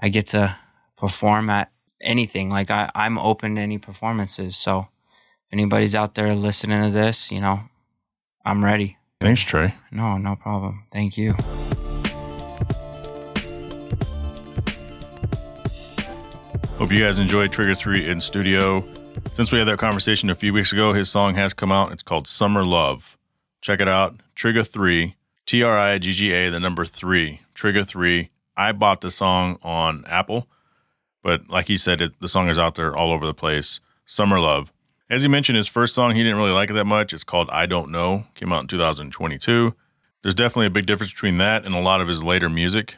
I 0.00 0.08
get 0.08 0.26
to 0.28 0.56
perform 0.96 1.50
at 1.50 1.70
anything. 2.00 2.50
Like 2.50 2.70
I, 2.70 2.90
I'm 2.94 3.18
open 3.18 3.56
to 3.56 3.60
any 3.60 3.78
performances. 3.78 4.56
So 4.56 4.88
if 5.46 5.52
anybody's 5.52 5.94
out 5.94 6.14
there 6.14 6.34
listening 6.34 6.82
to 6.82 6.90
this, 6.90 7.30
you 7.30 7.40
know, 7.40 7.60
I'm 8.44 8.64
ready. 8.64 8.96
Thanks, 9.20 9.42
Trey. 9.42 9.74
No, 9.90 10.16
no 10.16 10.36
problem. 10.36 10.84
Thank 10.92 11.18
you. 11.18 11.34
Hope 16.88 16.94
you 16.94 17.04
guys 17.04 17.18
enjoyed 17.18 17.52
Trigga3 17.52 18.08
in 18.08 18.18
studio. 18.18 18.82
Since 19.34 19.52
we 19.52 19.58
had 19.58 19.68
that 19.68 19.78
conversation 19.78 20.30
a 20.30 20.34
few 20.34 20.54
weeks 20.54 20.72
ago, 20.72 20.94
his 20.94 21.10
song 21.10 21.34
has 21.34 21.52
come 21.52 21.70
out. 21.70 21.92
It's 21.92 22.02
called 22.02 22.26
Summer 22.26 22.64
Love. 22.64 23.18
Check 23.60 23.82
it 23.82 23.88
out. 23.88 24.16
Trigga3, 24.34 25.12
T 25.44 25.62
R 25.62 25.76
I 25.76 25.98
G 25.98 26.12
G 26.12 26.32
A, 26.32 26.48
the 26.48 26.58
number 26.58 26.86
3. 26.86 27.42
Trigga3. 27.54 28.30
I 28.56 28.72
bought 28.72 29.02
the 29.02 29.10
song 29.10 29.58
on 29.62 30.06
Apple, 30.06 30.48
but 31.22 31.50
like 31.50 31.66
he 31.66 31.76
said, 31.76 32.00
it, 32.00 32.18
the 32.20 32.26
song 32.26 32.48
is 32.48 32.58
out 32.58 32.76
there 32.76 32.96
all 32.96 33.12
over 33.12 33.26
the 33.26 33.34
place. 33.34 33.80
Summer 34.06 34.40
Love. 34.40 34.72
As 35.10 35.20
he 35.24 35.28
mentioned, 35.28 35.58
his 35.58 35.68
first 35.68 35.94
song, 35.94 36.14
he 36.14 36.22
didn't 36.22 36.38
really 36.38 36.52
like 36.52 36.70
it 36.70 36.72
that 36.72 36.86
much. 36.86 37.12
It's 37.12 37.22
called 37.22 37.50
I 37.50 37.66
Don't 37.66 37.90
Know. 37.90 38.24
Came 38.34 38.50
out 38.50 38.62
in 38.62 38.66
2022. 38.66 39.74
There's 40.22 40.34
definitely 40.34 40.68
a 40.68 40.70
big 40.70 40.86
difference 40.86 41.12
between 41.12 41.36
that 41.36 41.66
and 41.66 41.74
a 41.74 41.80
lot 41.80 42.00
of 42.00 42.08
his 42.08 42.24
later 42.24 42.48
music. 42.48 42.96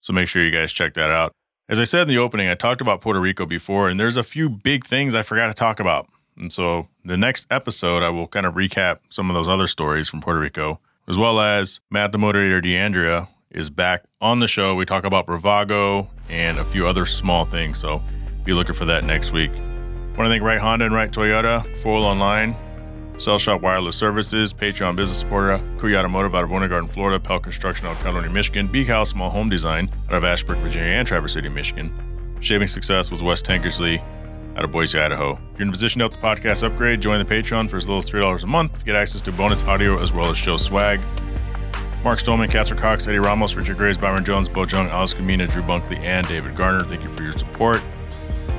So 0.00 0.12
make 0.12 0.26
sure 0.26 0.44
you 0.44 0.50
guys 0.50 0.72
check 0.72 0.94
that 0.94 1.12
out. 1.12 1.32
As 1.70 1.78
I 1.78 1.84
said 1.84 2.02
in 2.02 2.08
the 2.08 2.18
opening, 2.18 2.48
I 2.48 2.56
talked 2.56 2.80
about 2.80 3.00
Puerto 3.00 3.20
Rico 3.20 3.46
before, 3.46 3.88
and 3.88 4.00
there's 4.00 4.16
a 4.16 4.24
few 4.24 4.48
big 4.48 4.84
things 4.84 5.14
I 5.14 5.22
forgot 5.22 5.46
to 5.46 5.54
talk 5.54 5.78
about. 5.78 6.08
And 6.36 6.52
so 6.52 6.88
the 7.04 7.16
next 7.16 7.46
episode, 7.48 8.02
I 8.02 8.08
will 8.08 8.26
kind 8.26 8.44
of 8.44 8.54
recap 8.54 8.98
some 9.08 9.30
of 9.30 9.34
those 9.34 9.46
other 9.46 9.68
stories 9.68 10.08
from 10.08 10.20
Puerto 10.20 10.40
Rico, 10.40 10.80
as 11.06 11.16
well 11.16 11.38
as 11.38 11.78
Matt 11.88 12.10
the 12.10 12.18
Motivator 12.18 12.60
DeAndrea 12.60 13.28
is 13.52 13.70
back 13.70 14.02
on 14.20 14.40
the 14.40 14.48
show. 14.48 14.74
We 14.74 14.84
talk 14.84 15.04
about 15.04 15.28
Bravago 15.28 16.08
and 16.28 16.58
a 16.58 16.64
few 16.64 16.88
other 16.88 17.06
small 17.06 17.44
things. 17.44 17.78
So 17.78 18.02
be 18.42 18.52
looking 18.52 18.74
for 18.74 18.86
that 18.86 19.04
next 19.04 19.30
week. 19.30 19.52
want 19.52 20.16
to 20.16 20.28
thank 20.28 20.42
Right 20.42 20.58
Honda 20.58 20.86
and 20.86 20.94
Right 20.94 21.12
Toyota, 21.12 21.76
Foil 21.76 22.02
Online, 22.02 22.56
Cell 23.20 23.38
Shop 23.38 23.60
Wireless 23.60 23.96
Services, 23.96 24.54
Patreon 24.54 24.96
Business 24.96 25.18
Supporter, 25.18 25.58
Kuya 25.76 25.98
Automotive 25.98 26.34
out 26.34 26.44
of 26.44 26.50
Winter 26.50 26.68
Garden, 26.68 26.88
Florida, 26.88 27.20
Pell 27.20 27.38
Construction 27.38 27.86
out 27.86 27.96
of 27.96 28.02
Caledonia, 28.02 28.30
Michigan, 28.30 28.66
Beak 28.66 28.88
House 28.88 29.10
Small 29.10 29.28
Home 29.28 29.50
Design 29.50 29.90
out 30.08 30.14
of 30.14 30.24
Ashburn, 30.24 30.58
Virginia, 30.62 30.88
and 30.88 31.06
Traverse 31.06 31.34
City, 31.34 31.50
Michigan. 31.50 31.92
Shaving 32.40 32.66
Success 32.66 33.10
with 33.10 33.20
West 33.20 33.44
Tankersley, 33.44 34.02
out 34.56 34.64
of 34.64 34.72
Boise, 34.72 34.98
Idaho. 34.98 35.32
If 35.52 35.58
you're 35.58 35.62
in 35.62 35.68
a 35.68 35.72
position 35.72 35.98
to 35.98 36.04
help 36.08 36.14
the 36.14 36.18
podcast 36.18 36.64
upgrade, 36.64 37.02
join 37.02 37.24
the 37.24 37.30
Patreon 37.30 37.68
for 37.68 37.76
as 37.76 37.86
little 37.86 37.98
as 37.98 38.10
$3 38.10 38.42
a 38.42 38.46
month 38.46 38.78
to 38.78 38.84
get 38.86 38.96
access 38.96 39.20
to 39.20 39.32
bonus 39.32 39.62
audio 39.64 40.00
as 40.00 40.14
well 40.14 40.30
as 40.30 40.38
show 40.38 40.56
swag. 40.56 41.00
Mark 42.02 42.18
Stolman, 42.18 42.50
Catherine 42.50 42.80
Cox, 42.80 43.06
Eddie 43.06 43.18
Ramos, 43.18 43.54
Richard 43.54 43.76
Graves, 43.76 43.98
Byron 43.98 44.24
Jones, 44.24 44.48
Bo 44.48 44.64
Jung, 44.64 44.88
Alice 44.88 45.12
Kamina, 45.12 45.46
Drew 45.50 45.62
Bunkley, 45.62 45.98
and 45.98 46.26
David 46.26 46.56
Garner. 46.56 46.84
Thank 46.84 47.04
you 47.04 47.12
for 47.12 47.22
your 47.22 47.32
support. 47.32 47.82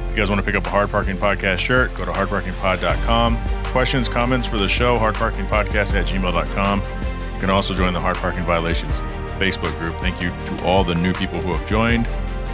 If 0.06 0.12
you 0.12 0.18
guys 0.18 0.30
want 0.30 0.40
to 0.40 0.46
pick 0.46 0.56
up 0.56 0.68
a 0.68 0.70
Hard 0.70 0.92
Parking 0.92 1.18
Podcast 1.18 1.58
shirt, 1.58 1.94
go 1.96 2.06
to 2.06 2.12
hardparkingpod.com. 2.12 3.61
Questions, 3.72 4.10
comments 4.10 4.46
for 4.48 4.58
the 4.58 4.68
show, 4.68 4.98
hardparkingpodcast 4.98 5.94
at 5.94 6.06
gmail.com. 6.06 6.82
You 6.82 7.40
can 7.40 7.50
also 7.50 7.74
join 7.74 7.94
the 7.94 8.00
Hard 8.02 8.18
Parking 8.18 8.44
Violations 8.44 9.00
Facebook 9.40 9.78
group. 9.80 9.98
Thank 10.00 10.22
you 10.22 10.30
to 10.30 10.64
all 10.66 10.84
the 10.84 10.94
new 10.94 11.14
people 11.14 11.40
who 11.40 11.54
have 11.54 11.68
joined. 11.68 12.06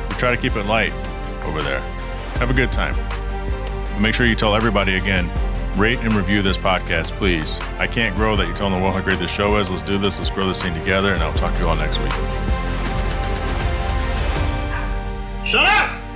We 0.09 0.15
try 0.18 0.30
to 0.30 0.38
keep 0.38 0.55
it 0.55 0.68
light 0.68 0.93
over 1.43 1.63
there. 1.63 1.80
Have 2.39 2.51
a 2.51 2.53
good 2.53 2.72
time. 2.72 2.95
Make 4.01 4.13
sure 4.13 4.28
you 4.28 4.36
tell 4.36 4.55
everybody 4.55 4.95
again 4.95 5.30
rate 5.78 5.99
and 5.99 6.13
review 6.13 6.41
this 6.41 6.57
podcast, 6.57 7.13
please. 7.13 7.59
I 7.78 7.88
can't 7.88 8.15
grow 8.15 8.36
that 8.36 8.47
you 8.47 8.53
tell 8.53 8.70
them 8.70 8.82
world 8.82 8.95
how 8.95 9.01
great 9.01 9.20
this 9.20 9.32
show 9.32 9.57
is. 9.57 9.70
Let's 9.70 9.84
do 9.84 9.97
this. 9.97 10.18
Let's 10.18 10.30
grow 10.30 10.47
this 10.47 10.61
thing 10.61 10.74
together, 10.74 11.13
and 11.13 11.24
I'll 11.24 11.34
talk 11.34 11.53
to 11.53 11.59
you 11.59 11.68
all 11.68 11.76
next 11.76 11.99
week. 11.99 12.11
Shut 15.45 15.65
up! 15.65 16.07